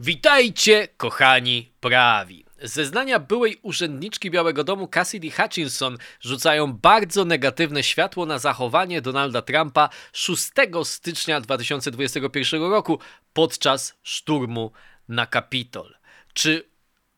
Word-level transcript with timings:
Witajcie, 0.00 0.88
kochani 0.96 1.72
prawi. 1.80 2.44
Zeznania 2.62 3.18
byłej 3.18 3.58
urzędniczki 3.62 4.30
Białego 4.30 4.64
Domu 4.64 4.88
Cassidy 4.88 5.30
Hutchinson 5.30 5.98
rzucają 6.20 6.72
bardzo 6.72 7.24
negatywne 7.24 7.82
światło 7.82 8.26
na 8.26 8.38
zachowanie 8.38 9.00
Donalda 9.00 9.42
Trumpa 9.42 9.88
6 10.12 10.50
stycznia 10.84 11.40
2021 11.40 12.62
roku 12.62 12.98
podczas 13.32 13.94
szturmu 14.02 14.72
na 15.08 15.26
Kapitol. 15.26 15.94
Czy 16.32 16.68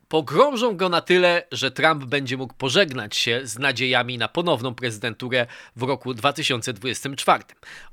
pogrążą 0.08 0.76
go 0.76 0.88
na 0.88 1.00
tyle, 1.00 1.46
że 1.52 1.70
Trump 1.70 2.04
będzie 2.04 2.36
mógł 2.36 2.54
pożegnać 2.54 3.16
się 3.16 3.40
z 3.44 3.58
nadziejami 3.58 4.18
na 4.18 4.28
ponowną 4.28 4.74
prezydenturę 4.74 5.46
w 5.76 5.82
roku 5.82 6.14
2024? 6.14 7.44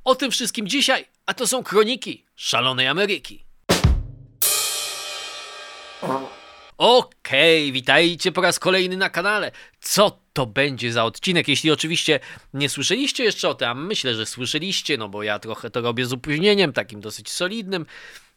O 0.04 0.16
tym 0.16 0.32
wszystkim 0.32 0.68
dzisiaj, 0.68 1.06
a 1.26 1.34
to 1.34 1.48
są 1.48 1.64
kroniki 1.64 2.26
szalonej 2.36 2.88
Ameryki. 2.88 3.45
Okej, 6.78 7.64
okay, 7.64 7.72
witajcie 7.72 8.32
po 8.32 8.42
raz 8.42 8.60
kolejny 8.60 8.98
na 8.98 9.10
kanale. 9.10 9.52
Co 9.82 10.20
to 10.34 10.46
będzie 10.46 10.92
za 10.92 11.06
odcinek? 11.06 11.48
Jeśli 11.48 11.72
oczywiście 11.72 12.20
nie 12.54 12.70
słyszeliście 12.70 13.24
jeszcze 13.24 13.50
o 13.50 13.56
tym, 13.56 13.68
a 13.68 13.74
myślę, 13.74 14.16
że 14.16 14.26
słyszeliście, 14.26 14.98
no 14.98 15.10
bo 15.10 15.24
ja 15.24 15.40
trochę 15.40 15.70
to 15.70 15.82
robię 15.82 16.06
z 16.06 16.14
opóźnieniem, 16.14 16.74
takim 16.74 17.02
dosyć 17.02 17.32
solidnym. 17.32 17.86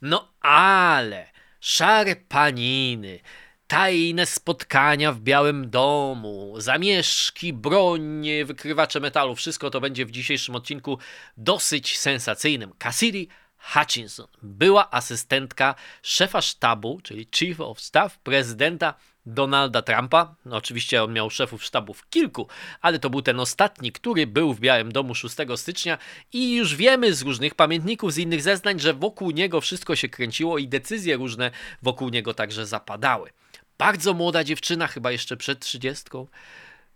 No 0.03 0.33
ale 0.41 1.27
szare 1.61 2.17
paniny, 2.17 3.21
tajne 3.67 4.27
spotkania 4.27 5.13
w 5.13 5.21
Białym 5.21 5.71
Domu, 5.71 6.55
zamieszki, 6.59 7.53
broń, 7.53 8.27
wykrywacze 8.45 9.01
metalu, 9.01 9.35
wszystko 9.35 9.71
to 9.71 9.81
będzie 9.81 10.07
w 10.07 10.11
dzisiejszym 10.11 10.55
odcinku 10.55 10.99
dosyć 11.37 11.99
sensacyjnym. 11.99 12.73
Cassidy 12.79 13.27
Hutchinson 13.59 14.27
była 14.43 14.91
asystentka 14.91 15.75
szefa 16.03 16.43
sztabu, 16.43 17.01
czyli 17.03 17.29
Chief 17.35 17.61
of 17.61 17.81
Staff 17.81 18.19
prezydenta 18.19 18.95
Donalda 19.27 19.83
Trumpa. 19.83 20.35
No, 20.45 20.57
oczywiście 20.57 21.03
on 21.03 21.13
miał 21.13 21.31
szefów 21.31 21.65
sztabów 21.65 22.09
kilku, 22.11 22.49
ale 22.81 22.99
to 22.99 23.11
był 23.11 23.23
ten 23.23 23.41
ostatni, 23.41 23.93
który 23.93 24.27
był 24.27 24.55
w 24.55 24.61
Białym 24.61 24.93
Domu 24.93 25.15
6 25.15 25.37
stycznia 25.57 25.99
i 26.33 26.57
już 26.57 26.77
wiemy 26.77 27.15
z 27.15 27.23
różnych 27.23 27.55
pamiętników, 27.55 28.13
z 28.13 28.19
innych 28.19 28.43
zeznań, 28.43 28.81
że 28.81 28.95
wokół 28.95 29.31
niego 29.31 29.61
wszystko 29.61 29.97
się 29.97 30.09
kręciło 30.09 30.59
i 30.59 30.69
decyzje 30.69 31.17
różne 31.17 31.51
wokół 31.83 32.09
niego 32.09 32.35
także 32.35 32.67
zapadały. 32.67 33.31
Bardzo 33.79 34.15
młoda 34.15 34.45
dziewczyna, 34.45 34.87
chyba 34.87 35.11
jeszcze 35.11 35.37
przed 35.37 35.61
trzydziestką 35.61 36.27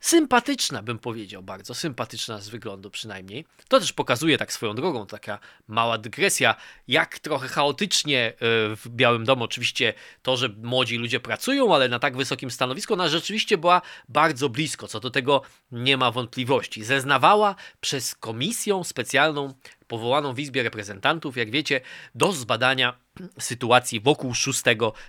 sympatyczna, 0.03 0.83
bym 0.83 0.99
powiedział, 0.99 1.43
bardzo 1.43 1.75
sympatyczna 1.75 2.41
z 2.41 2.49
wyglądu 2.49 2.91
przynajmniej. 2.91 3.45
To 3.69 3.81
też 3.81 3.93
pokazuje 3.93 4.39
tak 4.39 4.53
swoją 4.53 4.75
drogą, 4.75 5.07
taka 5.07 5.39
mała 5.69 5.99
dygresja, 5.99 6.55
jak 6.89 7.19
trochę 7.19 7.49
chaotycznie 7.49 8.27
e, 8.29 8.33
w 8.77 8.89
Białym 8.89 9.25
Domu 9.25 9.45
oczywiście 9.45 9.95
to, 10.23 10.37
że 10.37 10.49
młodzi 10.63 10.99
ludzie 10.99 11.21
pracują, 11.21 11.75
ale 11.75 11.89
na 11.89 11.99
tak 11.99 12.17
wysokim 12.17 12.51
stanowisku, 12.51 12.95
ona 12.95 13.09
rzeczywiście 13.09 13.59
była 13.59 13.83
bardzo 14.09 14.49
blisko, 14.49 14.89
co 14.89 15.01
do 15.01 15.11
tego 15.11 15.43
nie 15.73 15.97
ma 15.97 16.11
wątpliwości. 16.11 16.85
Zeznawała 16.85 17.55
przez 17.81 18.15
komisję 18.15 18.85
specjalną 18.85 19.55
powołaną 19.93 20.35
w 20.35 20.39
Izbie 20.39 20.63
Reprezentantów, 20.63 21.37
jak 21.37 21.51
wiecie, 21.51 21.81
do 22.15 22.33
zbadania 22.33 22.97
sytuacji 23.51 24.01
wokół 24.01 24.35
6 24.35 24.63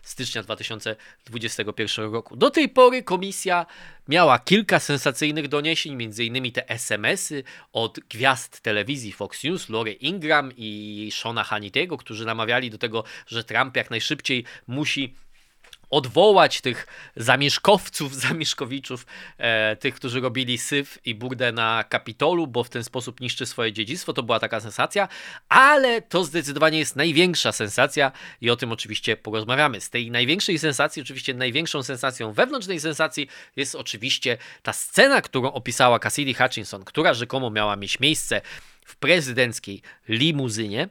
stycznia 0.03 0.44
2021 0.44 2.12
roku. 2.12 2.36
Do 2.36 2.50
tej 2.52 2.70
pory 2.70 3.04
komisja 3.04 3.66
miała 4.08 4.39
kilka 4.39 4.80
sensacyjnych 4.80 5.48
doniesień, 5.48 5.94
m.in. 5.94 6.52
te 6.52 6.70
SMS-y 6.70 7.44
od 7.73 8.00
gwiazd 8.00 8.61
telewizji 8.61 9.11
Fox 9.11 9.44
News, 9.44 9.70
Lori 9.70 10.08
Ingram 10.08 10.52
i 10.58 11.09
Shona 11.11 11.44
Hannitego, 11.44 11.98
którzy 11.98 12.26
namawiali 12.26 12.70
do 12.70 12.78
tego, 12.78 13.04
że 13.28 13.44
Trump 13.44 13.76
jak 13.76 13.89
najszybciej 13.89 14.44
musi 14.67 15.16
odwołać 15.94 16.61
tych 16.61 16.88
zamieszkowców, 17.16 18.16
zamieszkowiczów, 18.27 19.05
e, 19.38 19.75
tych, 19.75 19.95
którzy 19.95 20.22
robili 20.22 20.58
syf 20.58 20.99
i 21.05 21.16
burdę 21.16 21.52
na 21.52 21.83
Kapitolu, 21.89 22.48
bo 22.48 22.64
w 22.64 22.70
ten 22.70 22.83
sposób 22.83 23.21
niszczy 23.21 23.45
swoje 23.45 23.73
dziedzictwo. 23.73 24.14
To 24.14 24.23
była 24.23 24.39
taka 24.39 24.59
sensacja, 24.59 25.08
ale 25.49 26.02
to 26.02 26.23
zdecydowanie 26.23 26.80
jest 26.80 26.95
największa 26.95 27.52
sensacja 27.52 28.11
i 28.42 28.49
o 28.49 28.55
tym 28.55 28.71
oczywiście 28.71 29.17
porozmawiamy. 29.17 29.82
Z 29.82 29.89
tej 29.89 30.11
największej 30.11 30.59
sensacji, 30.59 31.02
oczywiście 31.02 31.33
największą 31.33 31.83
sensacją 31.83 32.33
wewnątrz 32.33 32.67
tej 32.67 32.80
sensacji 32.80 33.27
jest 33.55 33.76
oczywiście 33.76 34.37
ta 34.61 34.73
scena, 34.73 35.21
którą 35.21 35.52
opisała 35.52 35.99
Cassidy 35.99 36.33
Hutchinson, 36.33 36.83
która 36.83 37.14
rzekomo 37.14 37.49
miała 37.49 37.76
mieć 37.76 37.99
miejsce 37.99 38.42
w 38.86 38.95
prezydenckiej 38.95 39.82
limuzynie, 40.09 40.89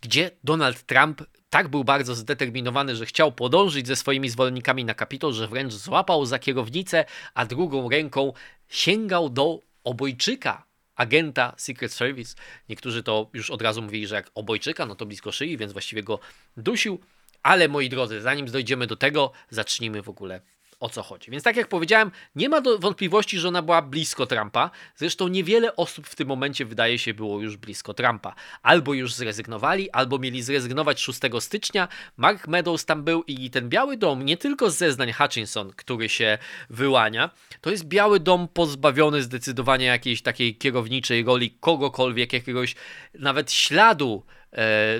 gdzie 0.00 0.30
Donald 0.44 0.82
Trump 0.82 1.22
tak 1.52 1.68
był 1.68 1.84
bardzo 1.84 2.14
zdeterminowany, 2.14 2.96
że 2.96 3.06
chciał 3.06 3.32
podążyć 3.32 3.86
ze 3.86 3.96
swoimi 3.96 4.28
zwolennikami 4.28 4.84
na 4.84 4.94
kapitol, 4.94 5.32
że 5.32 5.48
wręcz 5.48 5.72
złapał 5.72 6.26
za 6.26 6.38
kierownicę, 6.38 7.04
a 7.34 7.46
drugą 7.46 7.88
ręką 7.88 8.32
sięgał 8.68 9.28
do 9.28 9.60
obojczyka 9.84 10.66
agenta 10.94 11.54
Secret 11.56 11.92
Service. 11.92 12.34
Niektórzy 12.68 13.02
to 13.02 13.30
już 13.32 13.50
od 13.50 13.62
razu 13.62 13.82
mówili, 13.82 14.06
że 14.06 14.14
jak 14.14 14.30
obojczyka, 14.34 14.86
no 14.86 14.94
to 14.94 15.06
blisko 15.06 15.32
szyi, 15.32 15.56
więc 15.56 15.72
właściwie 15.72 16.02
go 16.02 16.18
dusił. 16.56 17.00
Ale 17.42 17.68
moi 17.68 17.88
drodzy, 17.88 18.20
zanim 18.20 18.46
dojdziemy 18.46 18.86
do 18.86 18.96
tego, 18.96 19.32
zacznijmy 19.50 20.02
w 20.02 20.08
ogóle 20.08 20.40
o 20.82 20.88
co 20.88 21.02
chodzi. 21.02 21.30
Więc 21.30 21.44
tak 21.44 21.56
jak 21.56 21.68
powiedziałem, 21.68 22.10
nie 22.34 22.48
ma 22.48 22.60
wątpliwości, 22.78 23.38
że 23.38 23.48
ona 23.48 23.62
była 23.62 23.82
blisko 23.82 24.26
Trumpa. 24.26 24.70
Zresztą 24.96 25.28
niewiele 25.28 25.76
osób 25.76 26.06
w 26.06 26.14
tym 26.14 26.28
momencie 26.28 26.64
wydaje 26.64 26.98
się 26.98 27.14
było 27.14 27.40
już 27.40 27.56
blisko 27.56 27.94
Trumpa. 27.94 28.34
Albo 28.62 28.94
już 28.94 29.14
zrezygnowali, 29.14 29.90
albo 29.90 30.18
mieli 30.18 30.42
zrezygnować 30.42 31.00
6 31.00 31.20
stycznia. 31.40 31.88
Mark 32.16 32.48
Meadows 32.48 32.84
tam 32.84 33.02
był 33.02 33.22
i 33.22 33.50
ten 33.50 33.68
Biały 33.68 33.96
Dom, 33.96 34.24
nie 34.24 34.36
tylko 34.36 34.70
z 34.70 34.76
zeznań 34.76 35.12
Hutchinson, 35.12 35.72
który 35.76 36.08
się 36.08 36.38
wyłania, 36.70 37.30
to 37.60 37.70
jest 37.70 37.84
Biały 37.84 38.20
Dom 38.20 38.48
pozbawiony 38.48 39.22
zdecydowanie 39.22 39.86
jakiejś 39.86 40.22
takiej 40.22 40.56
kierowniczej 40.56 41.24
roli 41.24 41.56
kogokolwiek, 41.60 42.32
jakiegoś 42.32 42.74
nawet 43.14 43.52
śladu 43.52 44.22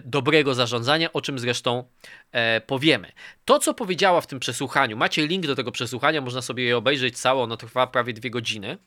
dobrego 0.05 0.55
zarządzania, 0.55 1.13
o 1.13 1.21
czym 1.21 1.39
zresztą 1.39 1.85
e, 2.33 2.61
powiemy. 2.61 3.13
To, 3.45 3.59
co 3.59 3.75
powiedziała 3.75 4.21
w 4.21 4.27
tym 4.27 4.41
przesłuchaniu, 4.41 4.97
macie 4.97 5.27
link 5.27 5.47
do 5.47 5.57
tego 5.57 5.73
przesłuchania, 5.73 6.21
można 6.21 6.43
sobie 6.43 6.65
je 6.65 6.77
obejrzeć 6.77 7.19
całe, 7.19 7.43
ono 7.43 7.57
trwa 7.57 7.87
prawie 7.87 8.13
dwie 8.13 8.31
godziny. 8.31 8.79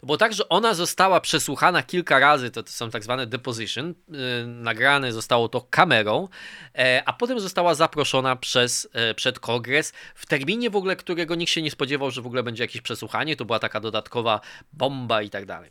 To 0.00 0.06
było 0.06 0.16
tak, 0.16 0.32
że 0.32 0.48
ona 0.48 0.74
została 0.74 1.20
przesłuchana 1.20 1.82
kilka 1.82 2.18
razy, 2.18 2.50
to, 2.50 2.62
to 2.62 2.70
są 2.70 2.90
tak 2.90 3.04
zwane 3.04 3.26
deposition, 3.26 3.94
yy, 4.08 4.18
nagrane 4.46 5.12
zostało 5.12 5.48
to 5.48 5.60
kamerą, 5.60 6.28
e, 6.78 7.02
a 7.06 7.12
potem 7.12 7.40
została 7.40 7.74
zaproszona 7.74 8.36
przez, 8.36 8.88
e, 8.92 9.14
przed 9.14 9.40
kongres 9.40 9.92
w 10.14 10.26
terminie 10.26 10.70
w 10.70 10.76
ogóle, 10.76 10.96
którego 10.96 11.34
nikt 11.34 11.52
się 11.52 11.62
nie 11.62 11.70
spodziewał, 11.70 12.10
że 12.10 12.22
w 12.22 12.26
ogóle 12.26 12.42
będzie 12.42 12.64
jakieś 12.64 12.80
przesłuchanie, 12.80 13.36
to 13.36 13.44
była 13.44 13.58
taka 13.58 13.80
dodatkowa 13.80 14.40
bomba 14.72 15.22
i 15.22 15.30
tak 15.30 15.46
dalej. 15.46 15.70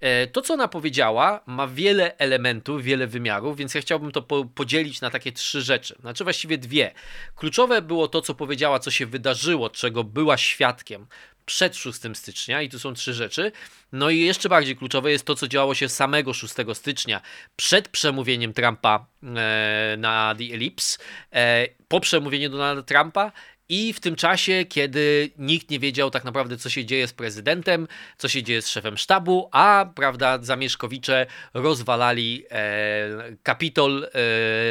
E, 0.00 0.26
to, 0.26 0.42
co 0.42 0.54
ona 0.54 0.68
powiedziała, 0.68 1.40
ma 1.46 1.66
wiele 1.66 2.16
elementów, 2.18 2.82
wiele 2.82 3.06
wymiarów, 3.06 3.56
więc 3.56 3.74
ja 3.74 3.80
chciałbym 3.80 4.12
to 4.12 4.22
po 4.22 4.44
podzielić 4.44 5.00
na 5.00 5.10
takie 5.10 5.32
trzy 5.32 5.62
rzeczy. 5.62 5.96
Znaczy 6.00 6.24
właściwie 6.24 6.58
dwie. 6.58 6.92
Kluczowe 7.36 7.82
było 7.82 8.08
to, 8.08 8.22
co 8.22 8.34
powiedziała, 8.34 8.78
co 8.78 8.90
się 8.90 9.06
wydarzyło, 9.06 9.70
czego 9.70 10.04
była 10.04 10.36
świadkiem 10.36 11.06
przed 11.50 11.76
6 11.76 12.00
stycznia 12.14 12.62
i 12.62 12.68
tu 12.68 12.78
są 12.78 12.94
trzy 12.94 13.14
rzeczy. 13.14 13.52
No 13.92 14.10
i 14.10 14.20
jeszcze 14.20 14.48
bardziej 14.48 14.76
kluczowe 14.76 15.10
jest 15.10 15.24
to, 15.24 15.34
co 15.34 15.48
działo 15.48 15.74
się 15.74 15.88
samego 15.88 16.32
6 16.34 16.54
stycznia 16.74 17.20
przed 17.56 17.88
przemówieniem 17.88 18.52
Trumpa 18.52 19.06
e, 19.22 19.96
na 19.98 20.34
The 20.38 20.44
Ellipse, 20.44 20.98
e, 21.32 21.66
po 21.88 22.00
przemówieniu 22.00 22.50
Donalda 22.50 22.82
Trumpa 22.82 23.32
i 23.70 23.92
w 23.92 24.00
tym 24.00 24.16
czasie, 24.16 24.64
kiedy 24.68 25.30
nikt 25.38 25.70
nie 25.70 25.78
wiedział 25.78 26.10
tak 26.10 26.24
naprawdę, 26.24 26.56
co 26.56 26.70
się 26.70 26.84
dzieje 26.84 27.08
z 27.08 27.12
prezydentem, 27.12 27.88
co 28.18 28.28
się 28.28 28.42
dzieje 28.42 28.62
z 28.62 28.68
szefem 28.68 28.96
sztabu, 28.98 29.48
a 29.52 29.86
prawda, 29.94 30.38
zamieszkowicze 30.42 31.26
rozwalali 31.54 32.44
e, 32.50 33.36
kapitol, 33.42 34.04
e, 34.04 34.08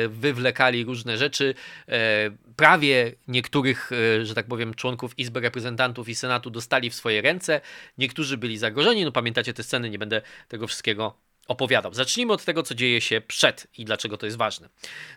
wywlekali 0.07 0.85
różne 0.85 1.17
rzeczy. 1.17 1.53
E, 1.87 2.31
prawie 2.55 3.11
niektórych, 3.27 3.91
e, 3.91 4.25
że 4.25 4.35
tak 4.35 4.47
powiem, 4.47 4.73
członków 4.73 5.19
Izby 5.19 5.39
Reprezentantów 5.39 6.09
i 6.09 6.15
Senatu 6.15 6.49
dostali 6.49 6.89
w 6.89 6.95
swoje 6.95 7.21
ręce. 7.21 7.61
Niektórzy 7.97 8.37
byli 8.37 8.57
zagrożeni. 8.57 9.05
No 9.05 9.11
pamiętacie 9.11 9.53
te 9.53 9.63
sceny, 9.63 9.89
nie 9.89 9.99
będę 9.99 10.21
tego 10.47 10.67
wszystkiego 10.67 11.28
opowiadał. 11.49 11.93
Zacznijmy 11.93 12.33
od 12.33 12.45
tego, 12.45 12.63
co 12.63 12.75
dzieje 12.75 13.01
się 13.01 13.21
przed 13.21 13.67
i 13.77 13.85
dlaczego 13.85 14.17
to 14.17 14.25
jest 14.25 14.37
ważne. 14.37 14.69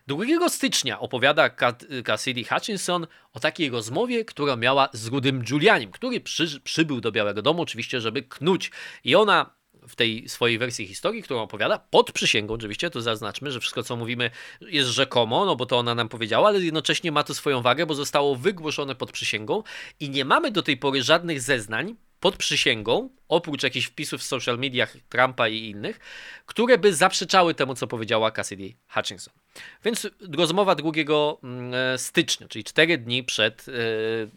2 0.06 0.48
stycznia 0.48 1.00
opowiada 1.00 1.50
Cassidy 2.04 2.44
Hutchinson 2.44 3.06
o 3.32 3.40
takiej 3.40 3.70
rozmowie, 3.70 4.24
która 4.24 4.56
miała 4.56 4.88
z 4.92 5.06
Rudym 5.06 5.42
Giulianim, 5.42 5.90
który 5.90 6.20
przy, 6.20 6.60
przybył 6.60 7.00
do 7.00 7.12
Białego 7.12 7.42
Domu 7.42 7.62
oczywiście, 7.62 8.00
żeby 8.00 8.22
knuć. 8.22 8.70
I 9.04 9.14
ona 9.14 9.61
w 9.88 9.96
tej 9.96 10.28
swojej 10.28 10.58
wersji 10.58 10.86
historii, 10.86 11.22
którą 11.22 11.40
opowiada, 11.40 11.78
pod 11.78 12.12
przysięgą 12.12 12.54
oczywiście, 12.54 12.90
to 12.90 13.00
zaznaczmy, 13.00 13.50
że 13.52 13.60
wszystko 13.60 13.82
co 13.82 13.96
mówimy 13.96 14.30
jest 14.60 14.90
rzekomo, 14.90 15.44
no 15.44 15.56
bo 15.56 15.66
to 15.66 15.78
ona 15.78 15.94
nam 15.94 16.08
powiedziała, 16.08 16.48
ale 16.48 16.60
jednocześnie 16.60 17.12
ma 17.12 17.22
to 17.22 17.34
swoją 17.34 17.62
wagę, 17.62 17.86
bo 17.86 17.94
zostało 17.94 18.36
wygłoszone 18.36 18.94
pod 18.94 19.12
przysięgą 19.12 19.62
i 20.00 20.10
nie 20.10 20.24
mamy 20.24 20.50
do 20.50 20.62
tej 20.62 20.76
pory 20.76 21.02
żadnych 21.02 21.40
zeznań 21.40 21.96
pod 22.22 22.36
przysięgą, 22.36 23.08
oprócz 23.28 23.62
jakichś 23.62 23.86
wpisów 23.86 24.20
w 24.20 24.24
social 24.24 24.58
mediach 24.58 24.96
Trumpa 25.08 25.48
i 25.48 25.70
innych, 25.70 26.00
które 26.46 26.78
by 26.78 26.94
zaprzeczały 26.94 27.54
temu, 27.54 27.74
co 27.74 27.86
powiedziała 27.86 28.30
Cassidy 28.30 28.74
Hutchinson. 28.88 29.34
Więc 29.84 30.08
rozmowa 30.32 30.74
2 30.74 30.90
mm, 31.42 31.74
e, 31.74 31.98
stycznia, 31.98 32.48
czyli 32.48 32.64
4 32.64 32.98
dni 32.98 33.24
przed 33.24 33.66
e, 33.68 33.72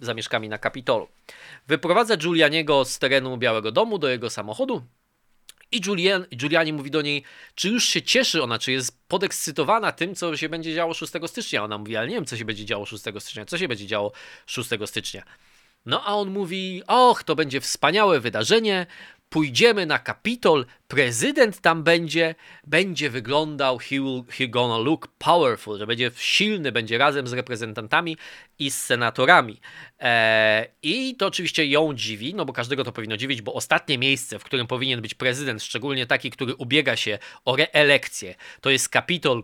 zamieszkami 0.02 0.50
na 0.50 0.58
Kapitolu. 0.58 1.08
Wyprowadza 1.68 2.18
Giulianiego 2.18 2.86
z 2.86 3.00
terenu 3.00 3.38
Białego 3.38 3.72
Domu 3.72 3.98
do 3.98 4.10
jego 4.10 4.30
samochodu, 4.30 4.82
i 5.72 5.82
Julian, 5.86 6.26
Giuliani 6.36 6.74
mówi 6.74 6.92
do 6.92 7.02
niej, 7.02 7.24
czy 7.56 7.70
już 7.70 7.86
się 7.86 8.02
cieszy 8.02 8.44
ona, 8.44 8.60
czy 8.60 8.72
jest 8.72 9.08
podekscytowana 9.08 9.92
tym, 9.92 10.16
co 10.16 10.38
się 10.38 10.50
będzie 10.50 10.76
działo 10.76 10.94
6 10.94 11.14
stycznia. 11.28 11.64
Ona 11.64 11.78
mówi, 11.78 11.96
ale 11.98 12.08
nie 12.08 12.16
wiem, 12.16 12.26
co 12.26 12.38
się 12.38 12.46
będzie 12.46 12.66
działo 12.66 12.86
6 12.86 13.04
stycznia. 13.20 13.46
Co 13.46 13.58
się 13.58 13.68
będzie 13.68 13.88
działo 13.88 14.12
6 14.46 14.70
stycznia? 14.86 15.24
No 15.86 16.04
a 16.06 16.14
on 16.14 16.30
mówi: 16.30 16.84
Och, 16.88 17.24
to 17.24 17.36
będzie 17.36 17.62
wspaniałe 17.62 18.20
wydarzenie. 18.20 18.88
Pójdziemy 19.30 19.86
na 19.86 20.00
Kapitol, 20.00 20.66
prezydent 20.88 21.62
tam 21.62 21.84
będzie, 21.84 22.36
będzie 22.68 23.10
wyglądał, 23.10 23.78
he, 23.78 23.90
will, 23.90 24.24
he 24.30 24.48
gonna 24.48 24.78
look 24.78 25.08
powerful, 25.08 25.78
że 25.78 25.88
będzie 25.88 26.12
silny, 26.16 26.72
będzie 26.72 26.98
razem 26.98 27.28
z 27.28 27.34
reprezentantami 27.34 28.18
i 28.60 28.72
z 28.72 28.84
senatorami. 28.84 29.60
Eee, 30.00 30.68
I 30.84 31.16
to 31.16 31.28
oczywiście 31.28 31.66
ją 31.66 31.94
dziwi, 31.94 32.34
no 32.34 32.46
bo 32.46 32.54
każdego 32.54 32.84
to 32.84 32.92
powinno 32.92 33.18
dziwić, 33.18 33.42
bo 33.42 33.54
ostatnie 33.54 33.98
miejsce, 33.98 34.40
w 34.40 34.44
którym 34.44 34.68
powinien 34.68 35.02
być 35.02 35.14
prezydent, 35.14 35.64
szczególnie 35.64 36.06
taki, 36.06 36.32
który 36.32 36.56
ubiega 36.56 36.96
się 36.96 37.20
o 37.46 37.56
reelekcję, 37.56 38.36
to 38.62 38.70
jest 38.70 38.90
Kapitol 38.90 39.44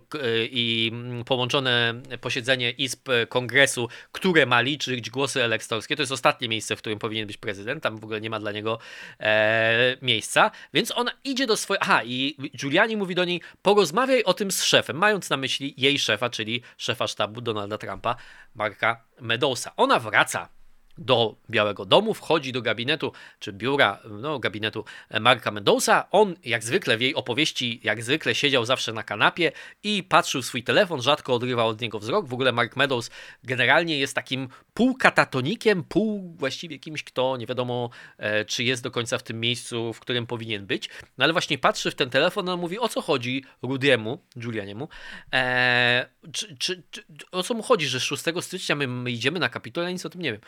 i 0.52 0.90
mm, 0.94 1.24
połączone 1.24 2.02
posiedzenie 2.22 2.72
Izb 2.72 3.10
Kongresu, 3.30 3.90
które 4.12 4.46
ma 4.46 4.62
liczyć 4.62 5.10
głosy 5.10 5.44
elektorskie. 5.44 5.96
To 5.96 6.02
jest 6.02 6.12
ostatnie 6.12 6.50
miejsce, 6.50 6.76
w 6.76 6.80
którym 6.80 7.00
powinien 7.00 7.28
być 7.28 7.38
prezydent. 7.38 7.84
Tam 7.84 7.98
w 7.98 8.04
ogóle 8.04 8.22
nie 8.22 8.30
ma 8.30 8.40
dla 8.40 8.52
niego 8.52 8.80
e, 9.20 9.98
miejsca, 10.02 10.52
więc 10.74 10.92
ona 10.96 11.12
idzie 11.24 11.41
do 11.48 11.58
swojej. 11.58 11.80
Aha, 11.82 12.04
i 12.04 12.36
Giuliani 12.58 12.98
mówi 12.98 13.16
do 13.16 13.26
niej: 13.26 13.42
porozmawiaj 13.62 14.24
o 14.24 14.34
tym 14.34 14.52
z 14.52 14.64
szefem, 14.64 14.98
mając 14.98 15.30
na 15.30 15.38
myśli 15.38 15.74
jej 15.78 16.00
szefa, 16.00 16.30
czyli 16.30 16.62
szefa 16.78 17.08
sztabu 17.08 17.42
Donalda 17.42 17.78
Trumpa, 17.78 18.16
Marka 18.56 19.04
Meadowsa. 19.22 19.72
Ona 19.76 20.00
wraca 20.00 20.50
do 20.98 21.36
Białego 21.50 21.86
Domu, 21.86 22.14
wchodzi 22.14 22.52
do 22.52 22.62
gabinetu, 22.62 23.12
czy 23.40 23.54
biura, 23.54 24.00
no 24.10 24.40
gabinetu 24.40 24.86
Marka 25.20 25.52
Meadowsa. 25.52 26.08
On, 26.12 26.36
jak 26.44 26.64
zwykle 26.64 26.98
w 26.98 27.02
jej 27.02 27.16
opowieści, 27.16 27.80
jak 27.84 28.04
zwykle 28.04 28.36
siedział 28.36 28.66
zawsze 28.66 28.94
na 28.94 29.04
kanapie 29.04 29.52
i 29.84 30.04
patrzył 30.04 30.42
w 30.42 30.46
swój 30.46 30.64
telefon, 30.64 31.02
rzadko 31.02 31.34
odrywał 31.34 31.68
od 31.68 31.82
niego 31.82 32.00
wzrok. 32.00 32.28
W 32.28 32.34
ogóle 32.34 32.52
Mark 32.52 32.76
Meadows 32.76 33.10
generalnie 33.44 34.00
jest 34.00 34.16
takim 34.16 34.48
półkatatonikiem, 34.74 35.84
pół 35.84 36.36
właściwie 36.38 36.80
kimś, 36.80 37.04
kto 37.04 37.38
nie 37.38 37.46
wiadomo, 37.46 37.90
e, 38.18 38.46
czy 38.46 38.64
jest 38.64 38.84
do 38.84 38.92
końca 38.92 39.18
w 39.18 39.24
tym 39.24 39.40
miejscu, 39.40 39.94
w 39.94 40.00
którym 40.00 40.28
powinien 40.28 40.66
być. 40.66 40.90
No 41.18 41.24
ale 41.24 41.34
właśnie 41.34 41.58
patrzy 41.58 41.92
w 41.92 41.96
ten 41.96 42.10
telefon, 42.10 42.50
on 42.50 42.60
mówi, 42.60 42.80
o 42.80 42.88
co 42.88 43.02
chodzi 43.02 43.44
Rudiemu, 43.62 44.20
Julianiemu, 44.36 44.90
e, 45.34 46.10
czy, 46.32 46.58
czy, 46.58 46.84
czy, 46.92 47.04
o 47.32 47.44
co 47.44 47.54
mu 47.54 47.64
chodzi, 47.64 47.88
że 47.88 48.00
6 48.00 48.24
stycznia 48.42 48.76
my, 48.76 48.88
my 48.88 49.12
idziemy 49.12 49.40
na 49.40 49.50
Kapitol, 49.50 49.84
ja 49.84 49.92
nic 49.92 50.06
o 50.06 50.10
tym 50.10 50.22
nie 50.22 50.32
wiem. 50.32 50.42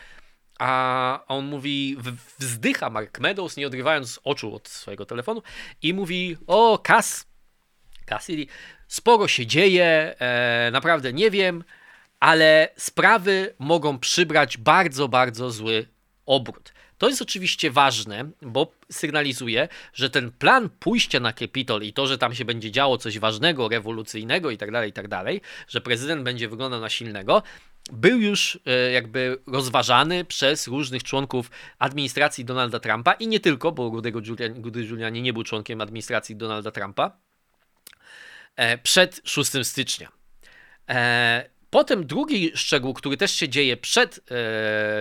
A 0.60 1.20
on 1.28 1.46
mówi, 1.46 1.98
wzdycha 2.40 2.90
Mark 2.90 3.20
Meadows, 3.20 3.58
nie 3.58 3.68
odrywając 3.68 4.20
oczu 4.24 4.56
od 4.56 4.70
swojego 4.70 5.06
telefonu 5.06 5.42
i 5.82 5.94
mówi, 5.94 6.38
o 6.48 6.78
Cass, 6.78 7.26
Cassidy, 8.06 8.46
sporo 8.88 9.28
się 9.28 9.46
dzieje, 9.46 10.16
e, 10.20 10.70
naprawdę 10.72 11.14
nie 11.14 11.32
wiem, 11.32 11.64
ale 12.20 12.70
sprawy 12.78 13.56
mogą 13.60 14.00
przybrać 14.00 14.58
bardzo, 14.58 15.08
bardzo 15.08 15.52
zły 15.52 15.86
obrót. 16.26 16.74
To 16.98 17.10
jest 17.10 17.22
oczywiście 17.22 17.72
ważne, 17.72 18.30
bo 18.42 18.74
sygnalizuje, 18.92 19.68
że 19.94 20.10
ten 20.10 20.32
plan 20.32 20.70
pójścia 20.70 21.20
na 21.20 21.34
Capitol 21.34 21.82
i 21.82 21.94
to, 21.94 22.08
że 22.08 22.18
tam 22.18 22.36
się 22.36 22.46
będzie 22.46 22.72
działo 22.72 22.98
coś 22.98 23.20
ważnego, 23.20 23.70
rewolucyjnego 23.70 24.52
i 24.52 24.58
tak 24.58 24.72
dalej, 24.72 24.90
i 24.90 24.94
tak 24.94 25.08
że 25.68 25.82
prezydent 25.82 26.24
będzie 26.24 26.50
wyglądał 26.50 26.82
na 26.82 26.90
silnego, 26.90 27.44
był 27.92 28.20
już 28.20 28.60
e, 28.66 28.92
jakby 28.92 29.38
rozważany 29.48 30.26
przez 30.26 30.68
różnych 30.68 31.04
członków 31.04 31.52
administracji 31.80 32.46
Donalda 32.46 32.80
Trumpa 32.80 33.14
i 33.14 33.28
nie 33.28 33.40
tylko, 33.40 33.72
bo 33.72 33.90
Rudego 33.90 34.22
Giuliani 34.62 35.22
nie 35.22 35.34
był 35.34 35.44
członkiem 35.44 35.82
administracji 35.82 36.36
Donalda 36.36 36.72
Trumpa 36.72 37.18
e, 38.56 38.78
przed 38.78 39.22
6 39.24 39.52
stycznia. 39.64 40.12
E, 40.90 41.50
potem 41.70 42.06
drugi 42.06 42.52
szczegół, 42.56 42.94
który 42.94 43.18
też 43.18 43.32
się 43.32 43.50
dzieje 43.50 43.78
przed 43.78 44.20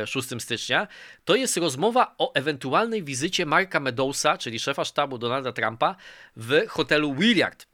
6 0.07 0.29
stycznia, 0.39 0.89
to 1.25 1.35
jest 1.35 1.57
rozmowa 1.57 2.15
o 2.19 2.35
ewentualnej 2.35 3.05
wizycie 3.05 3.47
Marka 3.47 3.81
Meadowsa, 3.81 4.39
czyli 4.39 4.59
szefa 4.59 4.85
sztabu 4.85 5.19
Donalda 5.19 5.53
Trumpa 5.53 5.97
w 6.37 6.69
hotelu 6.69 7.15
Willard 7.15 7.67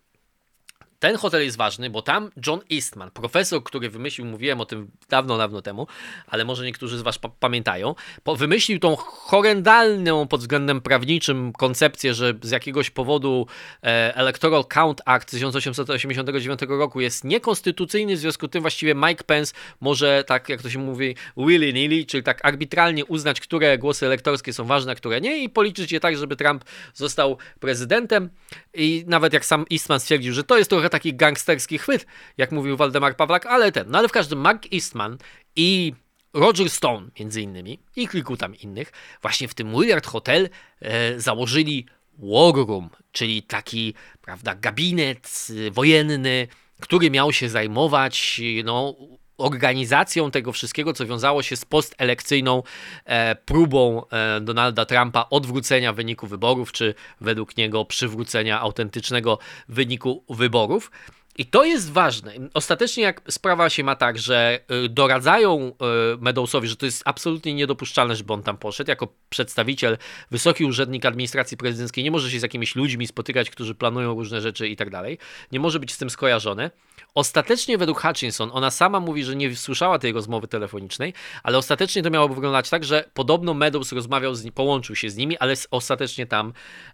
ten 0.99 1.17
hotel 1.17 1.45
jest 1.45 1.57
ważny, 1.57 1.91
bo 1.91 2.03
tam 2.03 2.31
John 2.47 2.61
Eastman, 2.73 3.11
profesor, 3.11 3.65
który 3.65 3.91
wymyślił, 3.91 4.27
mówiłem 4.27 4.61
o 4.61 4.67
tym 4.67 4.91
dawno, 5.09 5.39
dawno 5.39 5.63
temu, 5.63 5.87
ale 6.27 6.45
może 6.45 6.65
niektórzy 6.65 6.99
z 6.99 7.03
Was 7.03 7.19
pamiętają, 7.41 7.95
wymyślił 8.37 8.79
tą 8.79 8.97
horrendalną 8.97 10.29
pod 10.29 10.41
względem 10.41 10.81
prawniczym 10.81 11.53
koncepcję, 11.53 12.15
że 12.15 12.35
z 12.43 12.51
jakiegoś 12.51 12.91
powodu 12.91 13.47
e, 13.83 14.17
Electoral 14.17 14.65
Count 14.65 15.01
Act 15.05 15.29
z 15.29 15.33
1889 15.33 16.61
roku 16.69 17.01
jest 17.01 17.25
niekonstytucyjny, 17.25 18.17
w 18.17 18.19
związku 18.19 18.47
z 18.47 18.51
tym 18.51 18.61
właściwie 18.63 18.95
Mike 18.95 19.25
Pence 19.25 19.55
może, 19.81 20.25
tak 20.27 20.49
jak 20.49 20.63
to 20.63 20.71
się 20.71 20.79
mówi, 20.79 21.17
willy-nilly, 21.37 22.07
czyli 22.07 22.23
tak 22.23 22.45
arbitralnie 22.45 23.05
uznać, 23.05 23.41
które 23.41 23.79
głosy 23.79 24.07
elektorskie 24.07 24.53
są 24.53 24.65
ważne, 24.65 24.93
a 24.93 24.95
które 24.95 25.21
nie 25.21 25.43
i 25.43 25.49
policzyć 25.49 25.93
je 25.93 26.01
tak, 26.01 26.17
żeby 26.17 26.37
Trump 26.37 26.65
został 26.95 27.39
prezydentem. 27.61 28.31
I 28.75 29.05
nawet 29.07 29.33
jak 29.33 29.45
sam 29.45 29.65
Eastman 29.73 30.01
stwierdził, 30.01 30.33
że 30.33 30.45
to 30.45 30.59
jest 30.59 30.71
trochę 30.71 30.88
taki 30.89 31.15
gangsterski 31.15 31.79
chwyt, 31.79 32.07
jak 32.37 32.53
mówił 32.53 32.77
Waldemar 32.77 33.17
Pawlak, 33.17 33.47
ale 33.47 33.73
ten. 33.73 33.91
No 33.91 33.99
ale 33.99 34.09
w 34.09 34.13
każdym 34.13 34.39
Mark 34.39 34.67
Eastman 34.73 35.19
i 35.57 35.93
Roger 36.35 36.71
Stone 36.71 37.09
między 37.21 37.43
innymi 37.43 37.79
i 37.97 38.09
kilku 38.09 38.37
tam 38.37 38.57
innych 38.57 38.93
właśnie 39.23 39.49
w 39.49 39.55
tym 39.55 39.73
Willard 39.73 40.07
Hotel 40.07 40.49
e, 40.81 41.21
założyli 41.21 41.87
War 42.19 42.55
Room, 42.55 42.91
czyli 43.13 43.43
taki, 43.43 43.95
prawda, 44.23 44.55
gabinet 44.55 45.49
e, 45.67 45.71
wojenny, 45.71 46.49
który 46.81 47.11
miał 47.11 47.33
się 47.33 47.49
zajmować 47.49 48.41
no, 48.65 48.97
organizacją 49.39 50.31
tego 50.31 50.53
wszystkiego, 50.53 50.93
co 50.93 51.07
wiązało 51.07 51.43
się 51.43 51.57
z 51.57 51.65
postelekcyjną 51.65 52.63
e, 53.05 53.37
próbą 53.37 54.03
e, 54.09 54.41
Donalda 54.41 54.85
Trumpa 54.85 55.27
odwrócenia 55.31 55.93
wyniku 55.93 56.27
wyborów, 56.27 56.73
czy 56.73 56.95
według 57.21 57.57
niego 57.57 57.85
przywrócenia 57.85 58.61
autentycznego 58.61 59.39
wyniku 59.69 60.25
wyborów. 60.29 60.91
I 61.39 61.47
to 61.47 61.65
jest 61.65 61.93
ważne. 61.93 62.35
Ostatecznie 62.55 63.03
jak 63.03 63.23
sprawa 63.29 63.71
się 63.71 63.85
ma 63.85 63.97
tak, 63.97 64.19
że 64.19 64.61
y, 64.85 64.89
doradzają 64.89 65.69
y, 65.69 65.73
Meadowsowi, 66.21 66.69
że 66.69 66.77
to 66.77 66.87
jest 66.87 67.03
absolutnie 67.05 67.55
niedopuszczalne, 67.55 68.17
żeby 68.17 68.33
on 68.33 68.43
tam 68.43 68.57
poszedł, 68.57 68.91
jako 68.91 69.09
przedstawiciel, 69.29 69.99
wysoki 70.31 70.65
urzędnik 70.65 71.07
administracji 71.07 71.57
prezydenckiej, 71.57 72.05
nie 72.05 72.11
może 72.11 72.31
się 72.31 72.41
z 72.41 72.43
jakimiś 72.43 72.77
ludźmi 72.77 73.07
spotykać, 73.07 73.51
którzy 73.51 73.75
planują 73.75 74.15
różne 74.15 74.41
rzeczy 74.41 74.69
i 74.69 74.77
tak 74.77 74.91
dalej. 74.91 75.19
Nie 75.53 75.61
może 75.61 75.81
być 75.81 75.93
z 75.93 75.99
tym 75.99 76.11
skojarzony. 76.11 76.71
Ostatecznie 77.15 77.79
według 77.79 78.03
Hutchinson, 78.03 78.51
ona 78.53 78.71
sama 78.71 79.01
mówi, 79.01 79.25
że 79.25 79.37
nie 79.37 79.57
słyszała 79.57 79.99
tej 79.99 80.13
rozmowy 80.13 80.49
telefonicznej, 80.49 81.15
ale 81.43 81.59
ostatecznie 81.59 82.03
to 82.03 82.11
miało 82.11 82.29
wyglądać 82.29 82.71
tak, 82.71 82.85
że 82.85 83.11
podobno 83.15 83.55
Meadows 83.55 83.93
rozmawiał 83.93 84.35
z 84.35 84.45
połączył 84.55 84.97
się 84.97 85.11
z 85.11 85.17
nimi, 85.17 85.39
ale 85.39 85.55
ostatecznie 85.71 86.27
tam 86.27 86.53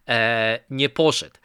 e, 0.09 0.61
nie 0.71 0.89
poszedł. 0.89 1.37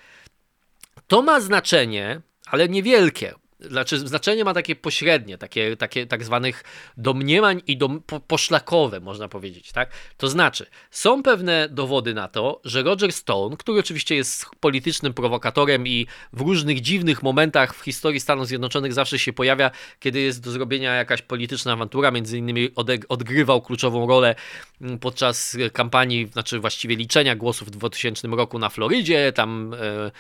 To 1.07 1.21
ma 1.21 1.39
znaczenie, 1.39 2.21
ale 2.45 2.69
niewielkie. 2.69 3.33
Znaczy, 3.59 3.99
znaczenie 3.99 4.43
ma 4.43 4.53
takie 4.53 4.75
pośrednie, 4.75 5.37
takie, 5.37 5.77
takie 5.77 6.07
tak 6.07 6.23
zwanych 6.23 6.63
domniemań 6.97 7.61
i 7.67 7.77
dom, 7.77 8.01
po, 8.01 8.19
poszlakowe, 8.19 8.99
można 8.99 9.27
powiedzieć. 9.27 9.71
Tak? 9.71 9.91
To 10.17 10.27
znaczy, 10.29 10.65
są 10.91 11.23
pewne 11.23 11.69
dowody 11.69 12.13
na 12.13 12.27
to, 12.27 12.61
że 12.63 12.83
Roger 12.83 13.11
Stone, 13.11 13.57
który 13.57 13.79
oczywiście 13.79 14.15
jest 14.15 14.45
politycznym 14.59 15.13
prowokatorem 15.13 15.87
i 15.87 16.07
w 16.33 16.41
różnych 16.41 16.81
dziwnych 16.81 17.23
momentach 17.23 17.75
w 17.75 17.83
historii 17.83 18.19
Stanów 18.19 18.47
Zjednoczonych 18.47 18.93
zawsze 18.93 19.19
się 19.19 19.33
pojawia, 19.33 19.71
kiedy 19.99 20.19
jest 20.19 20.43
do 20.43 20.51
zrobienia 20.51 20.93
jakaś 20.93 21.21
polityczna 21.21 21.73
awantura, 21.73 22.11
między 22.11 22.37
innymi 22.37 22.69
odgrywał 23.09 23.61
kluczową 23.61 24.07
rolę 24.07 24.35
mm, 24.81 24.99
podczas 24.99 25.57
kampanii, 25.73 26.27
znaczy 26.27 26.59
właściwie 26.59 26.95
liczenia 26.95 27.35
głosów 27.35 27.67
w 27.67 27.71
2000 27.71 28.27
roku 28.27 28.59
na 28.59 28.69
Florydzie, 28.69 29.31
tam 29.33 29.73
e, 29.73 30.11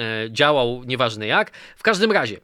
e, 0.00 0.30
działał, 0.30 0.82
nieważne 0.86 1.26
jak. 1.26 1.50
W 1.76 1.82
każdym 1.82 2.12
razie, 2.12 2.40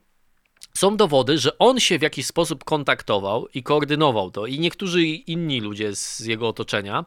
są 0.77 0.97
dowody, 0.97 1.37
że 1.37 1.57
on 1.57 1.79
się 1.79 1.99
w 1.99 2.01
jakiś 2.01 2.25
sposób 2.25 2.63
kontaktował 2.63 3.47
i 3.53 3.63
koordynował 3.63 4.31
to, 4.31 4.45
i 4.45 4.59
niektórzy 4.59 5.05
inni 5.05 5.61
ludzie 5.61 5.95
z 5.95 6.19
jego 6.19 6.47
otoczenia, 6.47 7.05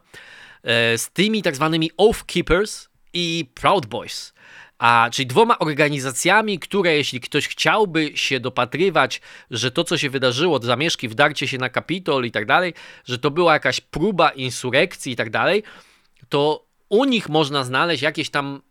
e, 0.63 0.97
z 0.97 1.09
tymi 1.09 1.41
tak 1.41 1.55
zwanymi 1.55 1.91
oath 1.97 2.23
keepers 2.25 2.89
i 3.13 3.45
Proud 3.53 3.85
Boys. 3.85 4.33
A, 4.77 5.09
czyli 5.11 5.25
dwoma 5.25 5.59
organizacjami, 5.59 6.59
które 6.59 6.95
jeśli 6.95 7.19
ktoś 7.19 7.47
chciałby 7.47 8.11
się 8.15 8.39
dopatrywać, 8.39 9.21
że 9.51 9.71
to, 9.71 9.83
co 9.83 9.97
się 9.97 10.09
wydarzyło, 10.09 10.59
zamieszki, 10.59 11.07
wdarcie 11.07 11.47
się 11.47 11.57
na 11.57 11.69
Kapitol 11.69 12.25
i 12.25 12.31
tak 12.31 12.45
dalej, 12.45 12.73
że 13.05 13.19
to 13.19 13.31
była 13.31 13.53
jakaś 13.53 13.81
próba 13.81 14.29
insurekcji 14.29 15.13
i 15.13 15.15
tak 15.15 15.29
dalej, 15.29 15.63
to 16.29 16.65
u 16.89 17.05
nich 17.05 17.29
można 17.29 17.63
znaleźć 17.63 18.03
jakieś 18.03 18.29
tam 18.29 18.61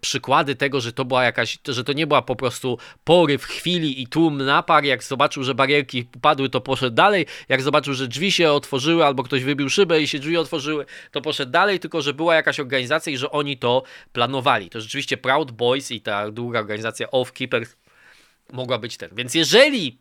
przykłady 0.00 0.54
tego, 0.54 0.80
że 0.80 0.92
to 0.92 1.04
była 1.04 1.24
jakaś, 1.24 1.58
że 1.68 1.84
to 1.84 1.92
nie 1.92 2.06
była 2.06 2.22
po 2.22 2.36
prostu 2.36 2.78
poryw 3.04 3.44
chwili 3.44 4.02
i 4.02 4.06
tłum 4.06 4.44
napar, 4.44 4.84
jak 4.84 5.02
zobaczył, 5.02 5.44
że 5.44 5.54
barierki 5.54 6.08
upadły, 6.16 6.48
to 6.48 6.60
poszedł 6.60 6.96
dalej, 6.96 7.26
jak 7.48 7.62
zobaczył, 7.62 7.94
że 7.94 8.08
drzwi 8.08 8.32
się 8.32 8.52
otworzyły 8.52 9.04
albo 9.04 9.22
ktoś 9.22 9.44
wybił 9.44 9.70
szybę 9.70 10.00
i 10.00 10.08
się 10.08 10.18
drzwi 10.18 10.36
otworzyły, 10.36 10.86
to 11.10 11.20
poszedł 11.20 11.52
dalej, 11.52 11.80
tylko 11.80 12.02
że 12.02 12.14
była 12.14 12.34
jakaś 12.34 12.60
organizacja 12.60 13.12
i 13.12 13.16
że 13.16 13.30
oni 13.30 13.58
to 13.58 13.82
planowali. 14.12 14.70
To 14.70 14.80
rzeczywiście 14.80 15.16
Proud 15.16 15.50
Boys 15.50 15.90
i 15.90 16.00
ta 16.00 16.30
druga 16.30 16.58
organizacja 16.58 17.10
Oath 17.10 17.32
Keepers 17.32 17.76
mogła 18.52 18.78
być 18.78 18.96
ten. 18.96 19.10
Więc 19.12 19.34
jeżeli 19.34 19.98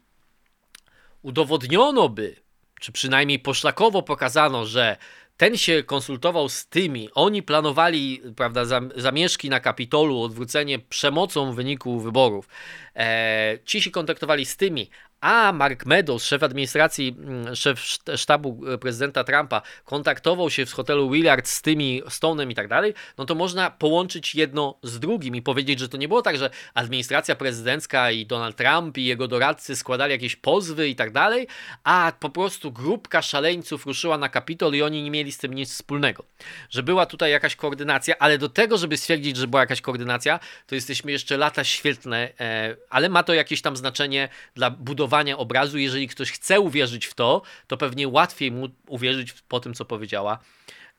udowodniono 1.21 2.09
by, 2.09 2.35
czy 2.79 2.91
przynajmniej 2.91 3.39
poszlakowo 3.39 4.01
pokazano, 4.01 4.65
że 4.65 4.97
ten 5.39 5.57
się 5.57 5.83
konsultował 5.83 6.49
z 6.49 6.65
tymi, 6.65 7.09
oni 7.15 7.43
planowali, 7.43 8.21
prawda, 8.35 8.61
zamieszki 8.95 9.49
na 9.49 9.59
Kapitolu, 9.59 10.21
odwrócenie 10.21 10.79
przemocą 10.79 11.51
w 11.51 11.55
wyniku 11.55 11.99
wyborów. 11.99 12.47
E, 12.95 13.57
ci 13.65 13.81
się 13.81 13.91
kontaktowali 13.91 14.45
z 14.45 14.57
tymi, 14.57 14.89
a 15.21 15.51
Mark 15.51 15.85
Meadows, 15.85 16.23
szef 16.23 16.43
administracji, 16.43 17.15
mm, 17.19 17.55
szef 17.55 17.79
sztabu 18.15 18.61
e, 18.73 18.77
prezydenta 18.77 19.23
Trumpa, 19.23 19.61
kontaktował 19.85 20.49
się 20.49 20.65
w 20.65 20.73
hotelu 20.73 21.11
Willard 21.11 21.47
z 21.47 21.61
tymi 21.61 22.03
Stone'em 22.03 22.51
i 22.51 22.55
tak 22.55 22.67
dalej, 22.67 22.93
no 23.17 23.25
to 23.25 23.35
można 23.35 23.71
połączyć 23.71 24.35
jedno 24.35 24.79
z 24.83 24.99
drugim 24.99 25.35
i 25.35 25.41
powiedzieć, 25.41 25.79
że 25.79 25.89
to 25.89 25.97
nie 25.97 26.07
było 26.07 26.21
tak, 26.21 26.37
że 26.37 26.49
administracja 26.73 27.35
prezydencka 27.35 28.11
i 28.11 28.25
Donald 28.25 28.55
Trump 28.55 28.97
i 28.97 29.05
jego 29.05 29.27
doradcy 29.27 29.75
składali 29.75 30.11
jakieś 30.11 30.35
pozwy 30.35 30.89
i 30.89 30.95
tak 30.95 31.11
dalej, 31.11 31.47
a 31.83 32.11
po 32.19 32.29
prostu 32.29 32.71
grupka 32.71 33.21
szaleńców 33.21 33.85
ruszyła 33.85 34.17
na 34.17 34.29
Kapitol 34.29 34.73
i 34.73 34.81
oni 34.81 35.03
nie 35.03 35.11
mieli 35.11 35.31
z 35.31 35.37
tym 35.37 35.53
nic 35.53 35.73
wspólnego. 35.73 36.23
Że 36.69 36.83
była 36.83 37.05
tutaj 37.05 37.31
jakaś 37.31 37.55
koordynacja, 37.55 38.15
ale 38.19 38.37
do 38.37 38.49
tego, 38.49 38.77
żeby 38.77 38.97
stwierdzić, 38.97 39.37
że 39.37 39.47
była 39.47 39.61
jakaś 39.61 39.81
koordynacja, 39.81 40.39
to 40.67 40.75
jesteśmy 40.75 41.11
jeszcze 41.11 41.37
lata 41.37 41.63
świetne, 41.63 42.29
e, 42.39 42.75
ale 42.89 43.09
ma 43.09 43.23
to 43.23 43.33
jakieś 43.33 43.61
tam 43.61 43.77
znaczenie 43.77 44.29
dla 44.55 44.69
budowy 44.69 45.08
obrazu. 45.37 45.77
Jeżeli 45.77 46.07
ktoś 46.07 46.31
chce 46.31 46.59
uwierzyć 46.59 47.05
w 47.05 47.13
to, 47.13 47.41
to 47.67 47.77
pewnie 47.77 48.07
łatwiej 48.07 48.51
mu 48.51 48.69
uwierzyć 48.87 49.33
po 49.47 49.59
tym, 49.59 49.73
co 49.73 49.85
powiedziała 49.85 50.39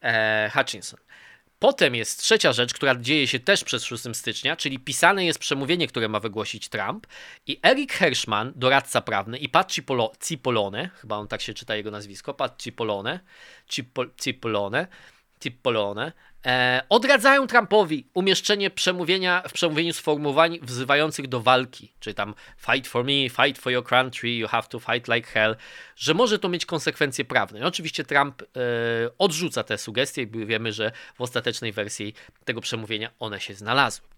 e, 0.03 0.51
Hutchinson. 0.55 1.01
Potem 1.61 1.95
jest 1.95 2.21
trzecia 2.21 2.53
rzecz, 2.53 2.75
która 2.75 2.95
dzieje 2.95 3.27
się 3.27 3.41
też 3.41 3.65
przez 3.65 3.85
6 3.85 4.05
stycznia, 4.13 4.57
czyli 4.57 4.79
pisane 4.79 5.25
jest 5.25 5.39
przemówienie, 5.39 5.89
które 5.89 6.09
ma 6.09 6.21
wygłosić 6.21 6.69
Trump 6.69 7.07
i 7.47 7.61
Eric 7.63 7.93
Hershman, 7.93 8.53
doradca 8.57 9.01
prawny 9.01 9.39
i 9.39 9.49
Pat 9.49 9.73
Cipollone, 10.21 10.91
chyba 11.01 11.17
on 11.17 11.29
tak 11.29 11.43
się 11.43 11.55
czyta 11.55 11.77
jego 11.77 11.91
nazwisko, 11.91 12.35
Pat 12.35 12.63
Cipollone, 12.63 13.21
Cipollone, 14.21 14.87
Cipollone, 15.41 16.13
E, 16.47 16.83
odradzają 16.89 17.47
Trumpowi 17.47 18.07
umieszczenie 18.15 18.71
przemówienia 18.71 19.43
w 19.49 19.53
przemówieniu 19.53 19.93
sformułowań 19.93 20.59
wzywających 20.63 21.29
do 21.29 21.41
walki, 21.41 21.93
czyli 22.01 22.15
tam 22.15 22.35
fight 22.57 22.89
for 22.89 23.05
me, 23.05 23.29
fight 23.31 23.63
for 23.63 23.73
your 23.73 23.85
country, 23.85 24.37
you 24.37 24.49
have 24.49 24.69
to 24.69 24.81
fight 24.81 25.09
like 25.09 25.29
hell, 25.29 25.57
że 25.97 26.15
może 26.15 26.39
to 26.39 26.49
mieć 26.49 26.67
konsekwencje 26.67 27.25
prawne. 27.25 27.61
I 27.61 27.63
oczywiście 27.63 28.05
Trump 28.05 28.43
e, 28.43 28.47
odrzuca 29.19 29.65
te 29.65 29.79
sugestie 29.79 30.23
i 30.23 30.47
wiemy, 30.47 30.73
że 30.73 30.93
w 31.15 31.21
ostatecznej 31.21 31.73
wersji 31.73 32.15
tego 32.45 32.61
przemówienia 32.61 33.11
one 33.19 33.41
się 33.41 33.55
znalazły. 33.55 34.09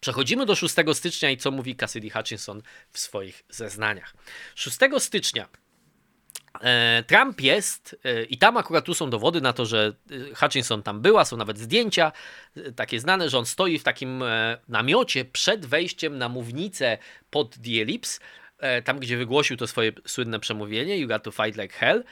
Przechodzimy 0.00 0.46
do 0.46 0.54
6 0.54 0.74
stycznia 0.92 1.30
i 1.30 1.36
co 1.36 1.50
mówi 1.50 1.76
Cassidy 1.76 2.10
Hutchinson 2.10 2.62
w 2.90 2.98
swoich 2.98 3.44
zeznaniach. 3.48 4.14
6 4.54 4.78
stycznia 4.98 5.48
Trump 7.06 7.40
jest, 7.40 7.96
e, 8.04 8.22
i 8.22 8.38
tam 8.38 8.56
akurat 8.56 8.84
tu 8.84 8.94
są 8.94 9.10
dowody 9.10 9.40
na 9.40 9.52
to, 9.52 9.66
że 9.66 9.92
e, 10.10 10.34
Hutchinson 10.34 10.82
tam 10.82 11.00
była, 11.00 11.24
są 11.24 11.36
nawet 11.36 11.58
zdjęcia 11.58 12.12
takie 12.76 13.00
znane, 13.00 13.28
że 13.30 13.38
on 13.38 13.46
stoi 13.46 13.78
w 13.78 13.82
takim 13.84 14.24
namiocie 14.68 15.24
przed 15.24 15.66
wejściem 15.66 16.18
na 16.18 16.28
mównicę 16.28 16.98
pod 17.30 17.54
The 17.54 17.82
Ellipse, 17.82 18.20
tam 18.84 18.98
gdzie 18.98 19.16
wygłosił 19.16 19.56
to 19.56 19.66
swoje 19.66 19.92
słynne 20.06 20.40
przemówienie, 20.40 20.98
You 20.98 21.08
got 21.08 21.22
to 21.22 21.30
fight 21.30 21.56
like 21.56 21.74
hell. 21.74 22.04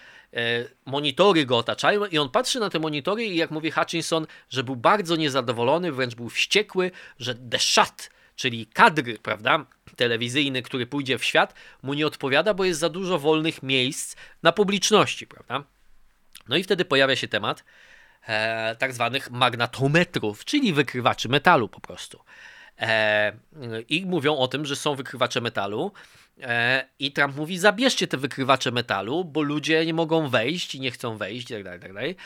Monitory 0.84 1.46
go 1.46 1.58
otaczają 1.58 2.06
i 2.06 2.18
on 2.18 2.28
patrzy 2.28 2.60
na 2.60 2.70
te 2.70 2.78
monitory 2.78 3.24
i 3.24 3.36
jak 3.36 3.50
mówi 3.50 3.70
Hutchinson, 3.70 4.26
że 4.50 4.64
był 4.64 4.76
bardzo 4.76 5.16
niezadowolony, 5.16 5.92
wręcz 5.92 6.14
był 6.14 6.28
wściekły, 6.28 6.90
że 7.18 7.34
the 7.34 7.58
shot, 7.58 8.10
czyli 8.36 8.66
kadry, 8.66 9.18
prawda, 9.18 9.66
telewizyjny, 9.96 10.62
który 10.62 10.86
pójdzie 10.86 11.18
w 11.18 11.24
świat, 11.24 11.54
mu 11.82 11.94
nie 11.94 12.06
odpowiada, 12.06 12.54
bo 12.54 12.64
jest 12.64 12.80
za 12.80 12.88
dużo 12.88 13.18
wolnych 13.18 13.62
miejsc 13.62 14.16
na 14.42 14.52
publiczności, 14.52 15.26
prawda? 15.26 15.64
No 16.48 16.56
i 16.56 16.62
wtedy 16.62 16.84
pojawia 16.84 17.16
się 17.16 17.28
temat 17.28 17.64
e, 18.26 18.76
tak 18.76 18.92
zwanych 18.92 19.30
magnatometrów, 19.30 20.44
czyli 20.44 20.72
wykrywaczy 20.72 21.28
metalu 21.28 21.68
po 21.68 21.80
prostu. 21.80 22.20
E, 22.80 23.32
I 23.88 24.06
mówią 24.06 24.36
o 24.36 24.48
tym, 24.48 24.66
że 24.66 24.76
są 24.76 24.94
wykrywacze 24.94 25.40
metalu. 25.40 25.92
E, 26.42 26.88
I 26.98 27.12
Trump 27.12 27.36
mówi: 27.36 27.58
zabierzcie 27.58 28.06
te 28.06 28.16
wykrywacze 28.16 28.70
metalu, 28.70 29.24
bo 29.24 29.42
ludzie 29.42 29.86
nie 29.86 29.94
mogą 29.94 30.28
wejść 30.28 30.74
i 30.74 30.80
nie 30.80 30.90
chcą 30.90 31.16
wejść, 31.16 31.50
itd. 31.50 31.70
Tak 31.70 31.82
itd. 31.82 32.14
Tak 32.14 32.16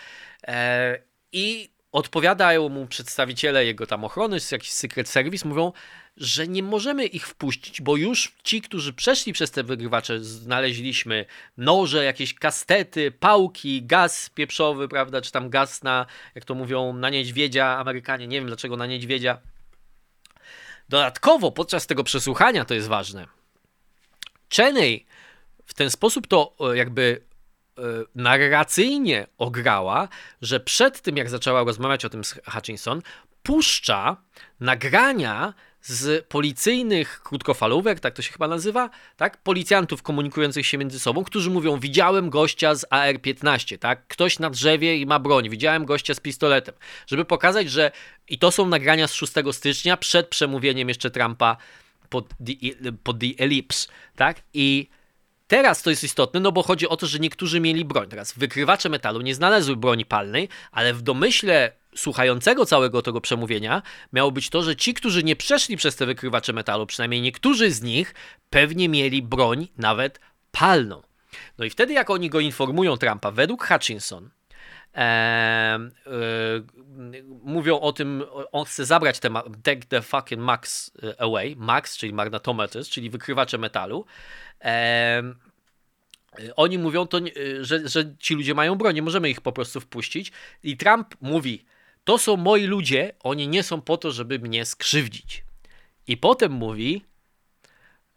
e, 0.54 0.98
I 1.32 1.70
odpowiadają 1.92 2.68
mu 2.68 2.86
przedstawiciele 2.86 3.64
jego 3.64 3.86
tam 3.86 4.04
ochrony, 4.04 4.38
jakiś 4.52 4.72
Secret 4.72 5.08
Service, 5.08 5.48
mówią, 5.48 5.72
że 6.16 6.48
nie 6.48 6.62
możemy 6.62 7.06
ich 7.06 7.26
wpuścić, 7.26 7.80
bo 7.80 7.96
już 7.96 8.32
ci, 8.42 8.62
którzy 8.62 8.92
przeszli 8.92 9.32
przez 9.32 9.50
te 9.50 9.62
wygrywacze, 9.62 10.20
znaleźliśmy 10.20 11.26
noże, 11.56 12.04
jakieś 12.04 12.34
kastety, 12.34 13.10
pałki, 13.10 13.82
gaz 13.82 14.30
pieprzowy, 14.30 14.88
prawda, 14.88 15.20
czy 15.20 15.32
tam 15.32 15.50
gaz 15.50 15.82
na, 15.82 16.06
jak 16.34 16.44
to 16.44 16.54
mówią, 16.54 16.92
na 16.92 17.10
niedźwiedzia, 17.10 17.78
Amerykanie, 17.78 18.26
nie 18.26 18.38
wiem 18.38 18.46
dlaczego 18.46 18.76
na 18.76 18.86
niedźwiedzia. 18.86 19.38
Dodatkowo 20.88 21.52
podczas 21.52 21.86
tego 21.86 22.04
przesłuchania, 22.04 22.64
to 22.64 22.74
jest 22.74 22.88
ważne, 22.88 23.26
Cheney 24.56 25.06
w 25.66 25.74
ten 25.74 25.90
sposób 25.90 26.26
to 26.26 26.54
e, 26.60 26.76
jakby 26.76 27.29
narracyjnie 28.14 29.26
ograła, 29.38 30.08
że 30.42 30.60
przed 30.60 31.00
tym, 31.00 31.16
jak 31.16 31.30
zaczęła 31.30 31.64
rozmawiać 31.64 32.04
o 32.04 32.10
tym 32.10 32.24
z 32.24 32.34
Hutchinson, 32.52 33.02
puszcza 33.42 34.16
nagrania 34.60 35.54
z 35.82 36.26
policyjnych 36.26 37.20
krótkofalówek, 37.22 38.00
tak 38.00 38.14
to 38.14 38.22
się 38.22 38.32
chyba 38.32 38.48
nazywa, 38.48 38.90
tak? 39.16 39.36
Policjantów 39.36 40.02
komunikujących 40.02 40.66
się 40.66 40.78
między 40.78 41.00
sobą, 41.00 41.24
którzy 41.24 41.50
mówią: 41.50 41.78
Widziałem 41.78 42.30
gościa 42.30 42.74
z 42.74 42.86
AR-15, 42.90 43.78
tak? 43.78 44.06
Ktoś 44.08 44.38
na 44.38 44.50
drzewie 44.50 44.96
i 44.96 45.06
ma 45.06 45.18
broń, 45.18 45.50
widziałem 45.50 45.84
gościa 45.84 46.14
z 46.14 46.20
pistoletem. 46.20 46.74
Żeby 47.06 47.24
pokazać, 47.24 47.70
że 47.70 47.92
i 48.28 48.38
to 48.38 48.50
są 48.50 48.66
nagrania 48.66 49.08
z 49.08 49.12
6 49.14 49.32
stycznia 49.52 49.96
przed 49.96 50.28
przemówieniem 50.28 50.88
jeszcze 50.88 51.10
Trumpa 51.10 51.56
pod 52.08 52.28
the, 52.28 52.92
pod 52.92 53.18
the 53.18 53.44
Ellipse, 53.44 53.88
tak? 54.16 54.42
I 54.54 54.88
Teraz 55.50 55.82
to 55.82 55.90
jest 55.90 56.04
istotne, 56.04 56.40
no 56.40 56.52
bo 56.52 56.62
chodzi 56.62 56.88
o 56.88 56.96
to, 56.96 57.06
że 57.06 57.18
niektórzy 57.18 57.60
mieli 57.60 57.84
broń. 57.84 58.08
Teraz 58.08 58.32
wykrywacze 58.32 58.88
metalu 58.88 59.20
nie 59.20 59.34
znalazły 59.34 59.76
broni 59.76 60.04
palnej, 60.04 60.48
ale 60.72 60.94
w 60.94 61.02
domyśle 61.02 61.72
słuchającego 61.94 62.66
całego 62.66 63.02
tego 63.02 63.20
przemówienia 63.20 63.82
miało 64.12 64.30
być 64.30 64.50
to, 64.50 64.62
że 64.62 64.76
ci, 64.76 64.94
którzy 64.94 65.24
nie 65.24 65.36
przeszli 65.36 65.76
przez 65.76 65.96
te 65.96 66.06
wykrywacze 66.06 66.52
metalu, 66.52 66.86
przynajmniej 66.86 67.20
niektórzy 67.20 67.70
z 67.70 67.82
nich, 67.82 68.14
pewnie 68.50 68.88
mieli 68.88 69.22
broń 69.22 69.68
nawet 69.78 70.20
palną. 70.52 71.02
No 71.58 71.64
i 71.64 71.70
wtedy, 71.70 71.92
jak 71.92 72.10
oni 72.10 72.30
go 72.30 72.40
informują 72.40 72.96
Trumpa, 72.96 73.30
według 73.30 73.66
Hutchinson, 73.66 74.30
e, 74.94 74.98
e, 74.98 75.80
mówią 77.44 77.80
o 77.80 77.92
tym, 77.92 78.24
on 78.52 78.64
chce 78.64 78.84
zabrać 78.84 79.20
te, 79.20 79.30
take 79.62 79.80
the 79.88 80.02
fucking 80.02 80.42
max 80.42 80.92
away, 81.18 81.56
max, 81.58 81.96
czyli 81.96 82.12
magnetometers, 82.12 82.88
czyli 82.88 83.10
wykrywacze 83.10 83.58
metalu, 83.58 84.04
e, 84.04 84.49
oni 86.56 86.78
mówią, 86.78 87.06
to, 87.06 87.20
że, 87.60 87.88
że 87.88 88.14
ci 88.18 88.34
ludzie 88.34 88.54
mają 88.54 88.74
broń, 88.74 88.94
nie 88.94 89.02
możemy 89.02 89.30
ich 89.30 89.40
po 89.40 89.52
prostu 89.52 89.80
wpuścić. 89.80 90.32
I 90.62 90.76
Trump 90.76 91.14
mówi, 91.20 91.64
to 92.04 92.18
są 92.18 92.36
moi 92.36 92.66
ludzie, 92.66 93.12
oni 93.20 93.48
nie 93.48 93.62
są 93.62 93.80
po 93.80 93.96
to, 93.96 94.12
żeby 94.12 94.38
mnie 94.38 94.64
skrzywdzić. 94.64 95.44
I 96.06 96.16
potem 96.16 96.52
mówi, 96.52 97.04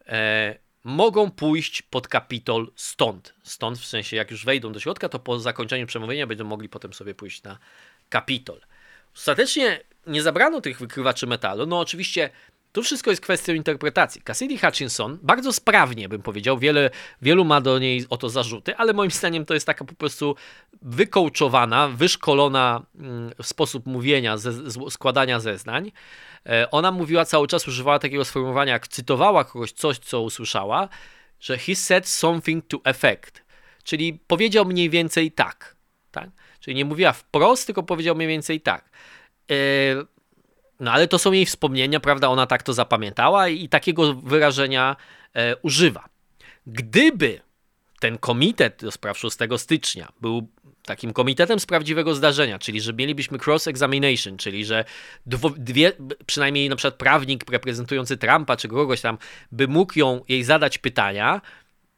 e, 0.08 0.56
mogą 0.84 1.32
pójść 1.32 1.82
pod 1.82 2.08
kapitol 2.08 2.72
stąd. 2.76 3.34
Stąd 3.44 3.80
w 3.80 3.86
sensie, 3.86 4.16
jak 4.16 4.32
już 4.32 4.46
wejdą 4.46 4.72
do 4.72 4.80
środka, 4.80 5.10
to 5.10 5.20
po 5.20 5.40
zakończeniu 5.40 5.88
przemówienia 5.88 6.28
będą 6.28 6.44
mogli 6.44 6.70
potem 6.70 6.94
sobie 6.94 7.16
pójść 7.16 7.44
na 7.44 7.58
kapitol. 8.10 8.62
Ostatecznie 9.16 9.80
nie 10.08 10.22
zabrano 10.22 10.62
tych 10.62 10.80
wykrywaczy 10.80 11.28
metalu. 11.28 11.66
No 11.66 11.80
oczywiście 11.80 12.30
To 12.74 12.82
wszystko 12.82 13.10
jest 13.10 13.22
kwestią 13.22 13.54
interpretacji. 13.54 14.22
Cassidy 14.22 14.58
Hutchinson, 14.58 15.20
bardzo 15.22 15.54
sprawnie 15.54 16.10
bym 16.10 16.22
powiedział, 16.22 16.58
wiele, 16.58 16.90
wielu 17.22 17.46
ma 17.46 17.62
do 17.62 17.80
niej 17.80 18.06
o 18.10 18.18
to 18.18 18.30
zarzuty, 18.30 18.76
ale 18.76 18.94
moim 18.94 19.12
zdaniem 19.22 19.46
to 19.46 19.54
jest 19.54 19.66
taka 19.66 19.86
po 19.86 19.94
prostu 19.94 20.36
wykołczowana, 20.82 21.88
wyszkolona 21.88 22.86
mm, 23.00 23.32
sposób 23.42 23.86
mówienia, 23.86 24.38
ze, 24.38 24.54
składania 24.90 25.40
zeznań. 25.40 25.92
E, 26.46 26.72
ona 26.72 26.92
mówiła 26.92 27.26
cały 27.26 27.48
czas, 27.48 27.68
używała 27.68 28.00
takiego 28.00 28.26
sformułowania, 28.26 28.74
jak 28.74 28.88
cytowała 28.88 29.44
kogoś 29.44 29.72
coś, 29.72 29.98
co 29.98 30.22
usłyszała, 30.22 30.90
że 31.40 31.58
he 31.58 31.76
said 31.76 32.08
something 32.08 32.68
to 32.68 32.80
effect, 32.84 33.44
czyli 33.84 34.14
powiedział 34.28 34.66
mniej 34.66 34.90
więcej 34.90 35.32
tak. 35.32 35.76
tak? 36.12 36.30
Czyli 36.60 36.76
nie 36.76 36.86
mówiła 36.86 37.14
wprost, 37.14 37.66
tylko 37.66 37.84
powiedział 37.84 38.16
mniej 38.16 38.28
więcej 38.28 38.62
tak. 38.62 38.90
E, 39.52 39.56
no 40.80 40.92
ale 40.92 41.08
to 41.08 41.20
są 41.20 41.32
jej 41.32 41.46
wspomnienia, 41.46 42.00
prawda? 42.00 42.28
Ona 42.28 42.48
tak 42.48 42.64
to 42.64 42.74
zapamiętała 42.74 43.48
i 43.48 43.70
takiego 43.70 44.14
wyrażenia 44.14 44.96
e, 45.34 45.56
używa. 45.56 46.10
Gdyby 46.68 47.40
ten 48.00 48.18
komitet 48.18 48.82
do 48.82 48.92
spraw 48.92 49.18
6 49.18 49.38
stycznia 49.58 50.12
był 50.22 50.48
takim 50.86 51.14
komitetem 51.14 51.60
z 51.60 51.66
prawdziwego 51.66 52.16
zdarzenia, 52.16 52.60
czyli 52.60 52.82
że 52.82 52.94
mielibyśmy 52.94 53.38
cross-examination, 53.38 54.38
czyli 54.38 54.66
że 54.66 54.86
dwo, 55.26 55.50
dwie, 55.50 55.92
przynajmniej 56.26 56.70
na 56.70 56.76
przykład 56.76 56.96
prawnik 56.96 57.52
reprezentujący 57.52 58.18
Trumpa 58.18 58.58
czy 58.58 58.68
kogoś 58.68 59.02
tam 59.02 59.18
by 59.52 59.68
mógł 59.68 60.00
ją 60.00 60.22
jej 60.30 60.44
zadać 60.44 60.78
pytania, 60.78 61.42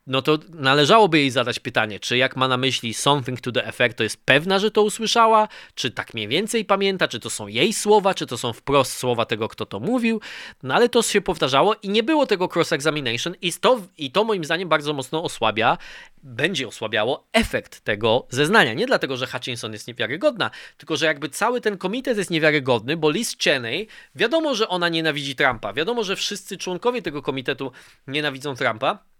no 0.07 0.21
to 0.21 0.37
należałoby 0.49 1.19
jej 1.19 1.31
zadać 1.31 1.59
pytanie, 1.59 1.99
czy 1.99 2.17
jak 2.17 2.35
ma 2.35 2.47
na 2.47 2.57
myśli 2.57 2.93
something 2.93 3.41
to 3.41 3.51
the 3.51 3.67
effect, 3.67 3.97
to 3.97 4.03
jest 4.03 4.25
pewna, 4.25 4.59
że 4.59 4.71
to 4.71 4.83
usłyszała, 4.83 5.47
czy 5.75 5.91
tak 5.91 6.13
mniej 6.13 6.27
więcej 6.27 6.65
pamięta, 6.65 7.07
czy 7.07 7.19
to 7.19 7.29
są 7.29 7.47
jej 7.47 7.73
słowa, 7.73 8.13
czy 8.13 8.25
to 8.25 8.37
są 8.37 8.53
wprost 8.53 8.93
słowa 8.93 9.25
tego, 9.25 9.47
kto 9.47 9.65
to 9.65 9.79
mówił, 9.79 10.21
no 10.63 10.73
ale 10.73 10.89
to 10.89 11.01
się 11.01 11.21
powtarzało 11.21 11.75
i 11.83 11.89
nie 11.89 12.03
było 12.03 12.25
tego 12.25 12.45
cross-examination 12.45 13.33
i 13.41 13.53
to, 13.53 13.81
i 13.97 14.11
to 14.11 14.23
moim 14.23 14.45
zdaniem 14.45 14.69
bardzo 14.69 14.93
mocno 14.93 15.23
osłabia, 15.23 15.77
będzie 16.23 16.67
osłabiało 16.67 17.27
efekt 17.33 17.81
tego 17.81 18.27
zeznania. 18.29 18.73
Nie 18.73 18.85
dlatego, 18.85 19.17
że 19.17 19.27
Hutchinson 19.27 19.73
jest 19.73 19.87
niewiarygodna, 19.87 20.51
tylko 20.77 20.97
że 20.97 21.05
jakby 21.05 21.29
cały 21.29 21.61
ten 21.61 21.77
komitet 21.77 22.17
jest 22.17 22.29
niewiarygodny, 22.29 22.97
bo 22.97 23.09
Liz 23.11 23.37
Cheney, 23.37 23.87
wiadomo, 24.15 24.55
że 24.55 24.67
ona 24.67 24.89
nienawidzi 24.89 25.35
Trumpa, 25.35 25.73
wiadomo, 25.73 26.03
że 26.03 26.15
wszyscy 26.15 26.57
członkowie 26.57 27.01
tego 27.01 27.21
komitetu 27.21 27.71
nienawidzą 28.07 28.55
Trumpa, 28.55 29.14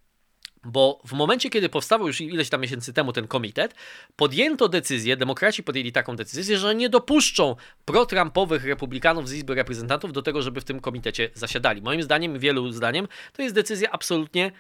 bo 0.65 1.01
w 1.05 1.13
momencie, 1.13 1.49
kiedy 1.49 1.69
powstawał 1.69 2.07
już 2.07 2.21
ileś 2.21 2.49
tam 2.49 2.61
miesięcy 2.61 2.93
temu 2.93 3.13
ten 3.13 3.27
komitet, 3.27 3.75
podjęto 4.15 4.69
decyzję, 4.69 5.17
demokraci 5.17 5.63
podjęli 5.63 5.91
taką 5.91 6.15
decyzję, 6.15 6.57
że 6.57 6.75
nie 6.75 6.89
dopuszczą 6.89 7.55
pro-Trumpowych 7.85 8.65
republikanów 8.65 9.29
z 9.29 9.33
Izby 9.33 9.55
Reprezentantów 9.55 10.13
do 10.13 10.21
tego, 10.21 10.41
żeby 10.41 10.61
w 10.61 10.63
tym 10.63 10.79
komitecie 10.79 11.29
zasiadali. 11.33 11.81
Moim 11.81 12.03
zdaniem, 12.03 12.39
wielu 12.39 12.71
zdaniem, 12.71 13.07
to 13.33 13.41
jest 13.41 13.55
decyzja 13.55 13.91
absolutnie 13.91 14.51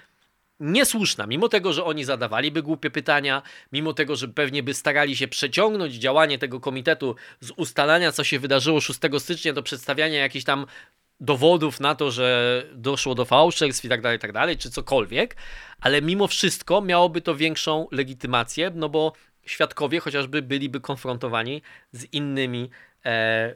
niesłuszna, 0.59 1.27
mimo 1.27 1.49
tego, 1.49 1.73
że 1.73 1.83
oni 1.83 2.03
zadawaliby 2.03 2.63
głupie 2.63 2.91
pytania, 2.91 3.41
mimo 3.71 3.93
tego, 3.93 4.15
że 4.15 4.27
pewnie 4.27 4.63
by 4.63 4.73
starali 4.73 5.15
się 5.15 5.27
przeciągnąć 5.27 5.93
działanie 5.93 6.37
tego 6.37 6.59
komitetu 6.59 7.15
z 7.39 7.51
ustalania, 7.51 8.11
co 8.11 8.23
się 8.23 8.39
wydarzyło 8.39 8.81
6 8.81 8.99
stycznia, 9.17 9.53
do 9.53 9.63
przedstawiania 9.63 10.19
jakichś 10.19 10.45
tam 10.45 10.65
dowodów 11.19 11.79
na 11.79 11.95
to, 11.95 12.11
że 12.11 12.63
doszło 12.73 13.15
do 13.15 13.25
fałszerstw 13.25 13.85
i 13.85 13.89
tak 13.89 14.01
dalej, 14.01 14.17
i 14.17 14.21
tak 14.21 14.31
dalej, 14.31 14.57
czy 14.57 14.69
cokolwiek, 14.71 15.35
ale 15.79 16.01
mimo 16.01 16.27
wszystko 16.27 16.81
miałoby 16.81 17.21
to 17.21 17.35
większą 17.35 17.87
legitymację, 17.91 18.71
no 18.75 18.89
bo 18.89 19.13
świadkowie 19.45 19.99
chociażby 19.99 20.41
byliby 20.41 20.81
konfrontowani 20.81 21.61
z 21.91 22.13
innymi 22.13 22.69
e, 23.05 23.55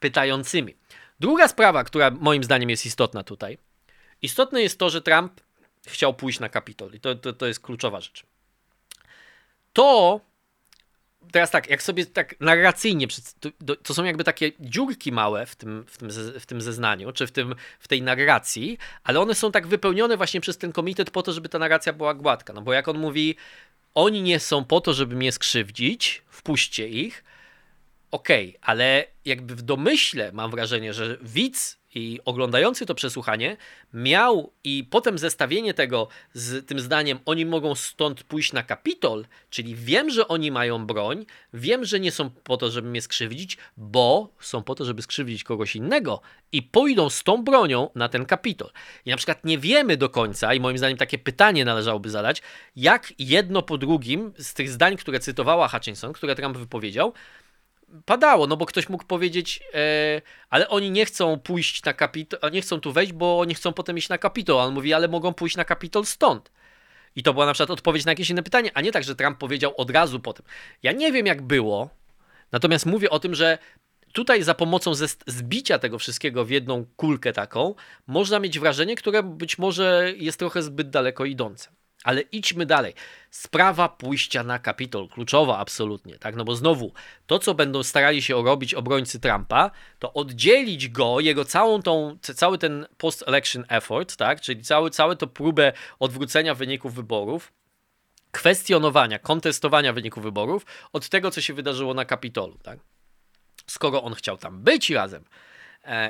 pytającymi. 0.00 0.74
Druga 1.20 1.48
sprawa, 1.48 1.84
która 1.84 2.10
moim 2.10 2.44
zdaniem 2.44 2.70
jest 2.70 2.86
istotna 2.86 3.24
tutaj, 3.24 3.58
istotne 4.22 4.62
jest 4.62 4.78
to, 4.78 4.90
że 4.90 5.02
Trump 5.02 5.40
chciał 5.86 6.14
pójść 6.14 6.40
na 6.40 6.48
Kapitol 6.48 6.92
i 6.94 7.00
to, 7.00 7.14
to, 7.14 7.32
to 7.32 7.46
jest 7.46 7.60
kluczowa 7.60 8.00
rzecz. 8.00 8.26
To 9.72 10.20
teraz 11.32 11.50
tak, 11.50 11.70
jak 11.70 11.82
sobie 11.82 12.06
tak 12.06 12.40
narracyjnie, 12.40 13.06
to, 13.82 13.94
są 13.94 14.04
jakby 14.04 14.24
takie 14.24 14.52
dziurki 14.60 15.12
małe 15.12 15.46
w 15.46 15.56
tym, 15.56 15.84
w, 15.88 15.98
tym, 15.98 16.10
w 16.40 16.46
tym 16.46 16.60
zeznaniu, 16.60 17.12
czy 17.12 17.26
w, 17.26 17.32
tym, 17.32 17.54
w 17.78 17.88
tej 17.88 18.02
narracji, 18.02 18.78
ale 19.04 19.20
one 19.20 19.34
są 19.34 19.52
tak 19.52 19.66
wypełnione 19.66 20.16
właśnie 20.16 20.40
przez 20.40 20.58
ten 20.58 20.72
komitet 20.72 21.10
po 21.10 21.22
to, 21.22 21.32
żeby 21.32 21.48
ta 21.48 21.58
narracja 21.58 21.92
była 21.92 22.14
gładka. 22.14 22.52
No 22.52 22.62
bo 22.62 22.72
jak 22.72 22.88
on 22.88 22.98
mówi, 22.98 23.36
oni 23.94 24.22
nie 24.22 24.40
są 24.40 24.64
po 24.64 24.80
to, 24.80 24.94
żeby 24.94 25.16
mnie 25.16 25.32
skrzywdzić, 25.32 26.22
wpuśćcie 26.28 26.88
ich, 26.88 27.24
okej, 28.14 28.48
okay, 28.48 28.60
ale 28.62 29.04
jakby 29.24 29.54
w 29.56 29.62
domyśle 29.62 30.32
mam 30.32 30.50
wrażenie, 30.50 30.94
że 30.94 31.18
widz 31.22 31.78
i 31.94 32.20
oglądający 32.24 32.86
to 32.86 32.94
przesłuchanie 32.94 33.56
miał 33.94 34.52
i 34.64 34.84
potem 34.90 35.18
zestawienie 35.18 35.74
tego 35.74 36.08
z 36.32 36.66
tym 36.66 36.80
zdaniem, 36.80 37.18
oni 37.26 37.46
mogą 37.46 37.74
stąd 37.74 38.22
pójść 38.22 38.52
na 38.52 38.62
Kapitol, 38.62 39.26
czyli 39.50 39.74
wiem, 39.74 40.10
że 40.10 40.28
oni 40.28 40.50
mają 40.50 40.86
broń, 40.86 41.26
wiem, 41.54 41.84
że 41.84 42.00
nie 42.00 42.12
są 42.12 42.30
po 42.30 42.56
to, 42.56 42.70
żeby 42.70 42.88
mnie 42.88 43.02
skrzywdzić, 43.02 43.58
bo 43.76 44.28
są 44.40 44.62
po 44.62 44.74
to, 44.74 44.84
żeby 44.84 45.02
skrzywdzić 45.02 45.44
kogoś 45.44 45.76
innego 45.76 46.20
i 46.52 46.62
pójdą 46.62 47.10
z 47.10 47.22
tą 47.22 47.44
bronią 47.44 47.90
na 47.94 48.08
ten 48.08 48.26
Kapitol. 48.26 48.70
I 49.06 49.10
na 49.10 49.16
przykład 49.16 49.44
nie 49.44 49.58
wiemy 49.58 49.96
do 49.96 50.08
końca, 50.08 50.54
i 50.54 50.60
moim 50.60 50.78
zdaniem 50.78 50.98
takie 50.98 51.18
pytanie 51.18 51.64
należałoby 51.64 52.10
zadać, 52.10 52.42
jak 52.76 53.12
jedno 53.18 53.62
po 53.62 53.78
drugim 53.78 54.32
z 54.38 54.54
tych 54.54 54.70
zdań, 54.70 54.96
które 54.96 55.20
cytowała 55.20 55.68
Hutchinson, 55.68 56.12
które 56.12 56.34
Trump 56.34 56.56
wypowiedział, 56.56 57.12
padało, 58.04 58.46
no 58.46 58.56
bo 58.56 58.66
ktoś 58.66 58.88
mógł 58.88 59.04
powiedzieć, 59.04 59.60
e, 59.74 60.22
ale 60.50 60.68
oni 60.68 60.90
nie 60.90 61.06
chcą 61.06 61.38
pójść 61.38 61.84
na 61.84 61.92
kapitol, 61.92 62.52
nie 62.52 62.62
chcą 62.62 62.80
tu 62.80 62.92
wejść, 62.92 63.12
bo 63.12 63.40
oni 63.40 63.54
chcą 63.54 63.72
potem 63.72 63.98
iść 63.98 64.08
na 64.08 64.18
kapitol. 64.18 64.60
A 64.60 64.64
on 64.64 64.74
mówi, 64.74 64.94
ale 64.94 65.08
mogą 65.08 65.34
pójść 65.34 65.56
na 65.56 65.64
kapitol 65.64 66.04
stąd. 66.04 66.52
I 67.16 67.22
to 67.22 67.32
była 67.32 67.46
na 67.46 67.52
przykład 67.52 67.70
odpowiedź 67.70 68.04
na 68.04 68.12
jakieś 68.12 68.30
inne 68.30 68.42
pytanie, 68.42 68.70
a 68.74 68.80
nie 68.80 68.92
tak, 68.92 69.04
że 69.04 69.16
Trump 69.16 69.38
powiedział 69.38 69.74
od 69.76 69.90
razu 69.90 70.20
potem. 70.20 70.46
Ja 70.82 70.92
nie 70.92 71.12
wiem, 71.12 71.26
jak 71.26 71.42
było, 71.42 71.90
natomiast 72.52 72.86
mówię 72.86 73.10
o 73.10 73.18
tym, 73.18 73.34
że 73.34 73.58
tutaj 74.12 74.42
za 74.42 74.54
pomocą 74.54 74.92
zbicia 75.26 75.78
tego 75.78 75.98
wszystkiego 75.98 76.44
w 76.44 76.50
jedną 76.50 76.86
kulkę 76.96 77.32
taką, 77.32 77.74
można 78.06 78.38
mieć 78.38 78.58
wrażenie, 78.58 78.96
które 78.96 79.22
być 79.22 79.58
może 79.58 80.12
jest 80.16 80.38
trochę 80.38 80.62
zbyt 80.62 80.90
daleko 80.90 81.24
idące. 81.24 81.70
Ale 82.04 82.20
idźmy 82.20 82.66
dalej. 82.66 82.94
Sprawa 83.30 83.88
pójścia 83.88 84.42
na 84.42 84.58
Kapitol, 84.58 85.08
kluczowa 85.08 85.58
absolutnie, 85.58 86.18
tak? 86.18 86.36
No 86.36 86.44
bo 86.44 86.56
znowu, 86.56 86.92
to 87.26 87.38
co 87.38 87.54
będą 87.54 87.82
starali 87.82 88.22
się 88.22 88.42
robić 88.42 88.74
obrońcy 88.74 89.20
Trumpa, 89.20 89.70
to 89.98 90.12
oddzielić 90.12 90.88
go, 90.88 91.20
jego 91.20 91.44
całą 91.44 91.82
tą, 91.82 92.18
cały 92.20 92.58
ten 92.58 92.86
post-election 92.98 93.64
effort, 93.68 94.16
tak? 94.16 94.40
Czyli 94.40 94.62
cały, 94.62 94.90
całe 94.90 95.16
to 95.16 95.26
próbę 95.26 95.72
odwrócenia 95.98 96.54
wyników 96.54 96.94
wyborów, 96.94 97.52
kwestionowania, 98.32 99.18
kontestowania 99.18 99.92
wyników 99.92 100.22
wyborów 100.22 100.66
od 100.92 101.08
tego, 101.08 101.30
co 101.30 101.40
się 101.40 101.54
wydarzyło 101.54 101.94
na 101.94 102.04
Kapitolu, 102.04 102.58
tak? 102.62 102.78
Skoro 103.66 104.02
on 104.02 104.14
chciał 104.14 104.36
tam 104.36 104.62
być 104.62 104.90
razem 104.90 105.24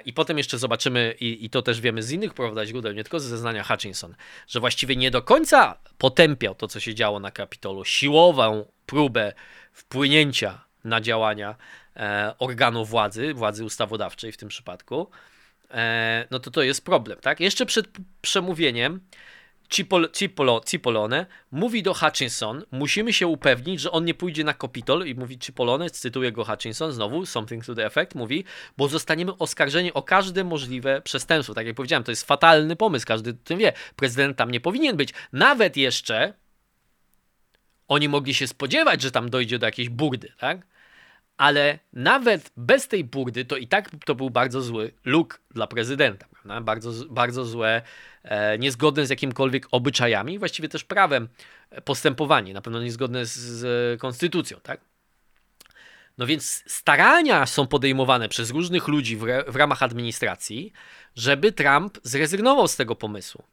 I 0.05 0.13
potem 0.13 0.39
jeszcze 0.39 0.59
zobaczymy, 0.59 1.15
i, 1.21 1.45
i, 1.45 1.51
to 1.51 1.63
też 1.63 1.81
wiemy 1.81 2.03
z 2.03 2.11
innych 2.11 2.35
prawda, 2.35 2.67
źródeł, 2.67 2.93
nie 2.93 3.05
tylko 3.05 3.21
z 3.21 3.25
zeznania 3.25 3.65
Hutchinson, 3.65 4.15
że 4.49 4.61
właściwie 4.61 4.97
nie 4.97 5.11
do 5.11 5.23
końca 5.23 5.79
potępiał 5.99 6.55
to, 6.55 6.69
co 6.69 6.81
się 6.81 6.95
działo 6.95 7.21
na 7.21 7.31
Kapitolu, 7.31 7.85
siłową 7.85 8.67
próbę 8.87 9.33
wpłynięcia 9.73 10.65
na 10.85 11.01
działania 11.01 11.57
e, 11.97 12.35
organu 12.39 12.85
władzy, 12.85 13.35
władzy 13.35 13.65
ustawodawczej 13.65 14.33
w 14.33 14.37
tym 14.37 14.49
przypadku, 14.49 15.11
e, 15.71 16.27
no 16.31 16.39
to 16.39 16.51
to 16.51 16.63
jest 16.63 16.85
problem. 16.85 17.19
Tak? 17.21 17.41
Jeszcze 17.41 17.67
przed 17.67 17.87
przemówieniem 18.23 19.01
Cipol, 19.75 20.11
Cipolo, 20.13 20.61
Cipolone 20.67 21.27
mówi 21.51 21.83
do 21.83 21.95
Hutchinson, 21.95 22.65
musimy 22.71 23.13
się 23.13 23.27
upewnić, 23.27 23.81
że 23.81 23.91
on 23.91 24.05
nie 24.05 24.15
pójdzie 24.15 24.45
na 24.45 24.55
Capitol 24.55 25.07
i 25.07 25.15
mówi 25.15 25.39
Cipolone, 25.39 25.91
cytuję 25.91 26.33
go 26.33 26.45
Hutchinson 26.45 26.93
znowu, 26.93 27.27
something 27.27 27.65
to 27.65 27.75
the 27.75 27.87
effect, 27.87 28.15
mówi, 28.15 28.45
bo 28.77 28.89
zostaniemy 28.89 29.39
oskarżeni 29.39 29.93
o 29.93 30.03
każde 30.03 30.45
możliwe 30.45 31.01
przestępstwo. 31.03 31.55
Tak 31.55 31.67
jak 31.67 31.77
powiedziałem, 31.77 32.05
to 32.05 32.13
jest 32.13 32.27
fatalny 32.27 32.77
pomysł, 32.77 33.07
każdy 33.07 33.31
o 33.31 33.33
tym 33.45 33.59
wie. 33.59 33.73
Prezydent 33.97 34.37
tam 34.37 34.51
nie 34.51 34.61
powinien 34.61 34.97
być. 34.97 35.11
Nawet 35.33 35.77
jeszcze 35.77 36.35
oni 37.89 38.09
mogli 38.09 38.35
się 38.35 38.47
spodziewać, 38.47 39.03
że 39.03 39.11
tam 39.11 39.31
dojdzie 39.31 39.59
do 39.59 39.67
jakiejś 39.67 39.89
burdy, 39.89 40.33
tak? 40.39 40.67
Ale 41.37 41.79
nawet 41.93 42.53
bez 42.57 42.89
tej 42.89 43.05
burdy 43.05 43.45
to 43.45 43.57
i 43.57 43.69
tak 43.69 43.91
to 44.05 44.15
był 44.15 44.31
bardzo 44.31 44.63
zły 44.63 44.93
look 45.05 45.41
dla 45.51 45.67
prezydenta, 45.67 46.27
prawda? 46.33 46.61
Bardzo, 46.61 46.93
bardzo 47.11 47.45
złe 47.45 47.83
niezgodne 48.59 49.07
z 49.07 49.11
jakimkolwiek 49.11 49.67
obyczajami, 49.71 50.39
właściwie 50.39 50.69
też 50.69 50.85
prawem 50.85 51.29
postępowanie, 51.85 52.55
na 52.55 52.63
pewno 52.63 52.83
niezgodne 52.83 53.27
z, 53.27 53.37
z 53.37 54.01
konstytucją, 54.01 54.61
tak? 54.63 54.81
No 56.19 56.27
więc 56.27 56.65
starania 56.67 57.47
są 57.47 57.67
podejmowane 57.67 58.29
przez 58.29 58.51
różnych 58.51 58.89
ludzi 58.89 59.17
w, 59.17 59.25
w, 59.49 59.57
ramach 59.57 59.83
administracji, 59.83 60.73
żeby 61.17 61.53
Trump 61.53 61.99
zrezygnował 62.03 62.69
z 62.69 62.77
tego 62.77 62.97
pomysłu. 62.97 63.45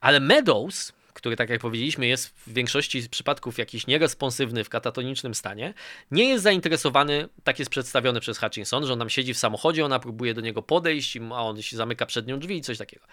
Ale 0.00 0.20
Meadows, 0.20 0.92
który, 1.26 1.36
tak 1.36 1.50
jak 1.50 1.60
powiedzieliśmy, 1.60 2.06
jest 2.06 2.28
w 2.28 2.52
większości 2.52 3.08
przypadków 3.08 3.58
jakiś 3.58 3.86
nieresponsywny 3.86 4.64
w 4.64 4.68
katatonicznym 4.68 5.34
stanie, 5.34 5.74
nie 6.10 6.28
jest 6.28 6.44
zainteresowany, 6.44 7.28
tak 7.44 7.58
jest 7.58 7.70
przedstawiony 7.70 8.20
przez 8.20 8.38
Hutchinson, 8.38 8.86
że 8.86 8.92
on 8.92 8.98
tam 8.98 9.10
siedzi 9.10 9.34
w 9.34 9.38
samochodzie, 9.38 9.84
ona 9.84 9.98
próbuje 9.98 10.34
do 10.34 10.40
niego 10.40 10.62
podejść, 10.62 11.18
a 11.30 11.42
on 11.42 11.62
się 11.62 11.76
zamyka 11.76 12.06
przed 12.06 12.26
nią 12.26 12.38
drzwi 12.38 12.56
i 12.56 12.60
coś 12.60 12.78
takiego. 12.78 13.06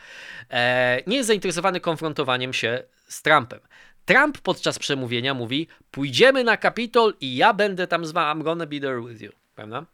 E, 0.49 1.01
nie 1.07 1.17
jest 1.17 1.27
zainteresowany 1.27 1.79
konfrontowaniem 1.79 2.53
się 2.53 2.83
z 3.07 3.21
Trumpem. 3.21 3.59
Trump 4.05 4.37
podczas 4.37 4.79
przemówienia 4.79 5.33
mówi: 5.33 5.67
Pójdziemy 5.91 6.43
na 6.43 6.57
Kapitol 6.57 7.13
i 7.21 7.35
ja 7.35 7.53
będę 7.53 7.87
tam 7.87 8.05
z 8.05 8.11
wami, 8.11 8.41
I'm 8.41 8.43
gonna 8.43 8.65
be 8.65 8.79
there 8.79 9.01
with 9.01 9.21
you. 9.21 9.31
Prawda? 9.55 9.85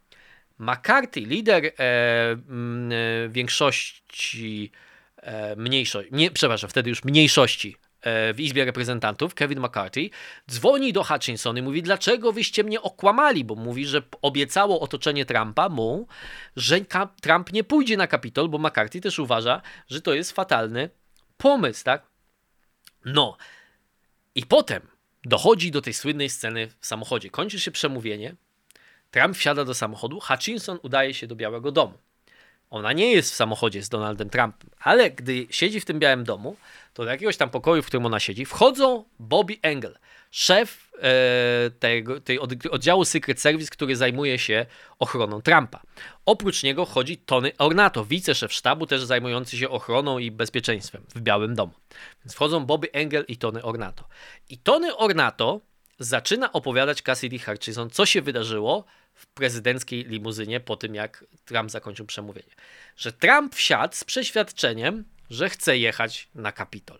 McCarthy, 0.58 1.20
lider 1.20 1.66
e, 1.66 1.72
m, 2.48 2.90
e, 2.92 3.28
większości 3.28 4.70
e, 5.16 5.56
mniejszości, 5.56 6.14
nie, 6.14 6.30
przepraszam, 6.30 6.70
wtedy 6.70 6.90
już 6.90 7.04
mniejszości 7.04 7.76
w 8.04 8.34
Izbie 8.38 8.64
Reprezentantów, 8.64 9.34
Kevin 9.34 9.60
McCarthy, 9.60 10.10
dzwoni 10.50 10.92
do 10.92 11.04
Hutchinson 11.04 11.58
i 11.58 11.62
mówi, 11.62 11.82
dlaczego 11.82 12.32
wyście 12.32 12.64
mnie 12.64 12.82
okłamali, 12.82 13.44
bo 13.44 13.54
mówi, 13.54 13.86
że 13.86 14.02
obiecało 14.22 14.80
otoczenie 14.80 15.24
Trumpa 15.26 15.68
mu, 15.68 16.06
że 16.56 16.80
Trump 17.22 17.52
nie 17.52 17.64
pójdzie 17.64 17.96
na 17.96 18.06
Kapitol, 18.06 18.48
bo 18.48 18.58
McCarthy 18.58 19.00
też 19.00 19.18
uważa, 19.18 19.62
że 19.88 20.00
to 20.00 20.14
jest 20.14 20.32
fatalny 20.32 20.90
pomysł, 21.36 21.84
tak? 21.84 22.06
No, 23.04 23.36
i 24.34 24.46
potem 24.46 24.82
dochodzi 25.24 25.70
do 25.70 25.82
tej 25.82 25.94
słynnej 25.94 26.30
sceny 26.30 26.68
w 26.80 26.86
samochodzie. 26.86 27.30
Kończy 27.30 27.60
się 27.60 27.70
przemówienie, 27.70 28.34
Trump 29.10 29.36
wsiada 29.36 29.64
do 29.64 29.74
samochodu, 29.74 30.20
Hutchinson 30.20 30.78
udaje 30.82 31.14
się 31.14 31.26
do 31.26 31.36
Białego 31.36 31.72
Domu. 31.72 31.98
Ona 32.70 32.92
nie 32.92 33.12
jest 33.12 33.32
w 33.32 33.34
samochodzie 33.34 33.82
z 33.82 33.88
Donaldem 33.88 34.30
Trumpem, 34.30 34.70
ale 34.80 35.10
gdy 35.10 35.46
siedzi 35.50 35.80
w 35.80 35.84
tym 35.84 35.98
Białym 35.98 36.24
Domu, 36.24 36.56
to 36.94 37.04
do 37.04 37.10
jakiegoś 37.10 37.36
tam 37.36 37.50
pokoju, 37.50 37.82
w 37.82 37.86
którym 37.86 38.06
ona 38.06 38.20
siedzi, 38.20 38.44
wchodzą 38.44 39.04
Bobby 39.18 39.58
Engel, 39.62 39.98
szef 40.30 40.92
e, 41.02 41.70
tego, 41.70 42.20
tej 42.20 42.38
oddziału 42.70 43.04
Secret 43.04 43.40
Service, 43.40 43.70
który 43.70 43.96
zajmuje 43.96 44.38
się 44.38 44.66
ochroną 44.98 45.42
Trumpa. 45.42 45.82
Oprócz 46.26 46.62
niego 46.62 46.84
chodzi 46.84 47.18
Tony 47.18 47.52
Ornato, 47.58 48.04
wiceszef 48.04 48.52
sztabu, 48.52 48.86
też 48.86 49.02
zajmujący 49.02 49.56
się 49.56 49.68
ochroną 49.68 50.18
i 50.18 50.30
bezpieczeństwem 50.30 51.02
w 51.14 51.20
Białym 51.20 51.54
Domu. 51.54 51.72
Więc 52.24 52.34
wchodzą 52.34 52.66
Bobby 52.66 52.92
Engel 52.92 53.24
i 53.28 53.36
Tony 53.36 53.62
Ornato. 53.62 54.04
I 54.48 54.58
Tony 54.58 54.96
Ornato 54.96 55.60
zaczyna 56.00 56.52
opowiadać 56.52 57.02
Cassidy 57.02 57.38
Hutchinson, 57.38 57.90
co 57.90 58.06
się 58.06 58.22
wydarzyło 58.22 58.84
w 59.14 59.26
prezydenckiej 59.26 60.04
limuzynie 60.04 60.60
po 60.60 60.76
tym, 60.76 60.94
jak 60.94 61.24
Trump 61.44 61.70
zakończył 61.70 62.06
przemówienie. 62.06 62.54
Że 62.96 63.12
Trump 63.12 63.54
wsiadł 63.54 63.94
z 63.94 64.04
przeświadczeniem, 64.04 65.04
że 65.30 65.50
chce 65.50 65.78
jechać 65.78 66.28
na 66.34 66.52
Kapitol. 66.52 66.98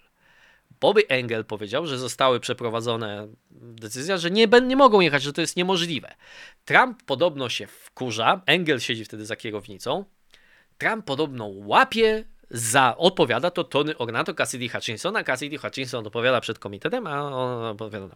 Bobby 0.81 1.09
Engel 1.09 1.45
powiedział, 1.45 1.87
że 1.87 1.99
zostały 1.99 2.41
przeprowadzone 2.41 3.29
decyzja, 3.51 4.17
że 4.19 4.31
nie, 4.31 4.47
nie 4.47 4.77
mogą 4.77 5.01
jechać, 5.01 5.23
że 5.23 5.33
to 5.33 5.41
jest 5.41 5.57
niemożliwe. 5.57 6.15
Trump 6.65 7.03
podobno 7.03 7.49
się 7.49 7.67
wkurza, 7.67 8.43
Engel 8.47 8.81
siedzi 8.81 9.05
wtedy 9.05 9.27
za 9.27 9.37
kierownicą. 9.37 10.05
Trump 10.79 11.05
podobno 11.05 11.51
łapie 11.55 12.25
za, 12.51 12.97
odpowiada 12.97 13.51
to 13.51 13.65
Tony 13.65 13.99
Ornato, 13.99 14.35
Cassidy 14.35 14.69
Hutchinson, 14.69 15.17
a 15.17 15.25
Cassidy 15.25 15.59
Hutchinson 15.59 16.07
odpowiada 16.07 16.41
przed 16.41 16.59
komitetem, 16.59 17.07
a 17.07 17.23
on 17.23 17.65
odpowiada 17.65 18.09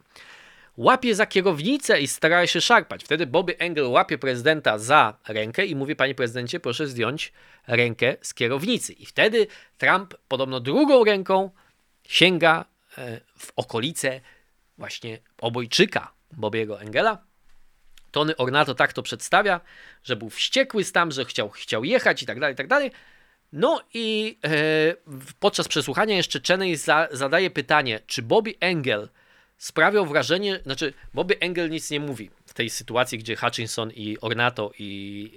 łapie 0.76 1.14
za 1.14 1.26
kierownicę 1.26 2.00
i 2.00 2.06
stara 2.06 2.46
się 2.46 2.60
szarpać. 2.60 3.04
Wtedy 3.04 3.26
Bobby 3.26 3.58
Engel 3.58 3.86
łapie 3.86 4.18
prezydenta 4.18 4.78
za 4.78 5.18
rękę 5.28 5.66
i 5.66 5.76
mówi, 5.76 5.96
panie 5.96 6.14
prezydencie, 6.14 6.60
proszę 6.60 6.86
zdjąć 6.86 7.32
rękę 7.66 8.16
z 8.22 8.34
kierownicy. 8.34 8.92
I 8.92 9.06
wtedy 9.06 9.46
Trump 9.78 10.14
podobno 10.28 10.60
drugą 10.60 11.04
ręką 11.04 11.50
sięga 12.08 12.64
e, 12.98 13.20
w 13.38 13.52
okolice 13.56 14.20
właśnie 14.78 15.18
obojczyka 15.40 16.12
Bobiego 16.32 16.80
Engela. 16.80 17.18
Tony 18.10 18.36
Ornato 18.36 18.74
tak 18.74 18.92
to 18.92 19.02
przedstawia, 19.02 19.60
że 20.04 20.16
był 20.16 20.30
wściekły 20.30 20.84
tam, 20.84 21.12
że 21.12 21.24
chciał, 21.24 21.50
chciał 21.50 21.84
jechać 21.84 22.22
i 22.22 22.26
tak 22.26 22.40
dalej, 22.40 22.54
i 22.54 22.56
tak 22.56 22.68
dalej. 22.68 22.90
No 23.52 23.80
i 23.94 24.38
e, 24.44 24.50
podczas 25.40 25.68
przesłuchania 25.68 26.16
jeszcze 26.16 26.40
Cheney 26.46 26.76
za, 26.76 27.08
zadaje 27.10 27.50
pytanie, 27.50 28.00
czy 28.06 28.22
Bobby 28.22 28.54
Engel 28.60 29.08
sprawiał 29.64 30.06
wrażenie, 30.06 30.60
znaczy 30.62 30.92
Bobby 31.14 31.40
Engel 31.40 31.70
nic 31.70 31.90
nie 31.90 32.00
mówi 32.00 32.30
w 32.46 32.54
tej 32.54 32.70
sytuacji, 32.70 33.18
gdzie 33.18 33.36
Hutchinson 33.36 33.90
i 33.90 34.18
Ornato 34.20 34.72
i, 34.78 35.30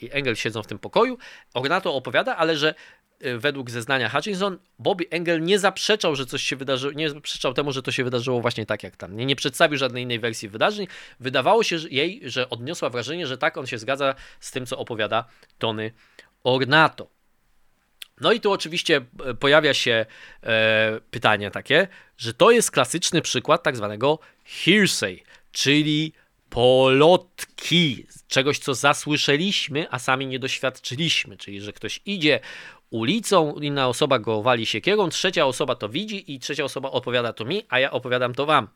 e, 0.00 0.04
i 0.06 0.12
Engel 0.12 0.36
siedzą 0.36 0.62
w 0.62 0.66
tym 0.66 0.78
pokoju. 0.78 1.18
Ornato 1.54 1.94
opowiada, 1.94 2.36
ale 2.36 2.56
że 2.56 2.74
e, 3.20 3.38
według 3.38 3.70
zeznania 3.70 4.08
Hutchinson, 4.08 4.58
Bobby 4.78 5.06
Engel 5.10 5.42
nie 5.42 5.58
zaprzeczał, 5.58 6.16
że 6.16 6.26
coś 6.26 6.42
się 6.42 6.56
wydarzyło, 6.56 6.92
nie 6.92 7.10
zaprzeczał 7.10 7.54
temu, 7.54 7.72
że 7.72 7.82
to 7.82 7.92
się 7.92 8.04
wydarzyło 8.04 8.40
właśnie 8.40 8.66
tak 8.66 8.82
jak 8.82 8.96
tam. 8.96 9.16
Nie, 9.16 9.26
nie 9.26 9.36
przedstawił 9.36 9.78
żadnej 9.78 10.02
innej 10.02 10.18
wersji 10.18 10.48
wydarzeń. 10.48 10.86
Wydawało 11.20 11.62
się 11.62 11.76
jej, 11.90 12.20
że 12.24 12.50
odniosła 12.50 12.90
wrażenie, 12.90 13.26
że 13.26 13.38
tak 13.38 13.56
on 13.56 13.66
się 13.66 13.78
zgadza 13.78 14.14
z 14.40 14.50
tym, 14.50 14.66
co 14.66 14.78
opowiada 14.78 15.24
Tony 15.58 15.92
Ornato. 16.44 17.21
No 18.20 18.32
i 18.32 18.40
tu 18.40 18.52
oczywiście 18.52 19.00
e, 19.24 19.34
pojawia 19.34 19.74
się 19.74 20.06
e, 20.42 21.00
pytanie 21.10 21.50
takie, 21.50 21.88
że 22.16 22.34
to 22.34 22.50
jest 22.50 22.70
klasyczny 22.70 23.22
przykład 23.22 23.62
tak 23.62 23.76
zwanego 23.76 24.18
hearsay, 24.44 25.22
czyli 25.52 26.12
polotki, 26.50 28.06
czegoś 28.28 28.58
co 28.58 28.74
zasłyszeliśmy, 28.74 29.86
a 29.90 29.98
sami 29.98 30.26
nie 30.26 30.38
doświadczyliśmy, 30.38 31.36
czyli 31.36 31.60
że 31.60 31.72
ktoś 31.72 32.00
idzie 32.06 32.40
ulicą, 32.90 33.54
inna 33.54 33.88
osoba 33.88 34.18
go 34.18 34.42
wali 34.42 34.66
siekierą, 34.66 35.08
trzecia 35.08 35.46
osoba 35.46 35.74
to 35.74 35.88
widzi 35.88 36.34
i 36.34 36.38
trzecia 36.38 36.64
osoba 36.64 36.90
opowiada 36.90 37.32
to 37.32 37.44
mi, 37.44 37.62
a 37.68 37.78
ja 37.78 37.90
opowiadam 37.90 38.34
to 38.34 38.46
wam. 38.46 38.68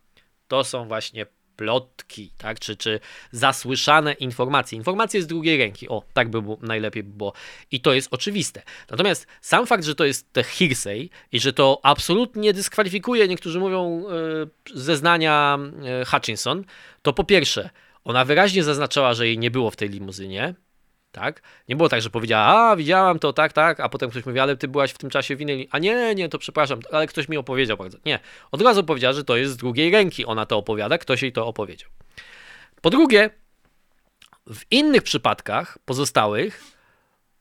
To 0.48 0.64
są 0.64 0.88
właśnie 0.88 1.26
plotki, 1.56 2.30
tak? 2.38 2.60
czy, 2.60 2.76
czy 2.76 3.00
zasłyszane 3.32 4.12
informacje. 4.12 4.78
Informacje 4.78 5.22
z 5.22 5.26
drugiej 5.26 5.58
ręki. 5.58 5.88
O, 5.88 6.02
tak 6.12 6.30
by 6.30 6.42
było, 6.42 6.58
najlepiej 6.62 7.02
by 7.02 7.16
było. 7.16 7.32
I 7.70 7.80
to 7.80 7.94
jest 7.94 8.08
oczywiste. 8.10 8.62
Natomiast 8.90 9.26
sam 9.40 9.66
fakt, 9.66 9.84
że 9.84 9.94
to 9.94 10.04
jest 10.04 10.26
hearsay 10.58 11.10
i 11.32 11.40
że 11.40 11.52
to 11.52 11.80
absolutnie 11.82 12.52
dyskwalifikuje, 12.52 13.28
niektórzy 13.28 13.60
mówią, 13.60 14.04
yy, 14.08 14.50
zeznania 14.74 15.58
yy, 15.82 16.04
Hutchinson, 16.04 16.64
to 17.02 17.12
po 17.12 17.24
pierwsze, 17.24 17.70
ona 18.04 18.24
wyraźnie 18.24 18.64
zaznaczała, 18.64 19.14
że 19.14 19.26
jej 19.26 19.38
nie 19.38 19.50
było 19.50 19.70
w 19.70 19.76
tej 19.76 19.88
limuzynie, 19.88 20.54
tak? 21.16 21.42
Nie 21.68 21.76
było 21.76 21.88
tak, 21.88 22.02
że 22.02 22.10
powiedziała, 22.10 22.70
a 22.70 22.76
widziałam 22.76 23.18
to, 23.18 23.32
tak, 23.32 23.52
tak, 23.52 23.80
a 23.80 23.88
potem 23.88 24.10
ktoś 24.10 24.26
mówi, 24.26 24.40
ale 24.40 24.56
ty 24.56 24.68
byłaś 24.68 24.90
w 24.90 24.98
tym 24.98 25.10
czasie 25.10 25.36
w 25.36 25.40
innej, 25.40 25.68
a 25.70 25.78
nie, 25.78 26.14
nie, 26.14 26.28
to 26.28 26.38
przepraszam, 26.38 26.80
ale 26.92 27.06
ktoś 27.06 27.28
mi 27.28 27.36
opowiedział 27.36 27.76
bardzo. 27.76 27.98
Nie, 28.04 28.18
od 28.52 28.62
razu 28.62 28.84
powiedziała, 28.84 29.12
że 29.12 29.24
to 29.24 29.36
jest 29.36 29.52
z 29.52 29.56
drugiej 29.56 29.90
ręki, 29.90 30.26
ona 30.26 30.46
to 30.46 30.56
opowiada, 30.56 30.98
ktoś 30.98 31.22
jej 31.22 31.32
to 31.32 31.46
opowiedział. 31.46 31.90
Po 32.80 32.90
drugie, 32.90 33.30
w 34.46 34.60
innych 34.70 35.02
przypadkach 35.02 35.78
pozostałych, 35.84 36.62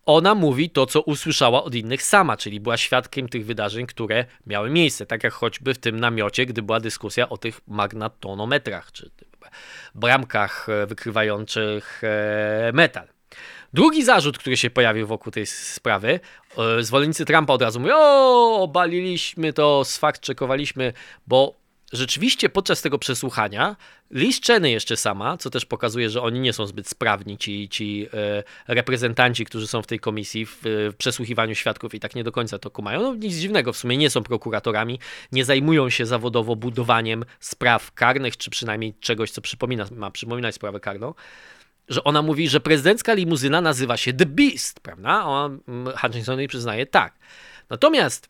ona 0.05 0.35
mówi 0.35 0.69
to, 0.69 0.85
co 0.85 1.01
usłyszała 1.01 1.63
od 1.63 1.75
innych 1.75 2.03
sama, 2.03 2.37
czyli 2.37 2.59
była 2.59 2.77
świadkiem 2.77 3.29
tych 3.29 3.45
wydarzeń, 3.45 3.85
które 3.85 4.25
miały 4.47 4.69
miejsce, 4.69 5.05
tak 5.05 5.23
jak 5.23 5.33
choćby 5.33 5.73
w 5.73 5.77
tym 5.77 5.99
namiocie, 5.99 6.45
gdy 6.45 6.61
była 6.61 6.79
dyskusja 6.79 7.29
o 7.29 7.37
tych 7.37 7.61
magnatonometrach, 7.67 8.91
czy 8.91 9.11
bramkach 9.95 10.69
e, 10.69 10.85
wykrywających 10.85 12.01
e, 12.03 12.71
metal. 12.73 13.14
Drugi 13.75 14.03
zarzut, 14.03 14.37
który 14.37 14.57
się 14.57 14.69
pojawił 14.69 15.07
wokół 15.07 15.31
tej 15.31 15.45
sprawy, 15.45 16.19
e, 16.57 16.83
zwolennicy 16.83 17.25
Trumpa 17.25 17.53
od 17.53 17.61
razu 17.61 17.79
mówią, 17.79 17.95
o, 17.97 18.61
obaliliśmy 18.61 19.53
to, 19.53 19.85
sfakt 19.85 20.21
czekowaliśmy, 20.21 20.93
bo 21.27 21.55
rzeczywiście 21.93 22.49
podczas 22.49 22.81
tego 22.81 22.99
przesłuchania 22.99 23.75
Liz 24.11 24.41
Cheney 24.41 24.71
jeszcze 24.71 24.97
sama, 24.97 25.37
co 25.37 25.49
też 25.49 25.65
pokazuje, 25.65 26.09
że 26.09 26.21
oni 26.21 26.39
nie 26.39 26.53
są 26.53 26.67
zbyt 26.67 26.89
sprawni, 26.89 27.37
ci, 27.37 27.69
ci 27.69 28.07
e, 28.13 28.43
reprezentanci, 28.75 29.45
którzy 29.45 29.67
są 29.67 29.81
w 29.81 29.87
tej 29.87 29.99
komisji 29.99 30.45
w, 30.45 30.61
w, 30.63 30.93
przesłuchiwaniu 30.97 31.55
świadków 31.55 31.93
i 31.93 31.99
tak 31.99 32.15
nie 32.15 32.23
do 32.23 32.31
końca 32.31 32.59
to 32.59 32.69
kumają. 32.69 33.01
No 33.01 33.15
nic 33.15 33.35
dziwnego, 33.35 33.73
w 33.73 33.77
sumie 33.77 33.97
nie 33.97 34.09
są 34.09 34.23
prokuratorami, 34.23 34.99
nie 35.31 35.45
zajmują 35.45 35.89
się 35.89 36.05
zawodowo 36.05 36.55
budowaniem 36.55 37.25
spraw 37.39 37.91
karnych, 37.91 38.37
czy 38.37 38.49
przynajmniej 38.49 38.93
czegoś, 38.99 39.31
co 39.31 39.41
przypomina, 39.41 39.85
ma 39.91 40.11
przypominać 40.11 40.55
sprawę 40.55 40.79
karną 40.79 41.13
że 41.89 42.03
ona 42.03 42.21
mówi, 42.21 42.49
że 42.49 42.59
prezydencka 42.59 43.13
limuzyna 43.13 43.61
nazywa 43.61 43.97
się 43.97 44.13
The 44.13 44.25
Beast, 44.25 44.79
prawda? 44.79 45.25
On, 45.25 45.59
mm, 45.67 45.97
Hutchinson 45.97 46.39
jej 46.39 46.47
przyznaje 46.47 46.85
tak. 46.85 47.13
Natomiast 47.69 48.29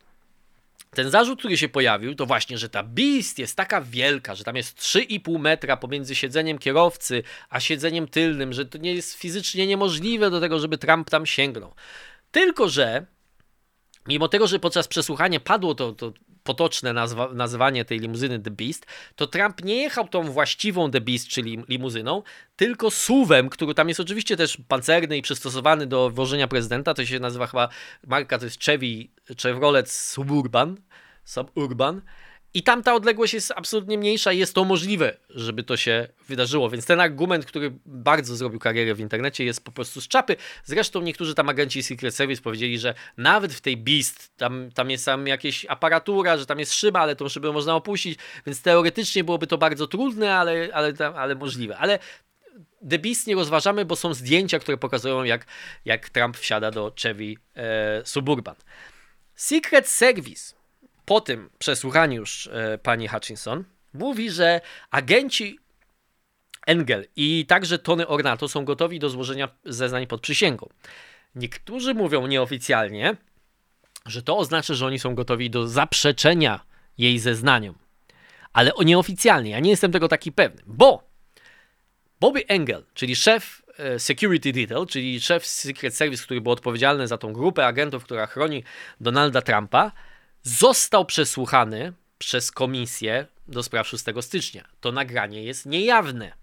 ten 0.95 1.09
zarzut, 1.09 1.39
który 1.39 1.57
się 1.57 1.69
pojawił, 1.69 2.15
to 2.15 2.25
właśnie, 2.25 2.57
że 2.57 2.69
ta 2.69 2.83
Beast 2.83 3.39
jest 3.39 3.57
taka 3.57 3.81
wielka, 3.81 4.35
że 4.35 4.43
tam 4.43 4.55
jest 4.55 4.79
3,5 4.79 5.39
metra 5.39 5.77
pomiędzy 5.77 6.15
siedzeniem 6.15 6.57
kierowcy 6.57 7.23
a 7.49 7.59
siedzeniem 7.59 8.07
tylnym, 8.07 8.53
że 8.53 8.65
to 8.65 8.77
nie 8.77 8.93
jest 8.93 9.13
fizycznie 9.13 9.67
niemożliwe 9.67 10.29
do 10.29 10.39
tego, 10.39 10.59
żeby 10.59 10.77
Trump 10.77 11.09
tam 11.09 11.25
sięgnął. 11.25 11.73
Tylko, 12.31 12.69
że 12.69 13.05
mimo 14.07 14.27
tego, 14.27 14.47
że 14.47 14.59
podczas 14.59 14.87
przesłuchania 14.87 15.39
padło 15.39 15.75
to, 15.75 15.91
to 15.91 16.13
potoczne 16.45 16.93
nazwa, 16.93 17.29
nazwanie 17.33 17.85
tej 17.85 17.99
limuzyny 17.99 18.39
The 18.39 18.51
Beast, 18.51 18.85
to 19.15 19.27
Trump 19.27 19.63
nie 19.63 19.75
jechał 19.75 20.07
tą 20.07 20.23
właściwą 20.23 20.91
The 20.91 21.01
Beast, 21.01 21.27
czyli 21.27 21.63
limuzyną, 21.67 22.23
tylko 22.55 22.91
suwem, 22.91 23.49
który 23.49 23.73
tam 23.73 23.87
jest 23.87 23.99
oczywiście 23.99 24.37
też 24.37 24.57
pancerny 24.67 25.17
i 25.17 25.21
przystosowany 25.21 25.87
do 25.87 26.09
wożenia 26.09 26.47
prezydenta. 26.47 26.93
To 26.93 27.05
się 27.05 27.19
nazywa 27.19 27.47
chyba, 27.47 27.69
marka 28.07 28.37
to 28.37 28.45
jest 28.45 28.63
Chevy, 28.63 29.07
Chevrolet 29.41 29.91
Suburban, 29.91 30.77
Suburban. 31.23 32.01
I 32.55 32.63
tam 32.63 32.83
ta 32.83 32.93
odległość 32.93 33.33
jest 33.33 33.53
absolutnie 33.55 33.97
mniejsza 33.97 34.33
i 34.33 34.37
jest 34.37 34.55
to 34.55 34.63
możliwe, 34.63 35.17
żeby 35.29 35.63
to 35.63 35.77
się 35.77 36.07
wydarzyło. 36.27 36.69
Więc 36.69 36.85
ten 36.85 36.99
argument, 36.99 37.45
który 37.45 37.73
bardzo 37.85 38.35
zrobił 38.35 38.59
karierę 38.59 38.95
w 38.95 38.99
internecie, 38.99 39.45
jest 39.45 39.63
po 39.63 39.71
prostu 39.71 40.01
z 40.01 40.07
czapy. 40.07 40.35
Zresztą 40.63 41.01
niektórzy 41.01 41.35
tam 41.35 41.49
agenci 41.49 41.83
Secret 41.83 42.15
Service 42.15 42.41
powiedzieli, 42.41 42.79
że 42.79 42.93
nawet 43.17 43.53
w 43.53 43.61
tej 43.61 43.77
Beast 43.77 44.37
tam, 44.37 44.69
tam 44.73 44.89
jest 44.89 45.05
tam 45.05 45.27
jakieś 45.27 45.65
aparatura, 45.69 46.37
że 46.37 46.45
tam 46.45 46.59
jest 46.59 46.73
szyba, 46.73 46.99
ale 46.99 47.15
tą 47.15 47.29
szybę 47.29 47.51
można 47.51 47.75
opuścić, 47.75 48.19
więc 48.45 48.61
teoretycznie 48.61 49.23
byłoby 49.23 49.47
to 49.47 49.57
bardzo 49.57 49.87
trudne, 49.87 50.35
ale, 50.35 50.69
ale, 50.73 50.93
ale 51.15 51.35
możliwe. 51.35 51.77
Ale 51.77 51.99
The 52.89 52.99
Beast 52.99 53.27
nie 53.27 53.35
rozważamy, 53.35 53.85
bo 53.85 53.95
są 53.95 54.13
zdjęcia, 54.13 54.59
które 54.59 54.77
pokazują, 54.77 55.23
jak, 55.23 55.45
jak 55.85 56.09
Trump 56.09 56.37
wsiada 56.37 56.71
do 56.71 56.93
Chevy 57.01 57.35
e, 57.55 58.01
Suburban. 58.05 58.55
Secret 59.35 59.87
Service 59.87 60.64
po 61.05 61.21
tym 61.21 61.49
przesłuchaniu 61.59 62.19
już 62.19 62.47
e, 62.47 62.77
pani 62.77 63.07
Hutchinson 63.07 63.63
mówi, 63.93 64.31
że 64.31 64.61
agenci 64.91 65.59
Engel 66.67 67.07
i 67.15 67.45
także 67.47 67.79
Tony 67.79 68.07
Ornato 68.07 68.47
są 68.47 68.65
gotowi 68.65 68.99
do 68.99 69.09
złożenia 69.09 69.49
zeznań 69.65 70.07
pod 70.07 70.21
przysięgą. 70.21 70.69
Niektórzy 71.35 71.93
mówią 71.93 72.27
nieoficjalnie, 72.27 73.17
że 74.05 74.21
to 74.21 74.37
oznacza, 74.37 74.73
że 74.73 74.85
oni 74.85 74.99
są 74.99 75.15
gotowi 75.15 75.49
do 75.49 75.67
zaprzeczenia 75.67 76.59
jej 76.97 77.19
zeznaniom. 77.19 77.75
Ale 78.53 78.71
nieoficjalnie, 78.85 79.51
ja 79.51 79.59
nie 79.59 79.69
jestem 79.69 79.91
tego 79.91 80.07
taki 80.07 80.31
pewny, 80.31 80.61
bo 80.65 81.03
Bobby 82.19 82.47
Engel, 82.47 82.85
czyli 82.93 83.15
szef 83.15 83.61
e, 83.77 83.99
Security 83.99 84.51
Detail, 84.51 84.85
czyli 84.85 85.21
szef 85.21 85.45
Secret 85.45 85.95
Service, 85.95 86.23
który 86.23 86.41
był 86.41 86.51
odpowiedzialny 86.51 87.07
za 87.07 87.17
tą 87.17 87.33
grupę 87.33 87.67
agentów, 87.67 88.03
która 88.03 88.27
chroni 88.27 88.63
Donalda 89.01 89.41
Trumpa, 89.41 89.91
został 90.45 91.05
przesłuchany 91.05 91.93
przez 92.17 92.51
komisję 92.51 93.27
do 93.47 93.63
spraw 93.63 93.87
6 93.87 94.03
stycznia. 94.21 94.67
To 94.81 94.91
nagranie 94.91 95.43
jest 95.43 95.65
niejawne. 95.65 96.33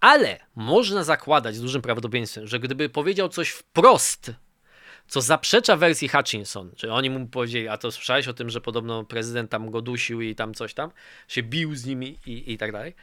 Ale 0.00 0.40
można 0.54 1.04
zakładać 1.04 1.56
z 1.56 1.60
dużym 1.60 1.82
prawdopodobieństwem, 1.82 2.46
że 2.46 2.60
gdyby 2.60 2.88
powiedział 2.88 3.28
coś 3.28 3.50
wprost, 3.50 4.32
co 5.08 5.20
zaprzecza 5.20 5.76
wersji 5.76 6.08
Hutchinson, 6.08 6.72
czy 6.76 6.92
oni 6.92 7.10
mu 7.10 7.26
powiedzieli, 7.26 7.68
a 7.68 7.78
to 7.78 7.92
słyszałeś 7.92 8.28
o 8.28 8.34
tym, 8.34 8.50
że 8.50 8.60
podobno 8.60 9.04
prezydent 9.04 9.50
tam 9.50 9.70
go 9.70 9.82
dusił 9.82 10.20
i 10.20 10.34
tam 10.34 10.54
coś 10.54 10.74
tam, 10.74 10.90
się 11.28 11.42
bił 11.42 11.74
z 11.74 11.86
nimi 11.86 12.18
i, 12.26 12.52
i 12.52 12.58
tak 12.58 12.72
dalej, 12.72 12.94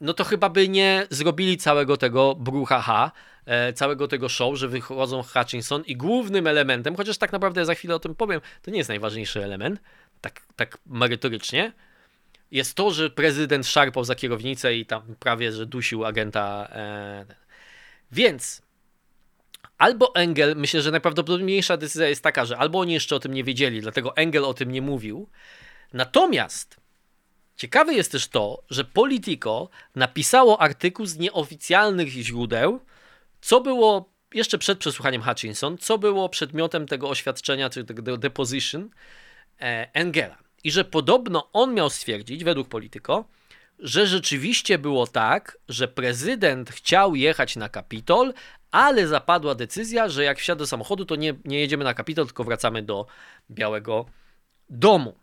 no 0.00 0.14
to 0.14 0.24
chyba 0.24 0.48
by 0.48 0.68
nie 0.68 1.06
zrobili 1.10 1.56
całego 1.56 1.96
tego 1.96 2.34
bruchaha, 2.34 3.12
E, 3.50 3.72
całego 3.72 4.08
tego 4.08 4.28
show, 4.28 4.58
że 4.58 4.68
wychodzą 4.68 5.22
Hutchinson 5.22 5.82
i 5.86 5.96
głównym 5.96 6.46
elementem, 6.46 6.96
chociaż 6.96 7.18
tak 7.18 7.32
naprawdę 7.32 7.64
za 7.64 7.74
chwilę 7.74 7.94
o 7.94 7.98
tym 7.98 8.14
powiem, 8.14 8.40
to 8.62 8.70
nie 8.70 8.78
jest 8.78 8.88
najważniejszy 8.88 9.44
element, 9.44 9.80
tak, 10.20 10.42
tak 10.56 10.78
merytorycznie, 10.86 11.72
jest 12.50 12.74
to, 12.74 12.90
że 12.90 13.10
prezydent 13.10 13.66
szarpał 13.66 14.04
za 14.04 14.14
kierownicę 14.14 14.74
i 14.74 14.86
tam 14.86 15.02
prawie, 15.18 15.52
że 15.52 15.66
dusił 15.66 16.04
agenta. 16.04 16.68
E, 16.72 17.26
więc 18.12 18.62
albo 19.78 20.14
Engel, 20.14 20.56
myślę, 20.56 20.82
że 20.82 20.90
najprawdopodobniejsza 20.90 21.76
decyzja 21.76 22.08
jest 22.08 22.22
taka, 22.22 22.44
że 22.44 22.58
albo 22.58 22.80
oni 22.80 22.92
jeszcze 22.92 23.16
o 23.16 23.20
tym 23.20 23.34
nie 23.34 23.44
wiedzieli, 23.44 23.80
dlatego 23.80 24.16
Engel 24.16 24.44
o 24.44 24.54
tym 24.54 24.72
nie 24.72 24.82
mówił. 24.82 25.28
Natomiast 25.92 26.79
ciekawe 27.60 27.94
jest 27.94 28.12
też 28.12 28.28
to, 28.28 28.62
że 28.70 28.84
Politico 28.84 29.68
napisało 29.94 30.60
artykuł 30.60 31.06
z 31.06 31.18
nieoficjalnych 31.18 32.08
źródeł, 32.08 32.80
co 33.40 33.60
było 33.60 34.12
jeszcze 34.34 34.58
przed 34.58 34.78
przesłuchaniem 34.78 35.22
Hutchinson, 35.22 35.78
co 35.78 35.98
było 35.98 36.28
przedmiotem 36.28 36.86
tego 36.86 37.08
oświadczenia, 37.08 37.70
czy 37.70 37.84
tego 37.84 38.16
deposition 38.16 38.90
e, 39.60 39.88
Engela. 39.94 40.38
I 40.64 40.70
że 40.70 40.84
podobno 40.84 41.48
on 41.52 41.74
miał 41.74 41.90
stwierdzić, 41.90 42.44
według 42.44 42.68
Polityko, 42.68 43.24
że 43.78 44.06
rzeczywiście 44.06 44.78
było 44.78 45.06
tak, 45.06 45.58
że 45.68 45.88
prezydent 45.88 46.70
chciał 46.70 47.14
jechać 47.14 47.56
na 47.56 47.68
Kapitol, 47.68 48.32
ale 48.70 49.06
zapadła 49.06 49.54
decyzja, 49.54 50.08
że 50.08 50.24
jak 50.24 50.38
wsiada 50.38 50.58
do 50.58 50.66
samochodu, 50.66 51.04
to 51.04 51.16
nie, 51.16 51.34
nie 51.44 51.60
jedziemy 51.60 51.84
na 51.84 51.94
Kapitol, 51.94 52.26
tylko 52.26 52.44
wracamy 52.44 52.82
do 52.82 53.06
Białego 53.50 54.06
Domu. 54.70 55.14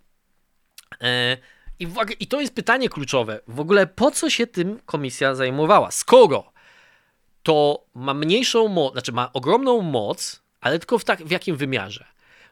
E, 1.01 1.37
i, 1.79 1.87
I 2.19 2.27
to 2.27 2.41
jest 2.41 2.55
pytanie 2.55 2.89
kluczowe. 2.89 3.39
W 3.47 3.59
ogóle 3.59 3.87
po 3.87 4.11
co 4.11 4.29
się 4.29 4.47
tym 4.47 4.79
komisja 4.85 5.35
zajmowała? 5.35 5.91
Skoro 5.91 6.51
to 7.43 7.85
ma 7.95 8.13
mniejszą 8.13 8.67
moc, 8.67 8.93
znaczy 8.93 9.11
ma 9.11 9.33
ogromną 9.33 9.81
moc, 9.81 10.41
ale 10.61 10.79
tylko 10.79 10.99
w, 10.99 11.03
tak, 11.03 11.23
w 11.23 11.31
jakim 11.31 11.55
wymiarze? 11.55 12.05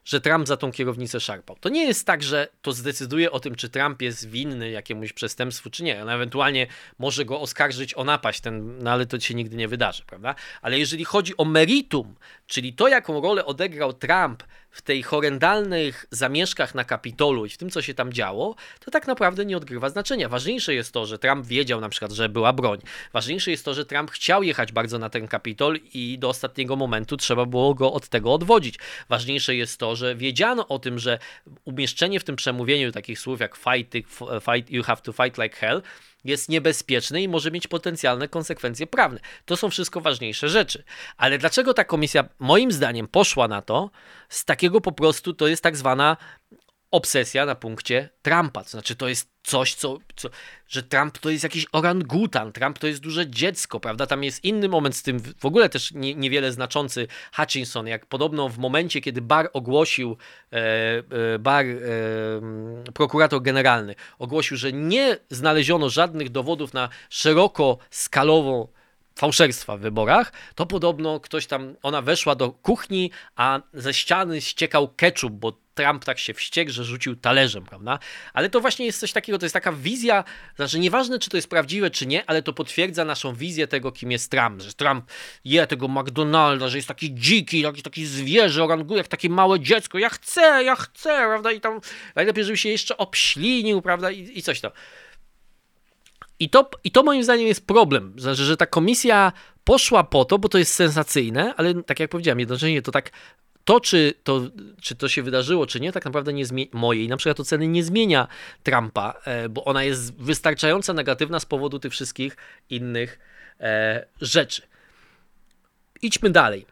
Że 0.06 0.20
Trump 0.20 0.48
za 0.48 0.56
tą 0.56 0.72
kierownicę 0.72 1.20
szarpał. 1.20 1.56
To 1.60 1.68
nie 1.68 1.86
jest 1.86 2.06
tak, 2.06 2.22
że 2.22 2.48
to 2.62 2.72
zdecyduje 2.72 3.30
o 3.30 3.40
tym, 3.40 3.54
czy 3.54 3.68
Trump 3.68 4.02
jest 4.02 4.30
winny 4.30 4.70
jakiemuś 4.70 5.12
przestępstwu, 5.12 5.70
czy 5.70 5.84
nie. 5.84 6.02
On 6.02 6.08
ewentualnie 6.08 6.66
może 6.98 7.24
go 7.24 7.40
oskarżyć 7.40 7.94
o 7.94 8.04
napaść, 8.04 8.40
ten, 8.40 8.78
no 8.78 8.90
ale 8.90 9.06
to 9.06 9.20
się 9.20 9.34
nigdy 9.34 9.56
nie 9.56 9.68
wydarzy, 9.68 10.02
prawda? 10.06 10.34
Ale 10.62 10.78
jeżeli 10.78 11.04
chodzi 11.04 11.36
o 11.36 11.44
meritum, 11.44 12.14
czyli 12.46 12.72
to, 12.72 12.88
jaką 12.88 13.20
rolę 13.20 13.44
odegrał 13.44 13.92
Trump 13.92 14.42
w 14.76 14.82
tej 14.82 15.02
horrendalnych 15.02 16.06
zamieszkach 16.10 16.74
na 16.74 16.84
Kapitolu 16.84 17.46
i 17.46 17.48
w 17.48 17.56
tym, 17.56 17.70
co 17.70 17.82
się 17.82 17.94
tam 17.94 18.12
działo, 18.12 18.54
to 18.80 18.90
tak 18.90 19.06
naprawdę 19.06 19.44
nie 19.44 19.56
odgrywa 19.56 19.90
znaczenia. 19.90 20.28
Ważniejsze 20.28 20.74
jest 20.74 20.92
to, 20.92 21.06
że 21.06 21.18
Trump 21.18 21.46
wiedział 21.46 21.80
na 21.80 21.88
przykład, 21.88 22.12
że 22.12 22.28
była 22.28 22.52
broń. 22.52 22.78
Ważniejsze 23.12 23.50
jest 23.50 23.64
to, 23.64 23.74
że 23.74 23.86
Trump 23.86 24.10
chciał 24.10 24.42
jechać 24.42 24.72
bardzo 24.72 24.98
na 24.98 25.10
ten 25.10 25.28
Kapitol 25.28 25.78
i 25.94 26.18
do 26.18 26.28
ostatniego 26.28 26.76
momentu 26.76 27.16
trzeba 27.16 27.46
było 27.46 27.74
go 27.74 27.92
od 27.92 28.08
tego 28.08 28.34
odwodzić. 28.34 28.78
Ważniejsze 29.08 29.54
jest 29.54 29.80
to, 29.80 29.95
że 29.96 30.16
wiedziano 30.16 30.68
o 30.68 30.78
tym, 30.78 30.98
że 30.98 31.18
umieszczenie 31.64 32.20
w 32.20 32.24
tym 32.24 32.36
przemówieniu 32.36 32.92
takich 32.92 33.18
słów 33.18 33.40
jak 33.40 33.56
fight, 33.56 33.92
fight 34.40 34.70
you 34.70 34.82
have 34.82 35.02
to 35.02 35.12
fight 35.12 35.38
like 35.38 35.56
hell 35.56 35.82
jest 36.26 36.48
niebezpieczne 36.48 37.22
i 37.22 37.28
może 37.28 37.50
mieć 37.50 37.66
potencjalne 37.66 38.28
konsekwencje 38.28 38.86
prawne. 38.86 39.20
To 39.44 39.56
są 39.56 39.70
wszystko 39.70 40.00
ważniejsze 40.00 40.48
rzeczy. 40.48 40.84
Ale 41.16 41.38
dlaczego 41.38 41.74
ta 41.74 41.84
komisja, 41.84 42.28
moim 42.38 42.72
zdaniem, 42.72 43.08
poszła 43.08 43.48
na 43.48 43.62
to? 43.62 43.90
Z 44.28 44.44
takiego 44.44 44.80
po 44.80 44.92
prostu 44.92 45.34
to 45.34 45.46
jest 45.46 45.62
tak 45.62 45.76
zwana 45.76 46.16
obsesja 46.90 47.46
na 47.46 47.54
punkcie 47.54 48.08
Trumpa. 48.22 48.64
To 48.64 48.70
znaczy, 48.70 48.96
to 48.96 49.08
jest 49.08 49.36
coś, 49.42 49.74
co, 49.74 49.98
co, 50.16 50.28
że 50.68 50.82
Trump 50.82 51.18
to 51.18 51.30
jest 51.30 51.44
jakiś 51.44 51.66
orangutan, 51.72 52.52
Trump 52.52 52.78
to 52.78 52.86
jest 52.86 53.00
duże 53.00 53.30
dziecko, 53.30 53.80
prawda? 53.80 54.06
Tam 54.06 54.24
jest 54.24 54.44
inny 54.44 54.68
moment 54.68 54.96
z 54.96 55.02
tym, 55.02 55.20
w 55.38 55.44
ogóle 55.44 55.68
też 55.68 55.92
nie, 55.92 56.14
niewiele 56.14 56.52
znaczący 56.52 57.08
Hutchinson, 57.36 57.86
jak 57.86 58.06
podobno 58.06 58.48
w 58.48 58.58
momencie, 58.58 59.00
kiedy 59.00 59.22
Barr 59.22 59.48
ogłosił, 59.52 60.16
e, 60.52 60.56
e, 61.34 61.38
Barr, 61.38 61.66
e, 61.66 62.92
prokurator 62.92 63.42
generalny, 63.42 63.94
ogłosił, 64.18 64.56
że 64.56 64.72
nie 64.72 65.16
znaleziono 65.30 65.90
żadnych 65.90 66.30
dowodów 66.30 66.74
na 66.74 66.88
szeroko 67.10 67.78
skalową 67.90 68.68
fałszerstwa 69.16 69.76
w 69.76 69.80
wyborach, 69.80 70.32
to 70.54 70.66
podobno 70.66 71.20
ktoś 71.20 71.46
tam, 71.46 71.74
ona 71.82 72.02
weszła 72.02 72.34
do 72.34 72.50
kuchni, 72.50 73.10
a 73.36 73.60
ze 73.74 73.94
ściany 73.94 74.40
ściekał 74.40 74.88
ketchup, 74.88 75.32
bo 75.32 75.66
Trump 75.74 76.04
tak 76.04 76.18
się 76.18 76.34
wściekł, 76.34 76.70
że 76.70 76.84
rzucił 76.84 77.16
talerzem, 77.16 77.64
prawda? 77.64 77.98
Ale 78.32 78.50
to 78.50 78.60
właśnie 78.60 78.86
jest 78.86 79.00
coś 79.00 79.12
takiego, 79.12 79.38
to 79.38 79.44
jest 79.44 79.52
taka 79.52 79.72
wizja, 79.72 80.24
znaczy 80.56 80.78
nieważne, 80.78 81.18
czy 81.18 81.30
to 81.30 81.36
jest 81.36 81.50
prawdziwe, 81.50 81.90
czy 81.90 82.06
nie, 82.06 82.30
ale 82.30 82.42
to 82.42 82.52
potwierdza 82.52 83.04
naszą 83.04 83.34
wizję 83.34 83.66
tego, 83.66 83.92
kim 83.92 84.10
jest 84.10 84.30
Trump, 84.30 84.62
że 84.62 84.72
Trump 84.72 85.10
je 85.44 85.66
tego 85.66 85.88
McDonalda, 85.88 86.68
że 86.68 86.78
jest 86.78 86.88
taki 86.88 87.14
dziki, 87.14 87.60
jakiś 87.60 87.82
taki 87.82 88.06
zwierzę, 88.06 88.64
oranguje, 88.64 88.98
jak 88.98 89.08
takie 89.08 89.28
małe 89.28 89.60
dziecko, 89.60 89.98
ja 89.98 90.08
chcę, 90.08 90.64
ja 90.64 90.76
chcę, 90.76 91.08
prawda? 91.08 91.52
I 91.52 91.60
tam 91.60 91.80
najlepiej, 92.14 92.44
żeby 92.44 92.56
się 92.56 92.68
jeszcze 92.68 92.96
obślinił, 92.96 93.82
prawda? 93.82 94.10
I, 94.10 94.38
i 94.38 94.42
coś 94.42 94.60
to. 94.60 94.72
I 96.40 96.50
to, 96.50 96.70
I 96.84 96.90
to 96.90 97.02
moim 97.02 97.24
zdaniem 97.24 97.46
jest 97.46 97.66
problem, 97.66 98.14
znaczy, 98.16 98.44
że 98.44 98.56
ta 98.56 98.66
komisja 98.66 99.32
poszła 99.64 100.04
po 100.04 100.24
to, 100.24 100.38
bo 100.38 100.48
to 100.48 100.58
jest 100.58 100.74
sensacyjne, 100.74 101.54
ale 101.56 101.82
tak 101.82 102.00
jak 102.00 102.10
powiedziałem, 102.10 102.40
jednocześnie 102.40 102.82
to 102.82 102.92
tak 102.92 103.10
to, 103.64 103.80
czy 103.80 104.14
to, 104.24 104.40
czy 104.80 104.94
to 104.96 105.08
się 105.08 105.22
wydarzyło, 105.22 105.66
czy 105.66 105.80
nie, 105.80 105.92
tak 105.92 106.04
naprawdę 106.04 106.32
nie 106.32 106.46
zmienia 106.46 106.70
mojej, 106.72 107.08
na 107.08 107.16
przykład 107.16 107.40
oceny 107.40 107.68
nie 107.68 107.84
zmienia 107.84 108.28
Trumpa, 108.62 109.14
e, 109.24 109.48
bo 109.48 109.64
ona 109.64 109.84
jest 109.84 110.14
wystarczająco 110.14 110.92
negatywna 110.92 111.40
z 111.40 111.46
powodu 111.46 111.78
tych 111.78 111.92
wszystkich 111.92 112.36
innych 112.70 113.18
e, 113.60 114.06
rzeczy. 114.20 114.62
Idźmy 116.02 116.30
dalej. 116.30 116.66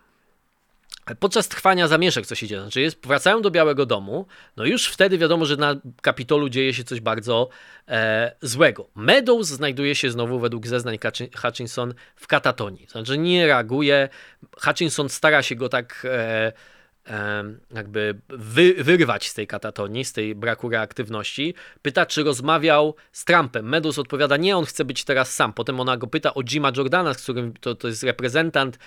Podczas 1.21 1.49
trwania 1.49 1.89
zamieszek, 1.89 2.27
co 2.27 2.35
się 2.35 2.47
dzieje, 2.47 2.61
znaczy 2.61 2.81
jest, 2.81 3.07
wracają 3.07 3.43
do 3.43 3.51
Białego 3.51 3.87
Domu, 3.87 4.27
no 4.57 4.65
już 4.65 4.89
wtedy 4.89 5.19
wiadomo, 5.19 5.47
że 5.47 5.57
na 5.57 5.75
Kapitolu 6.03 6.49
dzieje 6.49 6.75
się 6.75 6.85
coś 6.85 7.01
bardzo 7.01 7.49
e, 7.89 8.33
złego. 8.43 8.89
Meadows 8.95 9.49
znajduje 9.49 9.95
się 9.95 10.11
znowu 10.11 10.39
według 10.39 10.67
zeznań 10.67 10.99
Hutchinson 11.43 11.95
w 12.17 12.27
katatonii, 12.27 12.87
znaczy 12.91 13.19
nie 13.19 13.47
reaguje, 13.47 14.09
Hutchinson 14.61 15.09
stara 15.09 15.43
się 15.43 15.55
go 15.55 15.69
tak... 15.69 16.07
E, 16.11 16.53
jakby 17.75 18.21
wy, 18.29 18.75
wyrwać 18.75 19.29
z 19.29 19.35
tej 19.35 19.47
katatonii, 19.47 20.05
z 20.05 20.13
tej 20.13 20.35
braku 20.35 20.69
reaktywności. 20.69 21.55
Pyta, 21.83 22.07
czy 22.07 22.23
rozmawiał 22.23 22.95
z 23.13 23.25
Trumpem. 23.25 23.69
Meadows 23.69 23.99
odpowiada, 23.99 24.37
nie, 24.37 24.57
on 24.57 24.65
chce 24.65 24.85
być 24.85 25.05
teraz 25.05 25.35
sam. 25.35 25.53
Potem 25.53 25.81
ona 25.81 25.97
go 25.97 26.07
pyta 26.07 26.35
o 26.35 26.43
Jima 26.43 26.73
Jordana, 26.77 27.15
z 27.15 27.23
którym 27.23 27.53
to, 27.61 27.75
to 27.75 27.89
jest 27.89 28.03
reprezentant, 28.03 28.79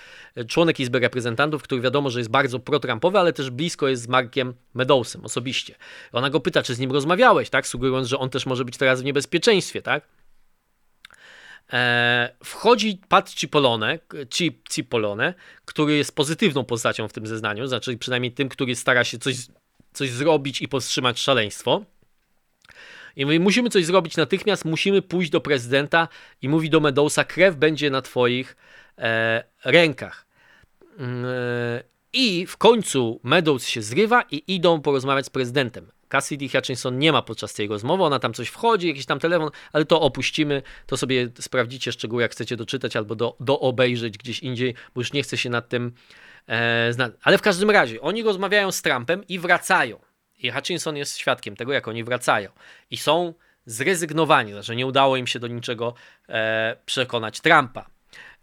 członek 0.48 0.80
Izby 0.80 0.98
Reprezentantów, 0.98 1.62
który 1.62 1.80
wiadomo, 1.80 2.10
że 2.10 2.20
jest 2.20 2.30
bardzo 2.30 2.58
pro-Trumpowy, 2.58 3.18
ale 3.18 3.32
też 3.32 3.50
blisko 3.50 3.88
jest 3.88 4.02
z 4.02 4.08
Markiem 4.08 4.54
Meadowsem 4.74 5.24
osobiście. 5.24 5.74
Ona 6.12 6.30
go 6.30 6.40
pyta, 6.40 6.62
czy 6.62 6.74
z 6.74 6.78
nim 6.78 6.92
rozmawiałeś, 6.92 7.50
tak? 7.50 7.66
Sugerując, 7.66 8.08
że 8.08 8.18
on 8.18 8.30
też 8.30 8.46
może 8.46 8.64
być 8.64 8.76
teraz 8.76 9.02
w 9.02 9.04
niebezpieczeństwie, 9.04 9.82
tak? 9.82 10.17
E, 11.72 12.30
wchodzi 12.44 13.00
Pat 13.08 13.34
Cipollone, 13.34 13.98
Cipollone, 14.70 15.34
który 15.64 15.96
jest 15.96 16.14
pozytywną 16.14 16.64
postacią 16.64 17.08
w 17.08 17.12
tym 17.12 17.26
zeznaniu, 17.26 17.66
znaczy 17.66 17.96
przynajmniej 17.96 18.32
tym, 18.32 18.48
który 18.48 18.76
stara 18.76 19.04
się 19.04 19.18
coś, 19.18 19.36
coś 19.92 20.10
zrobić 20.10 20.62
i 20.62 20.68
powstrzymać 20.68 21.20
szaleństwo. 21.20 21.84
I 23.16 23.24
mówi, 23.24 23.40
musimy 23.40 23.70
coś 23.70 23.84
zrobić 23.84 24.16
natychmiast, 24.16 24.64
musimy 24.64 25.02
pójść 25.02 25.30
do 25.30 25.40
prezydenta 25.40 26.08
i 26.42 26.48
mówi 26.48 26.70
do 26.70 26.80
Medousa, 26.80 27.24
krew 27.24 27.56
będzie 27.56 27.90
na 27.90 28.02
twoich 28.02 28.56
e, 28.98 29.44
rękach. 29.64 30.26
Mm, 30.98 31.24
e, 31.24 31.82
I 32.12 32.46
w 32.46 32.56
końcu 32.56 33.20
Meadows 33.22 33.66
się 33.66 33.82
zrywa 33.82 34.22
i 34.30 34.54
idą 34.54 34.80
porozmawiać 34.80 35.26
z 35.26 35.30
prezydentem. 35.30 35.90
Cassidy 36.08 36.48
Hutchinson 36.48 36.98
nie 36.98 37.12
ma 37.12 37.22
podczas 37.22 37.54
tej 37.54 37.68
rozmowy, 37.68 38.02
ona 38.02 38.18
tam 38.18 38.34
coś 38.34 38.48
wchodzi, 38.48 38.88
jakiś 38.88 39.06
tam 39.06 39.18
telefon, 39.18 39.50
ale 39.72 39.84
to 39.84 40.00
opuścimy, 40.00 40.62
to 40.86 40.96
sobie 40.96 41.28
sprawdzicie 41.40 41.92
szczegóły, 41.92 42.22
jak 42.22 42.32
chcecie 42.32 42.56
doczytać 42.56 42.96
albo 42.96 43.14
do, 43.14 43.36
do 43.40 43.60
obejrzeć 43.60 44.18
gdzieś 44.18 44.40
indziej, 44.40 44.74
bo 44.94 45.00
już 45.00 45.12
nie 45.12 45.22
chcę 45.22 45.36
się 45.36 45.50
nad 45.50 45.68
tym 45.68 45.92
e, 46.46 46.92
znać. 46.92 47.12
Ale 47.22 47.38
w 47.38 47.42
każdym 47.42 47.70
razie, 47.70 48.00
oni 48.00 48.22
rozmawiają 48.22 48.72
z 48.72 48.82
Trumpem 48.82 49.26
i 49.28 49.38
wracają. 49.38 50.00
I 50.38 50.50
Hutchinson 50.50 50.96
jest 50.96 51.18
świadkiem 51.18 51.56
tego, 51.56 51.72
jak 51.72 51.88
oni 51.88 52.04
wracają. 52.04 52.50
I 52.90 52.96
są 52.96 53.34
zrezygnowani, 53.66 54.50
że 54.50 54.54
znaczy 54.54 54.76
nie 54.76 54.86
udało 54.86 55.16
im 55.16 55.26
się 55.26 55.38
do 55.38 55.46
niczego 55.46 55.94
e, 56.28 56.76
przekonać 56.86 57.40
Trumpa. 57.40 57.90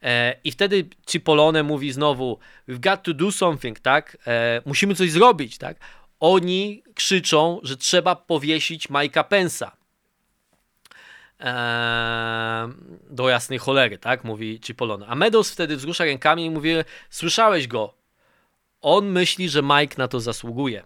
E, 0.04 0.36
I 0.44 0.52
wtedy 0.52 0.86
Cipollone 1.08 1.64
mówi 1.64 1.92
znowu, 1.92 2.40
we've 2.70 2.80
got 2.80 3.04
to 3.04 3.14
do 3.14 3.32
something, 3.32 3.80
tak? 3.80 4.18
E, 4.28 4.62
musimy 4.66 4.96
coś 4.96 5.12
zrobić, 5.12 5.58
tak? 5.58 5.78
Oni 6.20 6.84
krzyczą, 6.96 7.60
że 7.64 7.78
trzeba 7.78 8.16
powiesić 8.16 8.90
Majka 8.90 9.24
Pensa. 9.24 9.78
Eee, 11.40 12.70
do 13.10 13.30
jasnej 13.30 13.60
cholery, 13.60 13.98
tak? 13.98 14.24
Mówi 14.24 14.60
Cipollone. 14.60 15.08
A 15.08 15.16
Meadows 15.16 15.52
wtedy 15.52 15.76
wzrusza 15.78 16.06
rękami 16.06 16.46
i 16.46 16.50
mówi: 16.50 16.74
Słyszałeś 17.10 17.68
go. 17.68 17.94
On 18.82 19.06
myśli, 19.06 19.50
że 19.50 19.62
Mike 19.64 19.96
na 19.98 20.08
to 20.08 20.20
zasługuje. 20.20 20.84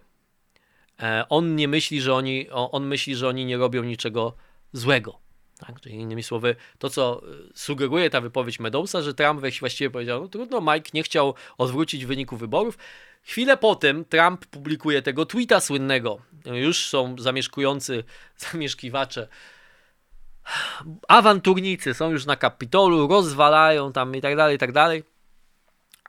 Eee, 0.98 1.24
on 1.28 1.56
nie 1.56 1.68
myśli, 1.68 2.00
że 2.00 2.14
oni, 2.14 2.50
on 2.50 2.86
myśli, 2.86 3.16
że 3.16 3.28
oni 3.28 3.44
nie 3.44 3.56
robią 3.56 3.82
niczego 3.82 4.34
złego. 4.72 5.18
Tak? 5.66 5.80
Czyli 5.80 5.94
innymi 5.94 6.22
słowy, 6.22 6.56
to 6.78 6.90
co 6.90 7.22
e, 7.22 7.26
sugeruje 7.54 8.10
ta 8.10 8.20
wypowiedź 8.20 8.60
Meadowsa, 8.60 9.02
że 9.02 9.14
Trump 9.14 9.40
właściwie 9.40 9.90
powiedział, 9.90 10.20
no 10.20 10.28
trudno, 10.28 10.60
Mike 10.60 10.90
nie 10.94 11.02
chciał 11.02 11.34
odwrócić 11.58 12.06
wyniku 12.06 12.36
wyborów. 12.36 12.78
Chwilę 13.22 13.56
potem 13.56 14.04
Trump 14.04 14.46
publikuje 14.46 15.02
tego 15.02 15.26
tweeta 15.26 15.60
słynnego. 15.60 16.18
Już 16.44 16.88
są 16.88 17.16
zamieszkujący, 17.18 18.04
zamieszkiwacze, 18.52 19.28
awanturnicy 21.08 21.94
są 21.94 22.10
już 22.10 22.26
na 22.26 22.36
Kapitolu, 22.36 23.08
rozwalają 23.08 23.92
tam 23.92 24.16
i 24.16 24.20
tak 24.20 24.36
dalej, 24.36 24.56
i 24.56 24.58
tak 24.58 24.72
dalej. 24.72 25.04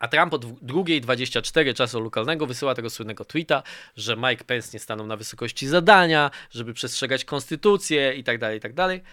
A 0.02 0.08
Trump 0.08 0.34
od 0.34 0.46
2.24 0.46 1.74
czasu 1.74 2.00
lokalnego 2.00 2.46
wysyła 2.46 2.76
tego 2.76 2.90
słynnego 2.90 3.26
tweeta, 3.26 3.64
że 3.96 4.18
Mike 4.18 4.44
Pence 4.44 4.70
nie 4.74 4.80
stanął 4.80 5.08
na 5.08 5.18
wysokości 5.18 5.68
zadania, 5.68 6.32
żeby 6.52 6.74
przestrzegać 6.74 7.26
konstytucję 7.26 8.14
i 8.14 8.24
tak 8.24 8.38
dalej, 8.38 8.58
i 8.58 8.62
tak 8.62 8.74
dalej. 8.74 9.04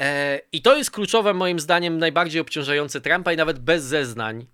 E, 0.00 0.40
I 0.52 0.62
to 0.62 0.76
jest 0.76 0.90
kluczowe 0.90 1.34
moim 1.34 1.60
zdaniem 1.60 1.98
najbardziej 1.98 2.40
obciążające 2.40 3.00
Trumpa 3.00 3.32
i 3.32 3.36
nawet 3.36 3.58
bez 3.58 3.84
zeznań 3.84 4.46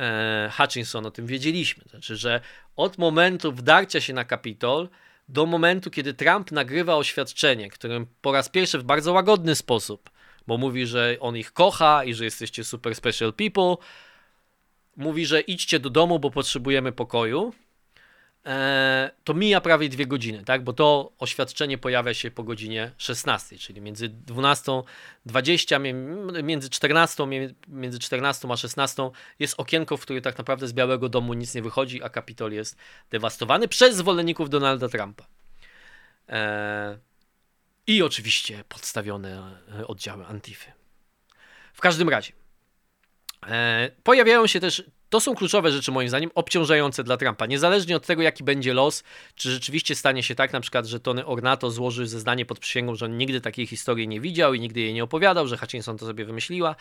e, 0.00 0.50
Hutchinson 0.56 1.06
o 1.06 1.10
tym 1.10 1.26
wiedzieliśmy. 1.26 1.84
Znaczy, 1.90 2.16
że 2.16 2.40
od 2.76 2.98
momentu 2.98 3.52
wdarcia 3.52 4.00
się 4.00 4.12
na 4.12 4.24
Kapitol 4.24 4.88
do 5.28 5.46
momentu, 5.46 5.90
kiedy 5.90 6.14
Trump 6.14 6.52
nagrywa 6.52 6.96
oświadczenie, 6.96 7.70
którym 7.70 8.06
po 8.20 8.32
raz 8.32 8.48
pierwszy 8.48 8.78
w 8.78 8.84
bardzo 8.84 9.12
łagodny 9.12 9.54
sposób, 9.54 10.10
bo 10.46 10.58
mówi, 10.58 10.86
że 10.86 11.16
on 11.20 11.36
ich 11.36 11.52
kocha 11.52 12.04
i 12.04 12.14
że 12.14 12.24
jesteście 12.24 12.64
super 12.64 12.94
special 12.94 13.32
people, 13.32 13.76
mówi, 14.98 15.26
że 15.26 15.40
idźcie 15.40 15.80
do 15.80 15.90
domu, 15.90 16.18
bo 16.18 16.30
potrzebujemy 16.30 16.92
pokoju. 16.92 17.52
E, 18.46 19.10
to 19.24 19.34
mija 19.34 19.60
prawie 19.60 19.88
dwie 19.88 20.06
godziny, 20.06 20.44
tak? 20.44 20.64
Bo 20.64 20.72
to 20.72 21.12
oświadczenie 21.18 21.78
pojawia 21.78 22.14
się 22.14 22.30
po 22.30 22.44
godzinie 22.44 22.92
16, 22.98 23.58
czyli 23.58 23.80
między 23.80 24.08
12.20, 24.08 26.42
między 26.42 26.70
14, 26.70 27.26
między 27.68 27.98
14 27.98 28.48
a 28.50 28.56
16 28.56 29.10
jest 29.38 29.54
okienko, 29.56 29.96
w 29.96 30.02
którym 30.02 30.22
tak 30.22 30.38
naprawdę 30.38 30.68
z 30.68 30.72
Białego 30.72 31.08
Domu 31.08 31.34
nic 31.34 31.54
nie 31.54 31.62
wychodzi, 31.62 32.02
a 32.02 32.08
Kapitol 32.08 32.52
jest 32.52 32.76
dewastowany 33.10 33.68
przez 33.68 33.96
zwolenników 33.96 34.50
Donalda 34.50 34.88
Trumpa. 34.88 35.26
E, 36.28 36.98
I 37.86 38.02
oczywiście 38.02 38.64
podstawione 38.68 39.58
e, 39.78 39.86
oddziały 39.86 40.26
Antify. 40.26 40.72
W 41.72 41.80
każdym 41.80 42.08
razie, 42.08 42.32
pojawiają 44.02 44.46
się 44.46 44.60
też 44.60 44.84
to 45.10 45.20
są 45.20 45.34
kluczowe 45.34 45.72
rzeczy, 45.72 45.92
moim 45.92 46.08
zdaniem, 46.08 46.30
obciążające 46.34 47.04
dla 47.04 47.16
Trumpa. 47.16 47.46
Niezależnie 47.46 47.96
od 47.96 48.06
tego, 48.06 48.22
jaki 48.22 48.44
będzie 48.44 48.74
los, 48.74 49.04
czy 49.34 49.50
rzeczywiście 49.50 49.94
stanie 49.94 50.22
się 50.22 50.34
tak, 50.34 50.52
na 50.52 50.60
przykład, 50.60 50.86
że 50.86 51.00
Tony 51.00 51.26
Ornato 51.26 51.70
złoży 51.70 52.06
zeznanie 52.06 52.46
pod 52.46 52.58
przysięgą, 52.58 52.94
że 52.94 53.04
on 53.04 53.18
nigdy 53.18 53.40
takiej 53.40 53.66
historii 53.66 54.08
nie 54.08 54.20
widział 54.20 54.54
i 54.54 54.60
nigdy 54.60 54.80
jej 54.80 54.94
nie 54.94 55.04
opowiadał, 55.04 55.46
że 55.46 55.56
Hutchinson 55.56 55.98
to 55.98 56.06
sobie 56.06 56.24
wymyśliła. 56.24 56.76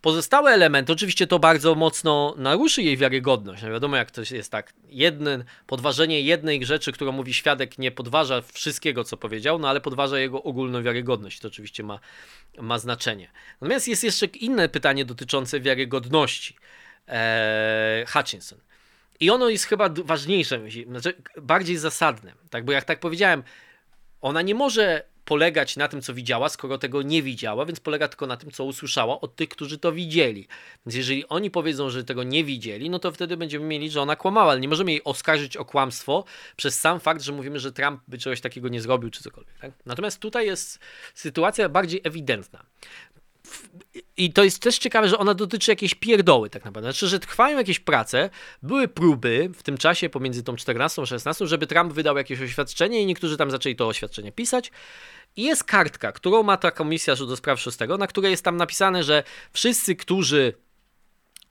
Pozostałe 0.00 0.50
elementy, 0.50 0.92
oczywiście 0.92 1.26
to 1.26 1.38
bardzo 1.38 1.74
mocno 1.74 2.34
naruszy 2.38 2.82
jej 2.82 2.96
wiarygodność. 2.96 3.62
No 3.62 3.70
wiadomo, 3.70 3.96
jak 3.96 4.10
to 4.10 4.22
jest 4.30 4.52
tak. 4.52 4.72
Jeden, 4.88 5.44
podważenie 5.66 6.20
jednej 6.20 6.66
rzeczy, 6.66 6.92
którą 6.92 7.12
mówi 7.12 7.34
świadek, 7.34 7.78
nie 7.78 7.90
podważa 7.90 8.42
wszystkiego, 8.52 9.04
co 9.04 9.16
powiedział, 9.16 9.58
no 9.58 9.68
ale 9.68 9.80
podważa 9.80 10.18
jego 10.18 10.42
ogólną 10.42 10.82
wiarygodność. 10.82 11.40
To 11.40 11.48
oczywiście 11.48 11.82
ma, 11.82 12.00
ma 12.58 12.78
znaczenie. 12.78 13.30
Natomiast 13.60 13.88
jest 13.88 14.04
jeszcze 14.04 14.26
inne 14.26 14.68
pytanie 14.68 15.04
dotyczące 15.04 15.60
wiarygodności 15.60 16.56
e, 17.08 18.04
Hutchinson. 18.12 18.58
I 19.20 19.30
ono 19.30 19.48
jest 19.48 19.64
chyba 19.64 19.88
ważniejsze, 20.04 20.60
znaczy 20.86 21.14
bardziej 21.42 21.76
zasadne, 21.76 22.32
tak? 22.50 22.64
Bo 22.64 22.72
jak 22.72 22.84
tak 22.84 23.00
powiedziałem, 23.00 23.42
ona 24.20 24.42
nie 24.42 24.54
może 24.54 25.04
polegać 25.30 25.76
na 25.76 25.88
tym, 25.88 26.02
co 26.02 26.14
widziała, 26.14 26.48
skoro 26.48 26.78
tego 26.78 27.02
nie 27.02 27.22
widziała, 27.22 27.66
więc 27.66 27.80
polega 27.80 28.08
tylko 28.08 28.26
na 28.26 28.36
tym, 28.36 28.50
co 28.50 28.64
usłyszała 28.64 29.20
od 29.20 29.36
tych, 29.36 29.48
którzy 29.48 29.78
to 29.78 29.92
widzieli. 29.92 30.48
Więc 30.86 30.96
jeżeli 30.96 31.28
oni 31.28 31.50
powiedzą, 31.50 31.90
że 31.90 32.04
tego 32.04 32.22
nie 32.22 32.44
widzieli, 32.44 32.90
no 32.90 32.98
to 32.98 33.12
wtedy 33.12 33.36
będziemy 33.36 33.64
mieli, 33.64 33.90
że 33.90 34.00
ona 34.00 34.16
kłamała, 34.16 34.52
ale 34.52 34.60
nie 34.60 34.68
możemy 34.68 34.90
jej 34.90 35.04
oskarżyć 35.04 35.56
o 35.56 35.64
kłamstwo 35.64 36.24
przez 36.56 36.80
sam 36.80 37.00
fakt, 37.00 37.22
że 37.22 37.32
mówimy, 37.32 37.60
że 37.60 37.72
Trump 37.72 38.00
by 38.08 38.18
czegoś 38.18 38.40
takiego 38.40 38.68
nie 38.68 38.80
zrobił, 38.80 39.10
czy 39.10 39.22
cokolwiek. 39.22 39.58
Tak? 39.58 39.72
Natomiast 39.86 40.18
tutaj 40.18 40.46
jest 40.46 40.78
sytuacja 41.14 41.68
bardziej 41.68 42.00
ewidentna. 42.04 42.64
I 44.16 44.32
to 44.32 44.44
jest 44.44 44.62
też 44.62 44.78
ciekawe, 44.78 45.08
że 45.08 45.18
ona 45.18 45.34
dotyczy 45.34 45.70
jakiejś 45.70 45.94
pierdoły 45.94 46.50
tak 46.50 46.64
naprawdę. 46.64 46.92
Znaczy, 46.92 47.08
że 47.08 47.20
trwają 47.20 47.58
jakieś 47.58 47.80
prace, 47.80 48.30
były 48.62 48.88
próby 48.88 49.50
w 49.54 49.62
tym 49.62 49.78
czasie 49.78 50.08
pomiędzy 50.08 50.42
tą 50.42 50.56
14 50.56 51.02
a 51.02 51.06
16, 51.06 51.46
żeby 51.46 51.66
Trump 51.66 51.92
wydał 51.92 52.16
jakieś 52.16 52.40
oświadczenie 52.40 53.02
i 53.02 53.06
niektórzy 53.06 53.36
tam 53.36 53.50
zaczęli 53.50 53.76
to 53.76 53.86
oświadczenie 53.86 54.32
pisać. 54.32 54.70
I 55.36 55.42
jest 55.42 55.64
kartka, 55.64 56.12
którą 56.12 56.42
ma 56.42 56.56
ta 56.56 56.70
komisja 56.70 57.16
do 57.16 57.36
spraw 57.36 57.60
szóstego, 57.60 57.98
na 57.98 58.06
której 58.06 58.30
jest 58.30 58.44
tam 58.44 58.56
napisane, 58.56 59.04
że 59.04 59.22
wszyscy, 59.52 59.96
którzy 59.96 60.54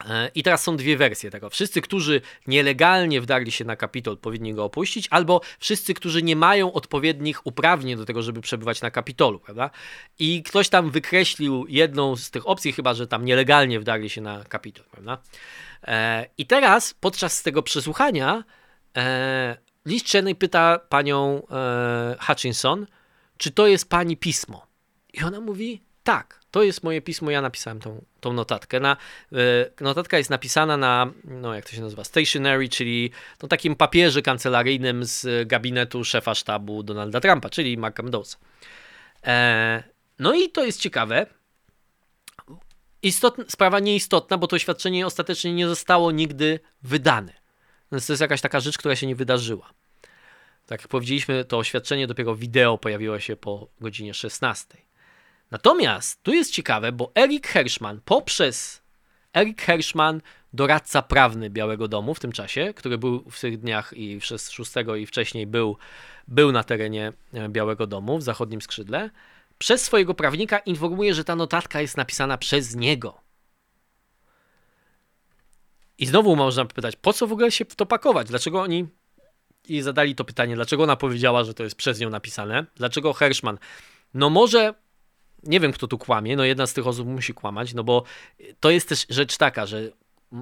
E, 0.05 0.31
I 0.35 0.43
teraz 0.43 0.63
są 0.63 0.77
dwie 0.77 0.97
wersje 0.97 1.31
tego. 1.31 1.49
Wszyscy, 1.49 1.81
którzy 1.81 2.21
nielegalnie 2.47 3.21
wdarli 3.21 3.51
się 3.51 3.65
na 3.65 3.75
Kapitol, 3.75 4.17
powinni 4.17 4.53
go 4.53 4.63
opuścić, 4.63 5.07
albo 5.09 5.41
wszyscy, 5.59 5.93
którzy 5.93 6.23
nie 6.23 6.35
mają 6.35 6.73
odpowiednich 6.73 7.47
uprawnień 7.47 7.97
do 7.97 8.05
tego, 8.05 8.21
żeby 8.21 8.41
przebywać 8.41 8.81
na 8.81 8.91
Kapitolu, 8.91 9.39
prawda? 9.39 9.69
I 10.19 10.43
ktoś 10.43 10.69
tam 10.69 10.91
wykreślił 10.91 11.65
jedną 11.69 12.15
z 12.15 12.31
tych 12.31 12.47
opcji, 12.47 12.73
chyba 12.73 12.93
że 12.93 13.07
tam 13.07 13.25
nielegalnie 13.25 13.79
wdarli 13.79 14.09
się 14.09 14.21
na 14.21 14.43
Kapitol, 14.43 14.85
prawda? 14.91 15.17
E, 15.83 16.25
I 16.37 16.45
teraz 16.45 16.93
podczas 16.93 17.43
tego 17.43 17.63
przesłuchania 17.63 18.43
e, 18.97 19.57
Liz 19.85 20.03
Cheney 20.11 20.35
pyta 20.35 20.79
panią 20.89 21.41
Hutchinson, 22.19 22.85
czy 23.39 23.51
to 23.51 23.67
jest 23.67 23.89
pani 23.89 24.17
pismo. 24.17 24.67
I 25.13 25.23
ona 25.23 25.39
mówi 25.39 25.81
tak 26.03 26.39
to 26.51 26.63
jest 26.63 26.83
moje 26.83 27.01
pismo, 27.01 27.31
ja 27.31 27.41
napisałem 27.41 27.79
tą, 27.79 28.05
tą 28.19 28.33
notatkę. 28.33 28.79
Na, 28.79 28.97
e, 29.31 29.83
notatka 29.83 30.17
jest 30.17 30.29
napisana 30.29 30.77
na, 30.77 31.11
no 31.23 31.53
jak 31.55 31.65
to 31.65 31.71
się 31.71 31.81
nazywa, 31.81 32.03
stationery, 32.03 32.69
czyli 32.69 33.11
no, 33.41 33.47
takim 33.47 33.75
papierze 33.75 34.21
kancelaryjnym 34.21 35.05
z 35.05 35.47
gabinetu 35.47 36.03
szefa 36.03 36.35
sztabu 36.35 36.83
Donalda 36.83 37.19
Trumpa, 37.19 37.49
czyli 37.49 37.77
Marka 37.77 38.03
Meadowsa. 38.03 38.37
E, 39.23 39.83
no 40.19 40.33
i 40.33 40.49
to 40.49 40.65
jest 40.65 40.79
ciekawe. 40.79 41.25
Istotna, 43.01 43.43
sprawa 43.47 43.79
nieistotna, 43.79 44.37
bo 44.37 44.47
to 44.47 44.55
oświadczenie 44.55 45.05
ostatecznie 45.05 45.53
nie 45.53 45.67
zostało 45.67 46.11
nigdy 46.11 46.59
wydane. 46.83 47.33
Więc 47.91 48.07
to 48.07 48.13
jest 48.13 48.21
jakaś 48.21 48.41
taka 48.41 48.59
rzecz, 48.59 48.77
która 48.77 48.95
się 48.95 49.07
nie 49.07 49.15
wydarzyła. 49.15 49.69
Tak 50.69 50.81
jak 50.81 50.87
powiedzieliśmy, 50.87 51.45
to 51.45 51.57
oświadczenie 51.57 52.07
dopiero 52.07 52.35
wideo 52.35 52.77
pojawiło 52.77 53.19
się 53.19 53.35
po 53.35 53.67
godzinie 53.81 54.13
16. 54.13 54.77
Natomiast 55.51 56.23
tu 56.23 56.33
jest 56.33 56.51
ciekawe, 56.51 56.91
bo 56.91 57.11
Erik 57.15 57.47
Hershman 57.47 58.01
poprzez 58.05 58.81
Erik 59.33 59.61
Hershman, 59.61 60.21
doradca 60.53 61.01
prawny 61.01 61.49
Białego 61.49 61.87
Domu 61.87 62.13
w 62.13 62.19
tym 62.19 62.31
czasie, 62.31 62.73
który 62.75 62.97
był 62.97 63.29
w 63.31 63.39
tych 63.39 63.59
dniach 63.59 63.93
i 63.97 64.21
6 64.21 64.45
i 64.99 65.05
wcześniej 65.05 65.47
był, 65.47 65.77
był 66.27 66.51
na 66.51 66.63
terenie 66.63 67.13
e, 67.33 67.49
Białego 67.49 67.87
Domu 67.87 68.17
w 68.17 68.23
zachodnim 68.23 68.61
skrzydle, 68.61 69.09
przez 69.57 69.81
swojego 69.81 70.13
prawnika 70.13 70.59
informuje, 70.59 71.13
że 71.13 71.23
ta 71.23 71.35
notatka 71.35 71.81
jest 71.81 71.97
napisana 71.97 72.37
przez 72.37 72.75
niego. 72.75 73.21
I 75.97 76.05
znowu 76.05 76.35
można 76.35 76.65
pytać, 76.65 76.95
po 76.95 77.13
co 77.13 77.27
w 77.27 77.31
ogóle 77.31 77.51
się 77.51 77.65
w 77.65 77.75
to 77.75 77.85
pakować? 77.85 78.27
Dlaczego 78.27 78.61
oni 78.61 78.87
i 79.69 79.81
zadali 79.81 80.15
to 80.15 80.25
pytanie, 80.25 80.55
dlaczego 80.55 80.83
ona 80.83 80.95
powiedziała, 80.95 81.43
że 81.43 81.53
to 81.53 81.63
jest 81.63 81.75
przez 81.75 81.99
nią 81.99 82.09
napisane? 82.09 82.65
Dlaczego 82.75 83.13
Hershman? 83.13 83.57
No 84.13 84.29
może 84.29 84.73
nie 85.43 85.59
wiem, 85.59 85.71
kto 85.71 85.87
tu 85.87 85.97
kłamie, 85.97 86.35
no 86.35 86.43
jedna 86.43 86.67
z 86.67 86.73
tych 86.73 86.87
osób 86.87 87.07
musi 87.07 87.33
kłamać, 87.33 87.73
no 87.73 87.83
bo 87.83 88.03
to 88.59 88.69
jest 88.69 88.89
też 88.89 89.05
rzecz 89.09 89.37
taka, 89.37 89.65
że 89.65 89.89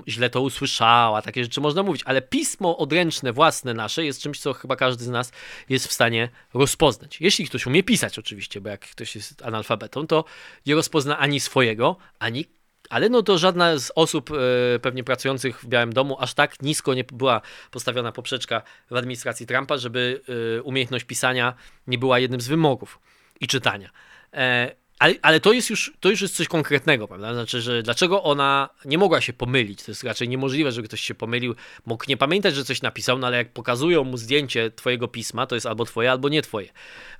źle 0.08 0.30
to 0.30 0.42
usłyszała, 0.42 1.22
takie 1.22 1.44
rzeczy 1.44 1.62
można 1.62 1.84
mówić, 1.84 2.02
ale 2.06 2.22
pismo 2.22 2.78
odręczne, 2.78 3.34
własne 3.34 3.74
nasze 3.74 4.06
jest 4.06 4.22
czymś, 4.22 4.40
co 4.40 4.54
chyba 4.54 4.76
każdy 4.76 5.04
z 5.04 5.10
nas 5.10 5.32
jest 5.70 5.88
w 5.88 5.92
stanie 5.92 6.30
rozpoznać. 6.54 7.22
Jeśli 7.22 7.46
ktoś 7.46 7.66
umie 7.66 7.84
pisać 7.84 8.20
oczywiście, 8.20 8.62
bo 8.62 8.70
jak 8.70 8.82
ktoś 8.82 9.16
jest 9.16 9.42
analfabetą, 9.46 10.08
to 10.08 10.24
nie 10.66 10.76
rozpozna 10.76 11.18
ani 11.18 11.40
swojego, 11.40 11.96
ani 12.20 12.46
ale 12.90 13.10
no 13.10 13.24
to 13.24 13.38
żadna 13.38 13.78
z 13.78 13.92
osób 13.96 14.32
e, 14.32 14.80
pewnie 14.80 15.04
pracujących 15.04 15.60
w 15.60 15.68
Białym 15.68 15.94
Domu 15.94 16.18
aż 16.20 16.34
tak 16.34 16.62
nisko 16.62 16.94
nie 16.94 17.04
była 17.04 17.42
postawiona 17.72 18.12
poprzeczka 18.12 18.62
w 18.92 18.96
administracji 18.96 19.48
Trumpa, 19.48 19.78
żeby 19.78 20.22
e, 20.58 20.64
umiejętność 20.64 21.06
pisania 21.06 21.54
nie 21.88 21.98
była 21.98 22.20
jednym 22.20 22.42
z 22.42 22.48
wymogów 22.48 23.00
i 23.42 23.48
czytania. 23.48 23.90
E, 24.34 24.76
ale, 25.00 25.14
ale 25.22 25.40
to 25.40 25.54
jest 25.54 25.70
już 25.70 25.94
to 26.00 26.10
już 26.10 26.22
jest 26.22 26.36
coś 26.36 26.48
konkretnego, 26.48 27.08
prawda? 27.08 27.34
Znaczy, 27.34 27.62
że 27.62 27.84
dlaczego 27.84 28.24
ona 28.24 28.70
nie 28.86 28.98
mogła 28.98 29.22
się 29.22 29.34
pomylić? 29.34 29.84
To 29.84 29.92
jest 29.92 30.04
raczej 30.04 30.30
niemożliwe, 30.30 30.72
żeby 30.72 30.88
ktoś 30.88 31.02
się 31.02 31.16
pomylił. 31.16 31.56
Mógł 31.86 32.06
nie 32.08 32.18
pamiętać, 32.18 32.56
że 32.56 32.66
coś 32.66 32.82
napisał, 32.82 33.18
no 33.18 33.28
ale 33.28 33.38
jak 33.38 33.54
pokazują 33.54 34.04
mu 34.04 34.18
zdjęcie 34.18 34.72
twojego 34.72 35.08
pisma, 35.08 35.48
to 35.48 35.56
jest 35.56 35.66
albo 35.66 35.86
twoje, 35.86 36.12
albo 36.12 36.30
nie 36.30 36.42
twoje. 36.42 36.70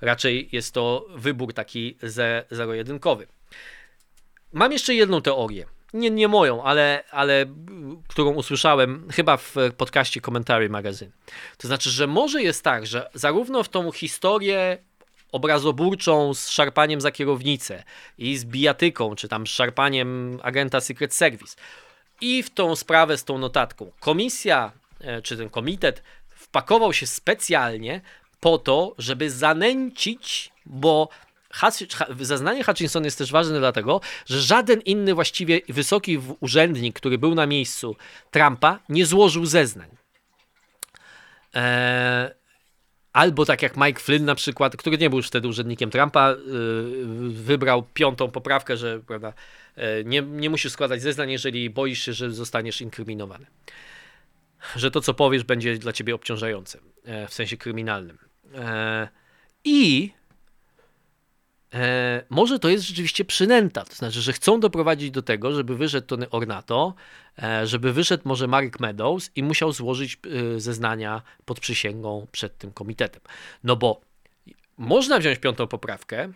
Raczej 0.00 0.48
jest 0.52 0.74
to 0.74 1.06
wybór 1.16 1.54
taki 1.54 1.96
zero-jedynkowy. 2.50 3.26
Mam 4.52 4.72
jeszcze 4.72 4.94
jedną 4.94 5.22
teorię. 5.22 5.66
Nie, 5.92 6.10
nie 6.10 6.28
moją, 6.28 6.62
ale, 6.62 7.04
ale 7.10 7.46
którą 8.08 8.34
usłyszałem 8.34 9.08
chyba 9.12 9.36
w 9.36 9.54
podcaście 9.76 10.20
Commentary 10.20 10.68
Magazine. 10.68 11.10
To 11.58 11.68
znaczy, 11.68 11.90
że 11.90 12.06
może 12.06 12.42
jest 12.42 12.64
tak, 12.64 12.86
że 12.86 13.10
zarówno 13.14 13.62
w 13.62 13.68
tą 13.68 13.92
historię 13.92 14.78
obrazoburczą 15.32 16.34
z 16.34 16.48
szarpaniem 16.48 17.00
za 17.00 17.10
kierownicę 17.10 17.84
i 18.18 18.36
z 18.36 18.44
bijatyką, 18.44 19.14
czy 19.14 19.28
tam 19.28 19.46
szarpaniem 19.46 20.40
agenta 20.42 20.80
Secret 20.80 21.14
Service 21.14 21.56
i 22.20 22.42
w 22.42 22.50
tą 22.50 22.76
sprawę 22.76 23.18
z 23.18 23.24
tą 23.24 23.38
notatką. 23.38 23.90
Komisja, 24.00 24.72
e, 25.00 25.22
czy 25.22 25.36
ten 25.36 25.50
komitet 25.50 26.02
wpakował 26.28 26.92
się 26.92 27.06
specjalnie 27.06 28.00
po 28.40 28.58
to, 28.58 28.94
żeby 28.98 29.30
zanęcić, 29.30 30.52
bo 30.66 31.08
Zeznanie 32.20 32.64
Hutchinson 32.64 33.04
jest 33.04 33.18
też 33.18 33.32
ważne 33.32 33.58
dlatego, 33.58 34.00
że 34.26 34.40
żaden 34.40 34.80
inny 34.80 35.14
właściwie 35.14 35.60
wysoki 35.68 36.20
urzędnik, 36.40 36.96
który 36.96 37.18
był 37.18 37.34
na 37.34 37.46
miejscu 37.46 37.96
Trumpa, 38.30 38.80
nie 38.88 39.06
złożył 39.06 39.46
zeznań. 39.46 39.88
Eee, 41.54 42.30
albo 43.12 43.44
tak 43.44 43.62
jak 43.62 43.76
Mike 43.76 44.00
Flynn 44.00 44.24
na 44.24 44.34
przykład, 44.34 44.76
który 44.76 44.98
nie 44.98 45.10
był 45.10 45.18
już 45.18 45.26
wtedy 45.26 45.48
urzędnikiem 45.48 45.90
Trumpa, 45.90 46.30
yy, 46.30 47.32
wybrał 47.32 47.82
piątą 47.82 48.30
poprawkę, 48.30 48.76
że 48.76 49.00
prawda, 49.00 49.32
yy, 49.76 49.82
nie, 50.04 50.22
nie 50.22 50.50
musisz 50.50 50.72
składać 50.72 51.02
zeznań, 51.02 51.30
jeżeli 51.30 51.70
boisz 51.70 52.02
się, 52.02 52.12
że 52.12 52.30
zostaniesz 52.30 52.80
inkryminowany. 52.80 53.46
Że 54.76 54.90
to, 54.90 55.00
co 55.00 55.14
powiesz, 55.14 55.44
będzie 55.44 55.78
dla 55.78 55.92
ciebie 55.92 56.14
obciążające 56.14 56.78
w 57.28 57.34
sensie 57.34 57.56
kryminalnym. 57.56 58.18
E, 58.54 59.08
I 59.64 60.12
e, 61.74 62.22
może 62.30 62.58
to 62.58 62.68
jest 62.68 62.84
rzeczywiście 62.84 63.24
przynęta, 63.24 63.84
to 63.84 63.94
znaczy, 63.94 64.20
że 64.20 64.32
chcą 64.32 64.60
doprowadzić 64.60 65.10
do 65.10 65.22
tego, 65.22 65.52
żeby 65.52 65.76
wyszedł 65.76 66.06
Tony 66.06 66.30
Ornato, 66.30 66.94
e, 67.42 67.66
żeby 67.66 67.92
wyszedł 67.92 68.22
może 68.26 68.46
Mark 68.46 68.80
Meadows 68.80 69.30
i 69.36 69.42
musiał 69.42 69.72
złożyć 69.72 70.18
e, 70.56 70.60
zeznania 70.60 71.22
pod 71.44 71.60
przysięgą 71.60 72.26
przed 72.32 72.58
tym 72.58 72.72
komitetem. 72.72 73.22
No 73.64 73.76
bo 73.76 74.00
można 74.78 75.18
wziąć 75.18 75.38
piątą 75.38 75.66
poprawkę, 75.66 76.32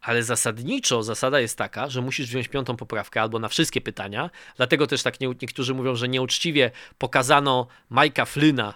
ale 0.00 0.22
zasadniczo 0.22 1.02
zasada 1.02 1.40
jest 1.40 1.58
taka, 1.58 1.88
że 1.88 2.00
musisz 2.00 2.26
wziąć 2.26 2.48
piątą 2.48 2.76
poprawkę 2.76 3.22
albo 3.22 3.38
na 3.38 3.48
wszystkie 3.48 3.80
pytania. 3.80 4.30
Dlatego 4.56 4.86
też 4.86 5.02
tak 5.02 5.20
nie, 5.20 5.28
niektórzy 5.28 5.74
mówią, 5.74 5.96
że 5.96 6.08
nieuczciwie 6.08 6.70
pokazano 6.98 7.66
Majka 7.90 8.24
Flyna 8.24 8.74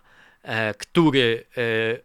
który 0.78 1.44
e, 1.56 1.60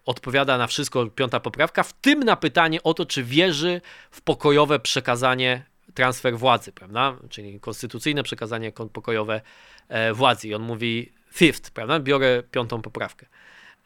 odpowiada 0.05 0.57
na 0.57 0.67
wszystko, 0.67 1.05
piąta 1.05 1.39
poprawka, 1.39 1.84
w 1.84 1.93
tym 1.93 2.23
na 2.23 2.36
pytanie 2.36 2.84
o 2.84 2.93
to, 2.93 3.05
czy 3.05 3.23
wierzy 3.23 3.81
w 4.11 4.21
pokojowe 4.21 4.79
przekazanie, 4.79 5.65
transfer 5.93 6.38
władzy, 6.38 6.71
prawda? 6.71 7.15
Czyli 7.29 7.59
konstytucyjne 7.59 8.23
przekazanie 8.23 8.71
pokojowe 8.71 9.41
e, 9.89 10.13
władzy. 10.13 10.47
I 10.47 10.53
on 10.53 10.61
mówi 10.61 11.11
fifth, 11.34 11.71
prawda? 11.71 11.99
Biorę 11.99 12.43
piątą 12.51 12.81
poprawkę. 12.81 13.25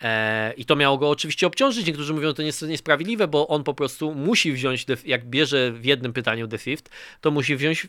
E, 0.02 0.54
I 0.54 0.66
to 0.66 0.76
miało 0.76 0.98
go 0.98 1.10
oczywiście 1.10 1.48
obciążyć. 1.48 1.88
Niektórzy 1.88 2.14
mówią, 2.14 2.28
że 2.28 2.34
to 2.34 2.42
jest 2.42 2.62
niesprawiedliwe, 2.62 3.28
bo 3.28 3.48
on 3.48 3.64
po 3.64 3.74
prostu 3.74 4.16
musi 4.16 4.52
wziąć, 4.52 4.86
jak 5.06 5.26
bierze 5.26 5.72
w 5.72 5.86
jednym 5.86 6.14
pytaniu 6.14 6.48
the 6.48 6.58
fifth, 6.58 6.92
to 7.22 7.32
musi 7.32 7.56
wziąć 7.56 7.88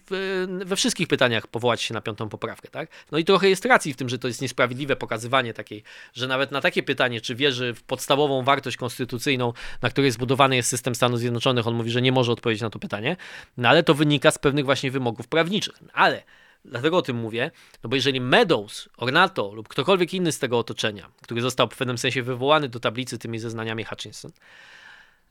we 0.64 0.76
wszystkich 0.76 1.08
pytaniach 1.08 1.46
powołać 1.46 1.82
się 1.82 1.94
na 1.94 2.00
piątą 2.00 2.28
poprawkę. 2.28 2.68
Tak? 2.68 2.88
No 3.12 3.18
i 3.18 3.24
trochę 3.24 3.48
jest 3.48 3.64
racji 3.64 3.92
w 3.92 3.96
tym, 3.96 4.08
że 4.08 4.18
to 4.18 4.28
jest 4.28 4.42
niesprawiedliwe 4.42 4.96
pokazywanie 4.96 5.54
takiej, 5.54 5.82
że 6.14 6.26
nawet 6.26 6.50
na 6.50 6.60
takie 6.60 6.82
pytanie, 6.82 7.20
czy 7.20 7.34
wierzy 7.34 7.74
w 7.74 7.82
podstawową 7.82 8.42
wartość 8.42 8.76
konstytucyjną, 8.76 9.52
na 9.82 9.90
której 9.90 10.10
zbudowany 10.10 10.56
jest 10.56 10.68
system 10.68 10.94
Stanów 10.94 11.20
Zjednoczonych, 11.20 11.66
on 11.66 11.74
mówi, 11.74 11.90
że 11.90 12.02
nie 12.02 12.12
może 12.12 12.32
odpowiedzieć 12.32 12.62
na 12.62 12.70
to 12.70 12.78
pytanie, 12.78 13.16
no 13.56 13.68
ale 13.68 13.82
to 13.82 13.94
wynika 13.94 14.30
z 14.30 14.38
pewnych 14.38 14.64
właśnie 14.64 14.90
wymogów 14.90 15.28
prawniczych. 15.28 15.74
Ale 15.92 16.22
Dlatego 16.64 16.96
o 16.96 17.02
tym 17.02 17.16
mówię, 17.16 17.50
no 17.82 17.90
bo 17.90 17.96
jeżeli 17.96 18.20
Meadows, 18.20 18.88
Ornato 18.96 19.52
lub 19.54 19.68
ktokolwiek 19.68 20.14
inny 20.14 20.32
z 20.32 20.38
tego 20.38 20.58
otoczenia, 20.58 21.10
który 21.22 21.40
został 21.40 21.68
w 21.68 21.76
pewnym 21.76 21.98
sensie 21.98 22.22
wywołany 22.22 22.68
do 22.68 22.80
tablicy 22.80 23.18
tymi 23.18 23.38
zeznaniami 23.38 23.84
Hutchinson, 23.84 24.30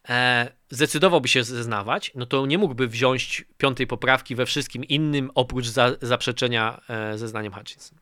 e, 0.09 0.51
zdecydowałby 0.69 1.27
się 1.27 1.43
zeznawać, 1.43 2.11
no 2.15 2.25
to 2.25 2.45
nie 2.45 2.57
mógłby 2.57 2.87
wziąć 2.87 3.45
piątej 3.57 3.87
poprawki 3.87 4.35
we 4.35 4.45
wszystkim 4.45 4.83
innym 4.83 5.31
oprócz 5.35 5.67
za, 5.67 5.91
zaprzeczenia 6.01 6.81
e, 6.89 7.17
zeznaniem 7.17 7.53
Hutchinson. 7.53 7.97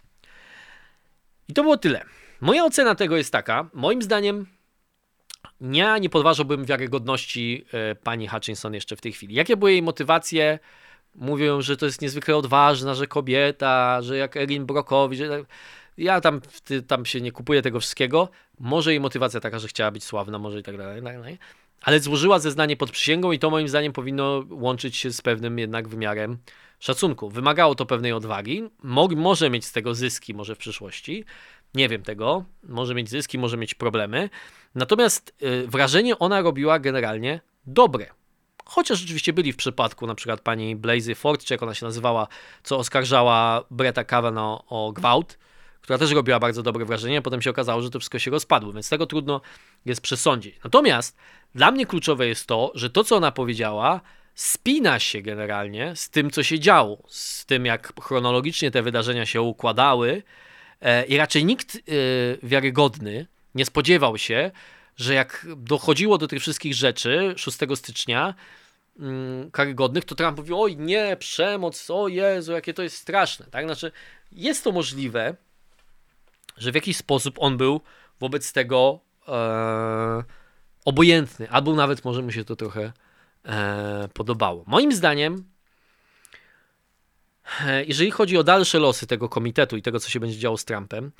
I 1.47 1.53
to 1.53 1.61
było 1.61 1.77
tyle. 1.77 2.05
Moja 2.41 2.65
ocena 2.65 2.95
tego 2.95 3.17
jest 3.17 3.31
taka, 3.31 3.69
moim 3.73 4.01
zdaniem 4.01 4.47
ja 5.61 5.97
nie 5.97 6.09
podważałbym 6.09 6.65
wiarygodności 6.65 7.65
e, 7.71 7.95
pani 7.95 8.27
Hutchinson 8.27 8.73
jeszcze 8.73 8.95
w 8.95 9.01
tej 9.01 9.11
chwili. 9.11 9.35
Jakie 9.35 9.57
były 9.57 9.71
jej 9.71 9.81
motywacje? 9.81 10.59
Mówią, 11.15 11.61
że 11.61 11.77
to 11.77 11.85
jest 11.85 12.01
niezwykle 12.01 12.35
odważna, 12.35 12.93
że 12.93 13.07
kobieta, 13.07 14.01
że 14.01 14.17
jak 14.17 14.37
Erin 14.37 14.65
Brokowicz. 14.65 15.19
Ja 15.97 16.21
tam, 16.21 16.41
tam 16.87 17.05
się 17.05 17.21
nie 17.21 17.31
kupuję 17.31 17.61
tego 17.61 17.79
wszystkiego. 17.79 18.29
Może 18.59 18.91
jej 18.91 18.99
motywacja 18.99 19.39
taka, 19.39 19.59
że 19.59 19.67
chciała 19.67 19.91
być 19.91 20.03
sławna, 20.03 20.39
może 20.39 20.59
i 20.59 20.63
tak 20.63 20.77
dalej. 20.77 21.03
Tak 21.03 21.15
dalej. 21.15 21.37
Ale 21.81 21.99
złożyła 21.99 22.39
zeznanie 22.39 22.77
pod 22.77 22.91
przysięgą 22.91 23.31
i 23.31 23.39
to 23.39 23.49
moim 23.49 23.67
zdaniem 23.67 23.93
powinno 23.93 24.43
łączyć 24.49 24.97
się 24.97 25.11
z 25.11 25.21
pewnym 25.21 25.59
jednak 25.59 25.87
wymiarem 25.87 26.37
szacunku. 26.79 27.29
Wymagało 27.29 27.75
to 27.75 27.85
pewnej 27.85 28.13
odwagi. 28.13 28.69
Mo 28.83 29.07
może 29.07 29.49
mieć 29.49 29.65
z 29.65 29.71
tego 29.71 29.95
zyski, 29.95 30.33
może 30.33 30.55
w 30.55 30.57
przyszłości. 30.57 31.25
Nie 31.73 31.89
wiem 31.89 32.03
tego. 32.03 32.45
Może 32.63 32.95
mieć 32.95 33.09
zyski, 33.09 33.37
może 33.37 33.57
mieć 33.57 33.73
problemy. 33.73 34.29
Natomiast 34.75 35.35
yy, 35.41 35.67
wrażenie 35.67 36.19
ona 36.19 36.41
robiła 36.41 36.79
generalnie 36.79 37.39
dobre. 37.67 38.05
Chociaż 38.65 38.99
rzeczywiście 38.99 39.33
byli 39.33 39.53
w 39.53 39.55
przypadku 39.55 40.07
na 40.07 40.15
przykład 40.15 40.41
pani 40.41 40.75
Blazy 40.75 41.15
Ford, 41.15 41.43
czy 41.43 41.53
jak 41.53 41.63
ona 41.63 41.73
się 41.73 41.85
nazywała, 41.85 42.27
co 42.63 42.77
oskarżała 42.77 43.63
Bretta 43.71 44.03
Kavanaugh 44.03 44.63
o 44.69 44.91
gwałt, 44.91 45.37
która 45.81 45.99
też 45.99 46.11
robiła 46.11 46.39
bardzo 46.39 46.63
dobre 46.63 46.85
wrażenie, 46.85 47.21
potem 47.21 47.41
się 47.41 47.49
okazało, 47.49 47.81
że 47.81 47.89
to 47.89 47.99
wszystko 47.99 48.19
się 48.19 48.31
rozpadło, 48.31 48.73
więc 48.73 48.89
tego 48.89 49.05
trudno 49.05 49.41
jest 49.85 50.01
przesądzić. 50.01 50.55
Natomiast 50.63 51.17
dla 51.55 51.71
mnie 51.71 51.85
kluczowe 51.85 52.27
jest 52.27 52.47
to, 52.47 52.71
że 52.75 52.89
to, 52.89 53.03
co 53.03 53.15
ona 53.15 53.31
powiedziała, 53.31 54.01
spina 54.35 54.99
się 54.99 55.21
generalnie 55.21 55.95
z 55.95 56.09
tym, 56.09 56.31
co 56.31 56.43
się 56.43 56.59
działo, 56.59 57.03
z 57.07 57.45
tym, 57.45 57.65
jak 57.65 57.93
chronologicznie 58.01 58.71
te 58.71 58.83
wydarzenia 58.83 59.25
się 59.25 59.41
układały 59.41 60.23
e, 60.81 61.05
i 61.05 61.17
raczej 61.17 61.45
nikt 61.45 61.75
e, 61.75 61.79
wiarygodny 62.43 63.27
nie 63.55 63.65
spodziewał 63.65 64.17
się, 64.17 64.51
że 64.97 65.13
jak 65.13 65.47
dochodziło 65.57 66.17
do 66.17 66.27
tych 66.27 66.41
wszystkich 66.41 66.73
rzeczy 66.73 67.33
6 67.37 67.57
stycznia, 67.75 68.33
mm, 68.99 69.51
karygodnych, 69.51 70.05
to 70.05 70.15
Trump 70.15 70.37
mówił, 70.37 70.61
oj 70.61 70.77
nie, 70.77 71.17
przemoc, 71.17 71.89
o 71.89 72.07
Jezu, 72.07 72.51
jakie 72.51 72.73
to 72.73 72.83
jest 72.83 72.97
straszne, 72.97 73.45
tak? 73.51 73.65
Znaczy, 73.65 73.91
jest 74.31 74.63
to 74.63 74.71
możliwe, 74.71 75.35
że 76.57 76.71
w 76.71 76.75
jakiś 76.75 76.97
sposób 76.97 77.35
on 77.37 77.57
był 77.57 77.81
wobec 78.19 78.53
tego 78.53 78.99
e, 79.27 80.23
obojętny, 80.85 81.49
albo 81.49 81.75
nawet 81.75 82.05
może 82.05 82.21
mu 82.21 82.31
się 82.31 82.45
to 82.45 82.55
trochę 82.55 82.93
e, 83.45 84.09
podobało. 84.13 84.63
Moim 84.67 84.91
zdaniem, 84.91 85.43
e, 87.65 87.85
jeżeli 87.85 88.11
chodzi 88.11 88.37
o 88.37 88.43
dalsze 88.43 88.79
losy 88.79 89.07
tego 89.07 89.29
komitetu 89.29 89.77
i 89.77 89.81
tego, 89.81 89.99
co 89.99 90.09
się 90.09 90.19
będzie 90.19 90.37
działo 90.37 90.57
z 90.57 90.65
Trumpem, 90.65 91.11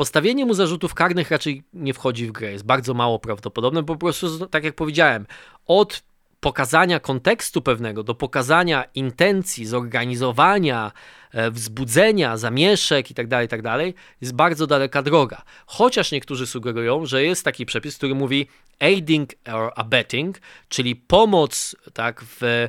postawienie 0.00 0.46
mu 0.46 0.54
zarzutów 0.54 0.94
karnych 0.94 1.30
raczej 1.30 1.62
nie 1.72 1.94
wchodzi 1.94 2.26
w 2.26 2.32
grę. 2.32 2.52
Jest 2.52 2.64
bardzo 2.64 2.94
mało 2.94 3.18
prawdopodobne, 3.18 3.84
po 3.84 3.96
prostu, 3.96 4.46
tak 4.46 4.64
jak 4.64 4.74
powiedziałem, 4.74 5.26
od 5.66 6.02
pokazania 6.40 7.00
kontekstu 7.00 7.62
pewnego, 7.62 8.02
do 8.02 8.14
pokazania 8.14 8.84
intencji, 8.94 9.66
zorganizowania, 9.66 10.92
e, 11.32 11.50
wzbudzenia, 11.50 12.36
zamieszek 12.36 13.10
itd., 13.10 13.28
tak 13.28 13.42
itd., 13.42 13.62
tak 13.62 14.02
jest 14.20 14.34
bardzo 14.34 14.66
daleka 14.66 15.02
droga. 15.02 15.42
Chociaż 15.66 16.12
niektórzy 16.12 16.46
sugerują, 16.46 17.06
że 17.06 17.24
jest 17.24 17.44
taki 17.44 17.66
przepis, 17.66 17.96
który 17.96 18.14
mówi 18.14 18.48
aiding 18.78 19.30
or 19.52 19.72
abetting, 19.76 20.38
czyli 20.68 20.96
pomoc 20.96 21.76
tak, 21.92 22.24
w 22.24 22.68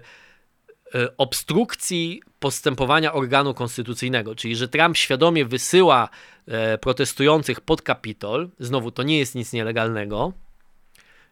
obstrukcji 1.18 2.22
postępowania 2.40 3.14
organu 3.14 3.54
konstytucyjnego, 3.54 4.36
czyli 4.36 4.56
że 4.56 4.68
Trump 4.68 4.98
świadomie 4.98 5.46
wysyła 5.46 6.10
e, 6.48 6.78
protestujących 6.78 7.62
pod 7.62 7.82
Kapitol, 7.82 8.50
znowu 8.60 8.92
to 8.92 9.04
nie 9.04 9.20
jest 9.20 9.36
nic 9.36 9.54
nielegalnego, 9.54 10.34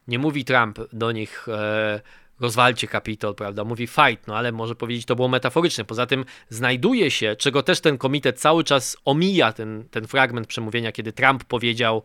nie 0.07 0.19
mówi 0.19 0.45
Trump 0.45 0.79
do 0.93 1.11
nich 1.11 1.47
rozwalcie 2.39 2.87
Kapitol, 2.87 3.35
prawda? 3.35 3.63
Mówi 3.63 3.87
fight, 3.87 4.27
no 4.27 4.37
ale 4.37 4.51
może 4.51 4.75
powiedzieć, 4.75 5.05
to 5.05 5.15
było 5.15 5.27
metaforyczne. 5.27 5.85
Poza 5.85 6.05
tym 6.05 6.25
znajduje 6.49 7.11
się, 7.11 7.35
czego 7.35 7.63
też 7.63 7.81
ten 7.81 7.97
komitet 7.97 8.39
cały 8.39 8.63
czas 8.63 8.97
omija, 9.05 9.53
ten, 9.53 9.83
ten 9.91 10.07
fragment 10.07 10.47
przemówienia, 10.47 10.91
kiedy 10.91 11.13
Trump 11.13 11.43
powiedział 11.43 12.03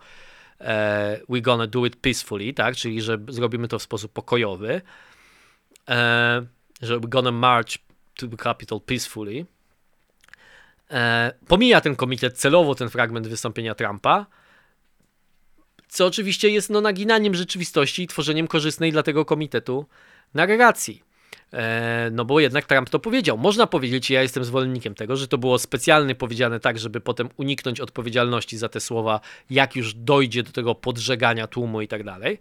e, 0.60 1.20
we 1.28 1.40
gonna 1.40 1.66
do 1.66 1.86
it 1.86 1.96
peacefully, 1.96 2.54
tak? 2.54 2.76
Czyli, 2.76 3.02
że 3.02 3.18
zrobimy 3.28 3.68
to 3.68 3.78
w 3.78 3.82
sposób 3.82 4.12
pokojowy, 4.12 4.80
e, 5.88 6.46
że 6.84 7.00
we 7.00 7.08
gonna 7.08 7.32
march 7.32 7.78
to 8.14 8.28
the 8.28 8.36
Capitol 8.36 8.80
peacefully. 8.80 9.46
E, 10.90 11.32
pomija 11.48 11.80
ten 11.80 11.96
komitet 11.96 12.38
celowo 12.38 12.74
ten 12.74 12.90
fragment 12.90 13.28
wystąpienia 13.28 13.74
Trumpa, 13.74 14.26
co 15.88 16.06
oczywiście 16.06 16.48
jest 16.50 16.70
no, 16.70 16.80
naginaniem 16.80 17.34
rzeczywistości 17.34 18.02
i 18.02 18.06
tworzeniem 18.06 18.46
korzystnej 18.46 18.92
dla 18.92 19.02
tego 19.02 19.24
komitetu 19.24 19.86
narracji. 20.34 21.02
E, 21.52 22.10
no 22.12 22.24
bo 22.24 22.40
jednak 22.40 22.66
Trump 22.66 22.90
to 22.90 22.98
powiedział. 22.98 23.38
Można 23.38 23.66
powiedzieć, 23.66 24.10
ja 24.10 24.22
jestem 24.22 24.44
zwolennikiem 24.44 24.94
tego, 24.94 25.16
że 25.16 25.28
to 25.28 25.38
było 25.38 25.58
specjalnie 25.58 26.14
powiedziane 26.14 26.60
tak, 26.60 26.78
żeby 26.78 27.00
potem 27.00 27.28
uniknąć 27.36 27.80
odpowiedzialności 27.80 28.58
za 28.58 28.68
te 28.68 28.80
słowa, 28.80 29.20
jak 29.50 29.76
już 29.76 29.94
dojdzie 29.94 30.42
do 30.42 30.52
tego 30.52 30.74
podżegania 30.74 31.46
tłumu 31.46 31.80
i 31.80 31.88
tak 31.88 32.04
dalej. 32.04 32.38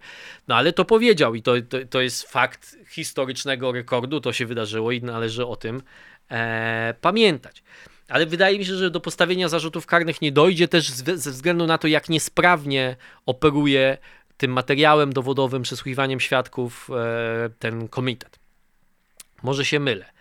No 0.48 0.56
ale 0.56 0.72
to 0.72 0.84
powiedział 0.84 1.34
i 1.34 1.42
to, 1.42 1.52
to, 1.68 1.76
to 1.90 2.00
jest 2.00 2.22
fakt 2.22 2.76
historycznego 2.88 3.72
rekordu, 3.72 4.20
to 4.20 4.32
się 4.32 4.46
wydarzyło 4.46 4.92
i 4.92 5.02
należy 5.02 5.46
o 5.46 5.56
tym 5.56 5.82
e, 6.30 6.94
pamiętać. 7.00 7.62
Ale 8.08 8.26
wydaje 8.26 8.58
mi 8.58 8.64
się, 8.64 8.74
że 8.74 8.90
do 8.90 9.00
postawienia 9.00 9.48
zarzutów 9.48 9.86
karnych 9.86 10.22
nie 10.22 10.32
dojdzie 10.32 10.68
też 10.68 10.90
ze 10.90 11.30
względu 11.30 11.66
na 11.66 11.78
to, 11.78 11.88
jak 11.88 12.08
niesprawnie 12.08 12.96
operuje 13.26 13.98
tym 14.36 14.52
materiałem 14.52 15.12
dowodowym, 15.12 15.62
przesłuchiwaniem 15.62 16.20
świadków 16.20 16.90
e, 16.90 17.50
ten 17.58 17.88
komitet. 17.88 18.43
Może 19.44 19.64
się 19.64 19.80
mylę. 19.80 20.12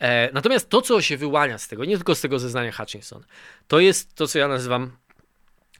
E, 0.00 0.32
natomiast 0.32 0.68
to, 0.68 0.82
co 0.82 1.02
się 1.02 1.16
wyłania 1.16 1.58
z 1.58 1.68
tego, 1.68 1.84
nie 1.84 1.96
tylko 1.96 2.14
z 2.14 2.20
tego 2.20 2.38
zeznania 2.38 2.72
Hutchinson, 2.72 3.24
to 3.68 3.80
jest 3.80 4.14
to, 4.14 4.26
co 4.26 4.38
ja 4.38 4.48
nazywam, 4.48 4.96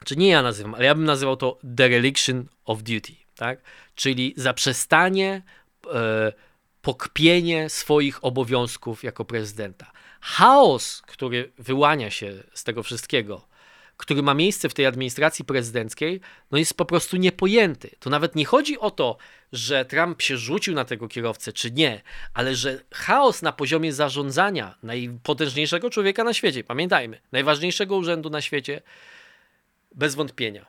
czy 0.04 0.16
nie 0.16 0.28
ja 0.28 0.42
nazywam, 0.42 0.74
ale 0.74 0.84
ja 0.84 0.94
bym 0.94 1.04
nazywał 1.04 1.36
to 1.36 1.58
dereliction 1.62 2.46
of 2.64 2.82
duty, 2.82 3.12
tak? 3.36 3.60
czyli 3.94 4.34
zaprzestanie, 4.36 5.42
e, 5.94 6.32
pokpienie 6.82 7.68
swoich 7.68 8.24
obowiązków 8.24 9.04
jako 9.04 9.24
prezydenta. 9.24 9.92
Chaos, 10.20 11.02
który 11.06 11.52
wyłania 11.58 12.10
się 12.10 12.32
z 12.54 12.64
tego 12.64 12.82
wszystkiego, 12.82 13.48
który 13.96 14.22
ma 14.22 14.34
miejsce 14.34 14.68
w 14.68 14.74
tej 14.74 14.86
administracji 14.86 15.44
prezydenckiej, 15.44 16.20
no 16.50 16.58
jest 16.58 16.74
po 16.74 16.84
prostu 16.84 17.16
niepojęty. 17.16 17.90
To 17.98 18.10
nawet 18.10 18.34
nie 18.36 18.44
chodzi 18.44 18.78
o 18.78 18.90
to, 18.90 19.16
że 19.52 19.84
Trump 19.84 20.22
się 20.22 20.36
rzucił 20.36 20.74
na 20.74 20.84
tego 20.84 21.08
kierowcę, 21.08 21.52
czy 21.52 21.70
nie, 21.70 22.02
ale 22.34 22.54
że 22.54 22.80
chaos 22.94 23.42
na 23.42 23.52
poziomie 23.52 23.92
zarządzania 23.92 24.74
najpotężniejszego 24.82 25.90
człowieka 25.90 26.24
na 26.24 26.34
świecie, 26.34 26.64
pamiętajmy, 26.64 27.20
najważniejszego 27.32 27.96
urzędu 27.96 28.30
na 28.30 28.40
świecie, 28.40 28.82
bez 29.94 30.14
wątpienia. 30.14 30.66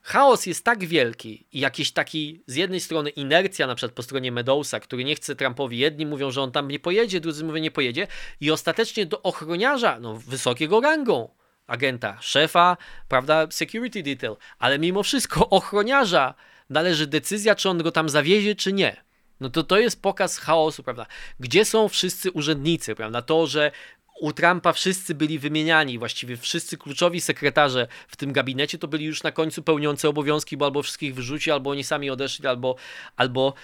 Chaos 0.00 0.46
jest 0.46 0.64
tak 0.64 0.84
wielki 0.84 1.46
i 1.52 1.60
jakiś 1.60 1.92
taki 1.92 2.42
z 2.46 2.54
jednej 2.54 2.80
strony 2.80 3.10
inercja 3.10 3.66
na 3.66 3.74
przykład 3.74 3.96
po 3.96 4.02
stronie 4.02 4.32
Medousa, 4.32 4.80
który 4.80 5.04
nie 5.04 5.14
chce 5.14 5.36
Trumpowi, 5.36 5.78
jedni 5.78 6.06
mówią, 6.06 6.30
że 6.30 6.42
on 6.42 6.52
tam 6.52 6.68
nie 6.68 6.78
pojedzie, 6.78 7.20
drudzy 7.20 7.44
mówią, 7.44 7.62
nie 7.62 7.70
pojedzie 7.70 8.06
i 8.40 8.50
ostatecznie 8.50 9.06
do 9.06 9.22
ochroniarza, 9.22 10.00
no 10.00 10.14
wysokiego 10.14 10.80
rangą, 10.80 11.28
agenta, 11.66 12.16
szefa, 12.20 12.76
prawda, 13.08 13.46
security 13.50 14.02
detail, 14.02 14.36
ale 14.58 14.78
mimo 14.78 15.02
wszystko 15.02 15.48
ochroniarza 15.48 16.34
należy 16.70 17.06
decyzja, 17.06 17.54
czy 17.54 17.68
on 17.68 17.82
go 17.82 17.92
tam 17.92 18.08
zawiezie, 18.08 18.54
czy 18.54 18.72
nie. 18.72 18.96
No 19.40 19.50
to 19.50 19.62
to 19.62 19.78
jest 19.78 20.02
pokaz 20.02 20.38
chaosu, 20.38 20.82
prawda? 20.82 21.06
Gdzie 21.40 21.64
są 21.64 21.88
wszyscy 21.88 22.30
urzędnicy, 22.30 22.94
prawda? 22.94 23.22
To, 23.22 23.46
że 23.46 23.72
u 24.20 24.32
Trumpa 24.32 24.72
wszyscy 24.72 25.14
byli 25.14 25.38
wymieniani, 25.38 25.98
właściwie 25.98 26.36
wszyscy 26.36 26.78
kluczowi 26.78 27.20
sekretarze 27.20 27.86
w 28.08 28.16
tym 28.16 28.32
gabinecie 28.32 28.78
to 28.78 28.88
byli 28.88 29.04
już 29.04 29.22
na 29.22 29.32
końcu 29.32 29.62
pełniący 29.62 30.08
obowiązki, 30.08 30.56
bo 30.56 30.64
albo 30.64 30.82
wszystkich 30.82 31.14
wyrzuci, 31.14 31.50
albo 31.50 31.70
oni 31.70 31.84
sami 31.84 32.10
odeszli, 32.10 32.46
albo, 32.46 32.76
albo 33.16 33.54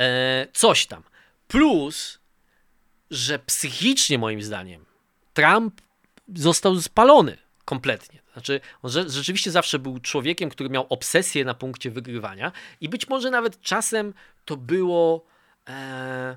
e, 0.00 0.46
coś 0.52 0.86
tam. 0.86 1.02
Plus, 1.48 2.18
że 3.10 3.38
psychicznie 3.38 4.18
moim 4.18 4.42
zdaniem 4.42 4.84
Trump 5.34 5.80
został 6.34 6.80
spalony 6.80 7.38
kompletnie. 7.64 8.22
Znaczy, 8.32 8.60
on 8.82 8.90
rzeczywiście 8.90 9.50
zawsze 9.50 9.78
był 9.78 9.98
człowiekiem, 9.98 10.50
który 10.50 10.70
miał 10.70 10.86
obsesję 10.88 11.44
na 11.44 11.54
punkcie 11.54 11.90
wygrywania 11.90 12.52
i 12.80 12.88
być 12.88 13.08
może 13.08 13.30
nawet 13.30 13.60
czasem 13.60 14.14
to 14.44 14.56
było 14.56 15.24
e, 15.68 16.36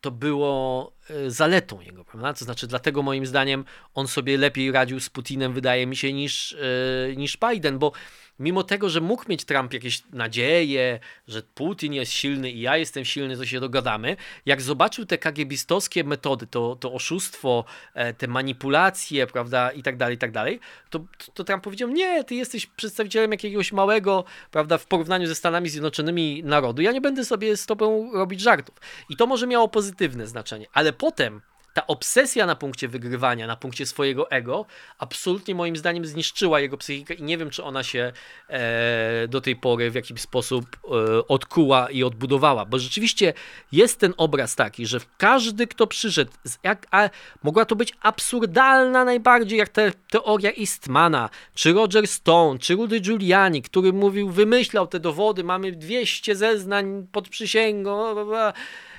to 0.00 0.10
było 0.10 0.92
e, 1.10 1.30
zaletą 1.30 1.80
jego, 1.80 2.04
prawda? 2.04 2.32
To 2.32 2.44
znaczy, 2.44 2.66
dlatego 2.66 3.02
moim 3.02 3.26
zdaniem 3.26 3.64
on 3.94 4.08
sobie 4.08 4.38
lepiej 4.38 4.72
radził 4.72 5.00
z 5.00 5.10
Putinem, 5.10 5.52
wydaje 5.52 5.86
mi 5.86 5.96
się, 5.96 6.12
niż, 6.12 6.52
e, 6.52 7.16
niż 7.16 7.38
Biden, 7.50 7.78
bo 7.78 7.92
mimo 8.38 8.62
tego, 8.62 8.88
że 8.88 9.00
mógł 9.00 9.24
mieć 9.28 9.44
Trump 9.44 9.72
jakieś 9.72 10.02
nadzieje, 10.12 11.00
że 11.28 11.42
Putin 11.42 11.92
jest 11.92 12.12
silny 12.12 12.50
i 12.50 12.60
ja 12.60 12.76
jestem 12.76 13.04
silny, 13.04 13.36
to 13.36 13.46
się 13.46 13.60
dogadamy, 13.60 14.16
jak 14.46 14.62
zobaczył 14.62 15.06
te 15.06 15.18
kagiebistowskie 15.18 16.04
metody, 16.04 16.46
to, 16.46 16.76
to 16.76 16.92
oszustwo, 16.92 17.64
e, 17.94 18.14
te 18.14 18.28
manipulacje, 18.28 19.26
prawda, 19.26 19.70
i 19.70 19.82
tak 19.82 19.96
dalej, 19.96 20.14
i 20.14 20.18
tak 20.18 20.32
dalej, 20.32 20.60
to, 20.90 21.04
to 21.34 21.44
Trump 21.44 21.64
powiedział, 21.64 21.88
nie, 21.88 22.24
ty 22.24 22.34
jesteś 22.34 22.66
przedstawicielem 22.66 23.32
jakiegoś 23.32 23.72
małego, 23.72 24.24
prawda, 24.50 24.78
w 24.78 24.86
porównaniu 24.86 25.26
ze 25.26 25.34
Stanami 25.34 25.68
Zjednoczonymi 25.68 26.42
narodu, 26.44 26.82
ja 26.82 26.92
nie 26.92 27.00
będę 27.00 27.24
sobie 27.24 27.56
z 27.56 27.66
tobą 27.66 28.12
robić 28.12 28.40
żartów. 28.40 28.76
I 29.08 29.16
to 29.16 29.26
może 29.26 29.46
miało 29.46 29.68
pozytywne 29.68 30.26
znaczenie, 30.26 30.66
ale 30.72 30.92
potem 30.92 31.40
ta 31.78 31.86
obsesja 31.86 32.46
na 32.46 32.56
punkcie 32.56 32.88
wygrywania, 32.88 33.46
na 33.46 33.56
punkcie 33.56 33.86
swojego 33.86 34.30
ego, 34.30 34.66
absolutnie 34.98 35.54
moim 35.54 35.76
zdaniem 35.76 36.06
zniszczyła 36.06 36.60
jego 36.60 36.76
psychikę 36.76 37.14
i 37.14 37.22
nie 37.22 37.38
wiem, 37.38 37.50
czy 37.50 37.64
ona 37.64 37.82
się 37.82 38.12
e, 38.48 39.28
do 39.28 39.40
tej 39.40 39.56
pory 39.56 39.90
w 39.90 39.94
jakiś 39.94 40.20
sposób 40.20 40.64
e, 40.84 40.88
odkuła 41.28 41.90
i 41.90 42.04
odbudowała, 42.04 42.64
bo 42.64 42.78
rzeczywiście 42.78 43.32
jest 43.72 44.00
ten 44.00 44.14
obraz 44.16 44.56
taki, 44.56 44.86
że 44.86 45.00
każdy, 45.18 45.66
kto 45.66 45.86
przyszedł, 45.86 46.32
jak, 46.62 46.86
a, 46.90 47.10
mogła 47.42 47.64
to 47.64 47.76
być 47.76 47.92
absurdalna 48.02 49.04
najbardziej, 49.04 49.58
jak 49.58 49.68
te, 49.68 49.92
teoria 50.10 50.50
Eastmana, 50.50 51.30
czy 51.54 51.72
Roger 51.72 52.08
Stone, 52.08 52.58
czy 52.58 52.74
Rudy 52.74 53.00
Giuliani, 53.00 53.62
który 53.62 53.92
mówił, 53.92 54.30
wymyślał 54.30 54.86
te 54.86 55.00
dowody, 55.00 55.44
mamy 55.44 55.72
200 55.72 56.36
zeznań 56.36 57.06
pod 57.12 57.28
przysięgą, 57.28 58.14
bla, 58.14 58.24
bla, 58.24 58.52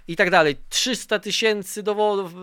i 0.10 0.16
tak 0.16 0.30
dalej. 0.30 0.56
300 0.70 1.20
tysięcy 1.20 1.84
dowodów, 1.84 2.34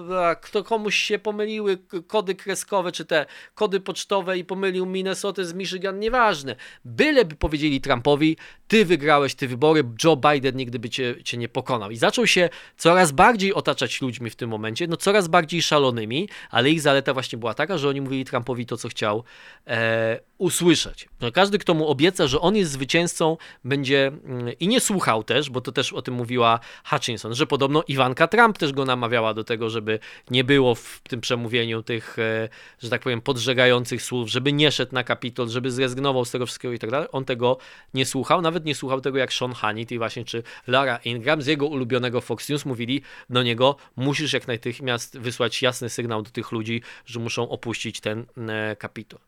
kto 0.41 0.65
komuś 0.65 0.97
się 0.97 1.19
pomyliły 1.19 1.79
kody 2.07 2.35
kreskowe, 2.35 2.93
czy 2.93 3.05
te 3.05 3.27
kody 3.55 3.81
pocztowe 3.81 4.39
i 4.39 4.45
pomylił 4.45 4.87
Minnesota 4.87 5.45
z 5.45 5.55
Michigan, 5.55 5.99
nieważne. 5.99 6.57
Byleby 6.85 7.37
powiedzieli 7.37 7.81
Trumpowi, 7.81 8.37
ty 8.69 8.85
wygrałeś 8.85 9.35
te 9.35 9.47
wybory, 9.47 9.85
Joe 10.05 10.17
Biden 10.17 10.57
nigdy 10.57 10.79
by 10.79 10.91
cię, 10.91 11.15
cię 11.25 11.37
nie 11.37 11.49
pokonał. 11.49 11.91
I 11.91 11.97
zaczął 11.97 12.27
się 12.27 12.49
coraz 12.77 13.13
bardziej 13.13 13.55
otaczać 13.55 14.01
ludźmi 14.01 14.31
w 14.31 14.37
tym 14.37 14.51
momencie, 14.51 14.87
no 14.87 14.97
coraz 14.97 15.29
bardziej 15.29 15.63
szalonymi, 15.63 16.29
ale 16.51 16.71
ich 16.71 16.81
zaleta 16.81 17.15
właśnie 17.15 17.39
była 17.39 17.55
taka, 17.55 17.79
że 17.79 17.89
oni 17.89 18.01
mówili 18.01 18.25
Trumpowi 18.25 18.67
to, 18.67 18.77
co 18.77 18.89
chciał 18.89 19.25
e, 19.67 20.21
usłyszeć. 20.39 21.09
No, 21.21 21.33
każdy, 21.33 21.59
kto 21.59 21.75
mu 21.75 21.89
obieca, 21.89 22.27
że 22.27 22.41
on 22.41 22.57
jest 22.57 22.71
zwycięzcą, 22.71 23.37
będzie 23.65 24.07
mm, 24.07 24.59
i 24.61 24.69
nie 24.69 24.81
słuchał 24.81 25.25
też, 25.25 25.51
bo 25.51 25.61
to 25.61 25.73
też 25.73 25.93
o 25.93 26.03
tym 26.03 26.15
mówiła 26.15 26.61
Hutchinson, 26.91 27.35
że 27.35 27.47
po 27.47 27.56
podobno 27.57 27.83
Iwanka 27.89 28.29
Trump 28.29 28.59
też 28.59 28.73
go 28.73 28.85
namawiała 28.85 29.35
do 29.35 29.45
tego, 29.45 29.71
żeby 29.71 29.99
nie 30.31 30.45
było 30.45 30.75
w 30.75 31.01
tym 31.09 31.21
przemówieniu 31.21 31.83
tych, 31.83 32.19
e, 32.19 32.49
że 32.79 32.91
tak 32.91 33.03
powiem, 33.03 33.21
podżegających 33.21 34.03
słów, 34.03 34.29
żeby 34.29 34.53
nie 34.53 34.73
szedł 34.73 34.95
na 34.95 35.05
Kapitol, 35.05 35.49
żeby 35.49 35.71
zrezygnował 35.71 36.25
z 36.25 36.31
tego 36.31 36.47
wszystkiego 36.47 36.75
i 36.75 36.79
tak 36.79 36.91
dalej. 36.91 37.09
On 37.13 37.25
tego 37.25 37.59
nie 37.95 38.07
słuchał, 38.07 38.43
nawet 38.43 38.65
nie 38.65 38.75
słuchał 38.75 39.01
tego 39.01 39.19
jak 39.19 39.33
Sean 39.33 39.53
Hannity 39.53 39.99
właśnie, 39.99 40.25
czy 40.25 40.43
Lara 40.67 40.97
Ingram 40.97 41.43
z 41.43 41.47
jego 41.47 41.67
ulubionego 41.67 42.21
Fox 42.21 42.49
News 42.49 42.65
mówili 42.65 43.03
do 43.31 43.43
niego, 43.43 43.77
musisz 43.97 44.33
jak 44.33 44.49
natychmiast 44.49 45.19
wysłać 45.19 45.63
jasny 45.63 45.89
sygnał 45.91 46.23
do 46.23 46.31
tych 46.31 46.53
ludzi, 46.53 46.83
że 47.07 47.21
muszą 47.21 47.49
opuścić 47.49 48.01
ten 48.01 48.27
e, 48.49 48.77
Kapitol. 48.77 49.21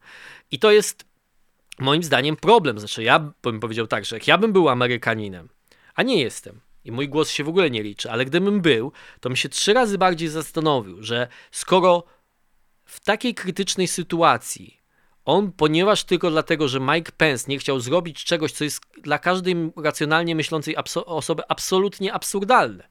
I 0.51 0.59
to 0.59 0.71
jest 0.71 1.05
moim 1.79 2.03
zdaniem 2.03 2.37
problem. 2.37 2.79
Znaczy 2.79 3.03
ja 3.03 3.33
bym 3.43 3.61
powiedział 3.61 3.87
tak, 3.87 4.05
że 4.05 4.17
jak 4.17 4.27
ja 4.27 4.39
bym 4.39 4.53
był 4.53 4.69
Amerykaninem, 4.69 5.49
a 5.95 6.03
nie 6.03 6.23
jestem, 6.23 6.61
i 6.89 6.93
mój 6.93 7.09
głos 7.09 7.31
się 7.31 7.45
w 7.45 7.49
ogóle 7.49 7.71
nie 7.71 7.83
liczy, 7.83 8.11
ale 8.11 8.25
gdybym 8.25 8.61
był, 8.61 8.93
to 9.21 9.29
bym 9.29 9.37
się 9.37 9.49
trzy 9.49 9.73
razy 9.73 9.99
bardziej 9.99 10.29
zastanowił, 10.29 11.03
że 11.03 11.29
skoro 11.51 12.05
w 12.85 13.01
takiej 13.01 13.35
krytycznej 13.35 13.89
sytuacji 13.89 14.79
on, 15.25 15.53
ponieważ 15.53 16.05
tylko 16.05 16.31
dlatego, 16.31 16.69
że 16.69 16.81
Mike 16.81 17.13
Pence 17.17 17.45
nie 17.49 17.59
chciał 17.59 17.81
zrobić 17.81 18.25
czegoś, 18.25 18.53
co 18.53 18.65
jest 18.65 18.81
dla 19.03 19.19
każdej 19.19 19.57
racjonalnie 19.77 20.35
myślącej 20.35 20.77
osoby 21.07 21.43
absolutnie 21.49 22.13
absurdalne, 22.13 22.89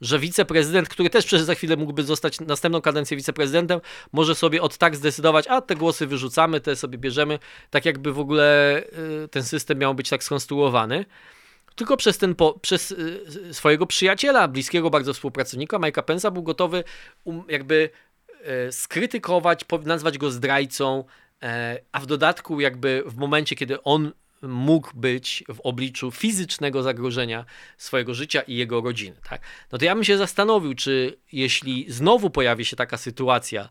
że 0.00 0.18
wiceprezydent, 0.18 0.88
który 0.88 1.10
też 1.10 1.26
przez 1.26 1.42
za 1.42 1.54
chwilę 1.54 1.76
mógłby 1.76 2.02
zostać 2.02 2.40
następną 2.40 2.80
kadencję 2.80 3.16
wiceprezydentem, 3.16 3.80
może 4.12 4.34
sobie 4.34 4.62
od 4.62 4.78
tak 4.78 4.96
zdecydować, 4.96 5.46
a 5.46 5.60
te 5.60 5.76
głosy 5.76 6.06
wyrzucamy, 6.06 6.60
te 6.60 6.76
sobie 6.76 6.98
bierzemy, 6.98 7.38
tak 7.70 7.84
jakby 7.84 8.12
w 8.12 8.18
ogóle 8.18 8.78
y, 9.24 9.28
ten 9.28 9.44
system 9.44 9.78
miał 9.78 9.94
być 9.94 10.08
tak 10.08 10.24
skonstruowany 10.24 11.04
tylko 11.74 11.96
przez 11.96 12.18
ten, 12.18 12.34
po, 12.34 12.58
przez 12.58 12.90
y, 12.90 13.54
swojego 13.54 13.86
przyjaciela, 13.86 14.48
bliskiego 14.48 14.90
bardzo 14.90 15.14
współpracownika, 15.14 15.78
Mike'a 15.78 16.02
Pence'a, 16.02 16.32
był 16.32 16.42
gotowy 16.42 16.84
um, 17.24 17.42
jakby 17.48 17.90
e, 18.44 18.72
skrytykować, 18.72 19.64
nazwać 19.84 20.18
go 20.18 20.30
zdrajcą, 20.30 21.04
e, 21.42 21.80
a 21.92 22.00
w 22.00 22.06
dodatku 22.06 22.60
jakby 22.60 23.02
w 23.06 23.16
momencie, 23.16 23.56
kiedy 23.56 23.82
on 23.82 24.12
mógł 24.42 24.90
być 24.94 25.44
w 25.48 25.60
obliczu 25.60 26.10
fizycznego 26.10 26.82
zagrożenia 26.82 27.44
swojego 27.78 28.14
życia 28.14 28.40
i 28.40 28.56
jego 28.56 28.80
rodziny, 28.80 29.16
tak? 29.28 29.40
No 29.72 29.78
to 29.78 29.84
ja 29.84 29.94
bym 29.94 30.04
się 30.04 30.18
zastanowił, 30.18 30.74
czy 30.74 31.18
jeśli 31.32 31.86
znowu 31.88 32.30
pojawi 32.30 32.64
się 32.64 32.76
taka 32.76 32.96
sytuacja, 32.96 33.68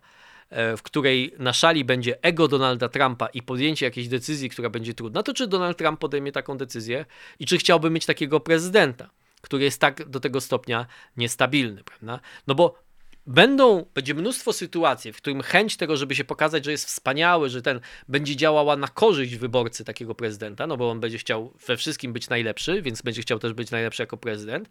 w 0.51 0.81
której 0.83 1.33
na 1.39 1.53
szali 1.53 1.85
będzie 1.85 2.23
ego 2.23 2.47
Donalda 2.47 2.89
Trumpa 2.89 3.27
i 3.27 3.41
podjęcie 3.41 3.85
jakiejś 3.85 4.07
decyzji, 4.07 4.49
która 4.49 4.69
będzie 4.69 4.93
trudna, 4.93 5.23
to 5.23 5.33
czy 5.33 5.47
Donald 5.47 5.77
Trump 5.77 5.99
podejmie 5.99 6.31
taką 6.31 6.57
decyzję 6.57 7.05
i 7.39 7.45
czy 7.45 7.57
chciałby 7.57 7.89
mieć 7.89 8.05
takiego 8.05 8.39
prezydenta, 8.39 9.09
który 9.41 9.63
jest 9.63 9.81
tak 9.81 10.09
do 10.09 10.19
tego 10.19 10.41
stopnia 10.41 10.85
niestabilny, 11.17 11.83
prawda? 11.83 12.19
No 12.47 12.55
bo 12.55 12.83
będą, 13.27 13.85
będzie 13.93 14.13
mnóstwo 14.13 14.53
sytuacji, 14.53 15.13
w 15.13 15.17
którym 15.17 15.41
chęć 15.41 15.77
tego, 15.77 15.97
żeby 15.97 16.15
się 16.15 16.23
pokazać, 16.23 16.65
że 16.65 16.71
jest 16.71 16.85
wspaniały, 16.85 17.49
że 17.49 17.61
ten 17.61 17.79
będzie 18.07 18.35
działała 18.35 18.75
na 18.75 18.87
korzyść 18.87 19.35
wyborcy 19.35 19.85
takiego 19.85 20.15
prezydenta, 20.15 20.67
no 20.67 20.77
bo 20.77 20.91
on 20.91 20.99
będzie 20.99 21.17
chciał 21.17 21.53
we 21.67 21.77
wszystkim 21.77 22.13
być 22.13 22.29
najlepszy, 22.29 22.81
więc 22.81 23.01
będzie 23.01 23.21
chciał 23.21 23.39
też 23.39 23.53
być 23.53 23.71
najlepszy 23.71 24.03
jako 24.03 24.17
prezydent, 24.17 24.69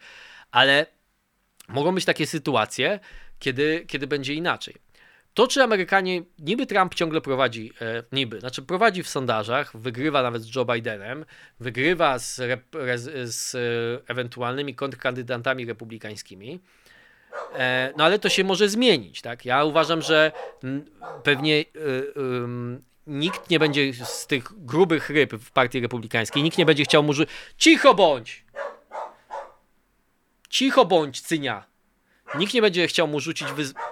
ale 0.51 0.87
mogą 1.69 1.95
być 1.95 2.05
takie 2.05 2.27
sytuacje, 2.27 3.01
kiedy, 3.39 3.85
kiedy 3.89 4.07
będzie 4.07 4.35
inaczej. 4.35 4.75
To, 5.35 5.47
czy 5.47 5.63
Amerykanie, 5.63 6.23
niby 6.39 6.67
Trump 6.67 6.95
ciągle 6.95 7.21
prowadzi, 7.21 7.73
e, 7.81 8.03
niby, 8.13 8.41
znaczy 8.41 8.63
prowadzi 8.63 9.03
w 9.03 9.09
sondażach, 9.09 9.77
wygrywa 9.77 10.23
nawet 10.23 10.43
z 10.43 10.55
Joe 10.57 10.65
Bidenem, 10.65 11.25
wygrywa 11.61 12.19
z, 12.19 12.37
z 13.25 13.55
e, 13.55 13.59
ewentualnymi 14.11 14.75
kontrkandydatami 14.75 15.67
republikańskimi, 15.67 16.61
e, 17.55 17.93
no 17.97 18.05
ale 18.05 18.19
to 18.19 18.29
się 18.29 18.45
może 18.45 18.69
zmienić, 18.69 19.23
tak? 19.23 19.45
Ja 19.45 19.65
uważam, 19.65 20.03
że 20.03 20.33
pewnie 21.23 21.61
e, 21.61 21.65
nikt 23.07 23.51
nie 23.51 23.59
będzie 23.59 23.95
z 24.05 24.27
tych 24.27 24.65
grubych 24.65 25.11
ryb 25.11 25.33
w 25.35 25.51
partii 25.51 25.81
republikańskiej, 25.81 26.43
nikt 26.43 26.59
nie 26.59 26.67
będzie 26.67 26.85
chciał 26.85 27.03
mu, 27.03 27.13
cicho 27.57 27.95
bądź! 27.95 28.45
Cicho 30.49 30.85
bądź, 30.85 31.21
cynia! 31.21 31.65
Nikt 32.39 32.55
nie 32.55 32.63
będzie 32.63 32.87
chciał 32.87 33.09
mu 33.09 33.21
rzucić 33.21 33.53
wyzwania 33.53 33.90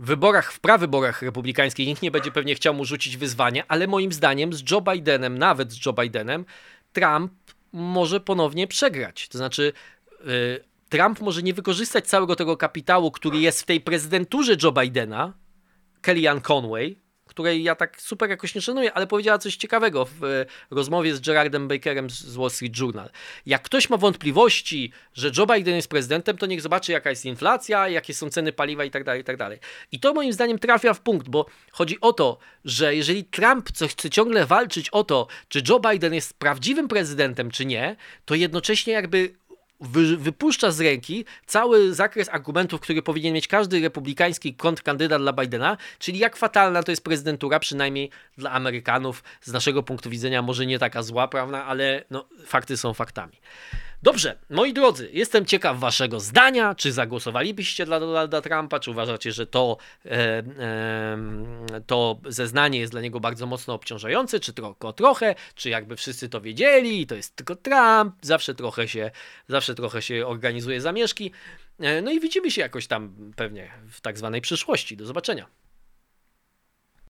wyborach, 0.00 0.52
w 0.52 0.60
prawyborach 0.60 1.22
republikańskich 1.22 1.86
nikt 1.86 2.02
nie 2.02 2.10
będzie 2.10 2.32
pewnie 2.32 2.54
chciał 2.54 2.74
mu 2.74 2.84
rzucić 2.84 3.16
wyzwania, 3.16 3.64
ale 3.68 3.86
moim 3.86 4.12
zdaniem 4.12 4.52
z 4.52 4.70
Joe 4.70 4.80
Bidenem, 4.80 5.38
nawet 5.38 5.72
z 5.72 5.86
Joe 5.86 5.92
Bidenem, 5.92 6.44
Trump 6.92 7.32
może 7.72 8.20
ponownie 8.20 8.66
przegrać. 8.66 9.28
To 9.28 9.38
znaczy, 9.38 9.72
yy, 10.24 10.64
Trump 10.88 11.20
może 11.20 11.42
nie 11.42 11.54
wykorzystać 11.54 12.06
całego 12.06 12.36
tego 12.36 12.56
kapitału, 12.56 13.10
który 13.10 13.38
jest 13.38 13.62
w 13.62 13.66
tej 13.66 13.80
prezydenturze 13.80 14.56
Joe 14.62 14.72
Bidena, 14.72 15.32
Kellyanne 16.00 16.40
Conway, 16.40 16.98
której 17.30 17.62
ja 17.62 17.74
tak 17.74 18.00
super 18.00 18.30
jakoś 18.30 18.54
nie 18.54 18.60
szanuję, 18.60 18.92
ale 18.92 19.06
powiedziała 19.06 19.38
coś 19.38 19.56
ciekawego 19.56 20.04
w 20.04 20.24
e, 20.24 20.46
rozmowie 20.70 21.14
z 21.16 21.20
Gerardem 21.20 21.68
Bakerem 21.68 22.10
z 22.10 22.36
Wall 22.36 22.50
Street 22.50 22.78
Journal. 22.78 23.10
Jak 23.46 23.62
ktoś 23.62 23.90
ma 23.90 23.96
wątpliwości, 23.96 24.92
że 25.14 25.30
Joe 25.38 25.46
Biden 25.46 25.76
jest 25.76 25.88
prezydentem, 25.88 26.36
to 26.36 26.46
niech 26.46 26.60
zobaczy 26.60 26.92
jaka 26.92 27.10
jest 27.10 27.24
inflacja, 27.24 27.88
jakie 27.88 28.14
są 28.14 28.30
ceny 28.30 28.52
paliwa 28.52 28.84
i 28.84 28.90
tak 28.90 29.04
dalej, 29.04 29.20
i 29.20 29.24
tak. 29.24 29.36
I 29.92 30.00
to 30.00 30.14
moim 30.14 30.32
zdaniem 30.32 30.58
trafia 30.58 30.94
w 30.94 31.00
punkt, 31.00 31.28
bo 31.28 31.46
chodzi 31.72 32.00
o 32.00 32.12
to, 32.12 32.38
że 32.64 32.94
jeżeli 32.94 33.24
Trump 33.24 33.68
chce 33.68 34.10
ciągle 34.10 34.46
walczyć 34.46 34.90
o 34.90 35.04
to, 35.04 35.26
czy 35.48 35.62
Joe 35.68 35.80
Biden 35.80 36.14
jest 36.14 36.38
prawdziwym 36.38 36.88
prezydentem, 36.88 37.50
czy 37.50 37.66
nie, 37.66 37.96
to 38.24 38.34
jednocześnie 38.34 38.92
jakby 38.92 39.39
wy, 39.80 40.16
wypuszcza 40.16 40.70
z 40.70 40.80
ręki 40.80 41.24
cały 41.46 41.94
zakres 41.94 42.28
argumentów, 42.28 42.80
który 42.80 43.02
powinien 43.02 43.34
mieć 43.34 43.48
każdy 43.48 43.80
republikański 43.80 44.54
kontrkandydat 44.54 45.22
dla 45.22 45.32
Bidena, 45.32 45.76
czyli 45.98 46.18
jak 46.18 46.36
fatalna 46.36 46.82
to 46.82 46.92
jest 46.92 47.04
prezydentura, 47.04 47.58
przynajmniej 47.58 48.10
dla 48.38 48.50
Amerykanów, 48.50 49.22
z 49.40 49.52
naszego 49.52 49.82
punktu 49.82 50.10
widzenia 50.10 50.42
może 50.42 50.66
nie 50.66 50.78
taka 50.78 51.02
zła, 51.02 51.28
prawda, 51.28 51.64
ale 51.64 52.04
no, 52.10 52.24
fakty 52.46 52.76
są 52.76 52.94
faktami. 52.94 53.32
Dobrze, 54.02 54.38
moi 54.50 54.72
drodzy, 54.72 55.10
jestem 55.12 55.46
ciekaw 55.46 55.78
waszego 55.78 56.20
zdania. 56.20 56.74
Czy 56.74 56.92
zagłosowalibyście 56.92 57.86
dla 57.86 58.00
Donalda 58.00 58.40
Trumpa? 58.40 58.80
Czy 58.80 58.90
uważacie, 58.90 59.32
że 59.32 59.46
to, 59.46 59.76
e, 60.04 60.10
e, 60.10 61.18
to 61.86 62.20
zeznanie 62.26 62.78
jest 62.78 62.92
dla 62.92 63.00
niego 63.00 63.20
bardzo 63.20 63.46
mocno 63.46 63.74
obciążające? 63.74 64.40
Czy 64.40 64.52
tylko 64.52 64.92
trochę? 64.92 65.34
Czy 65.54 65.70
jakby 65.70 65.96
wszyscy 65.96 66.28
to 66.28 66.40
wiedzieli? 66.40 67.06
To 67.06 67.14
jest 67.14 67.36
tylko 67.36 67.56
Trump. 67.56 68.14
Zawsze 68.22 68.54
trochę 68.54 68.88
się, 68.88 69.10
zawsze 69.48 69.74
trochę 69.74 70.02
się 70.02 70.26
organizuje 70.26 70.80
zamieszki. 70.80 71.32
E, 71.80 72.02
no 72.02 72.10
i 72.10 72.20
widzimy 72.20 72.50
się 72.50 72.60
jakoś 72.60 72.86
tam 72.86 73.32
pewnie 73.36 73.70
w 73.90 74.00
tak 74.00 74.18
zwanej 74.18 74.40
przyszłości. 74.40 74.96
Do 74.96 75.06
zobaczenia. 75.06 75.59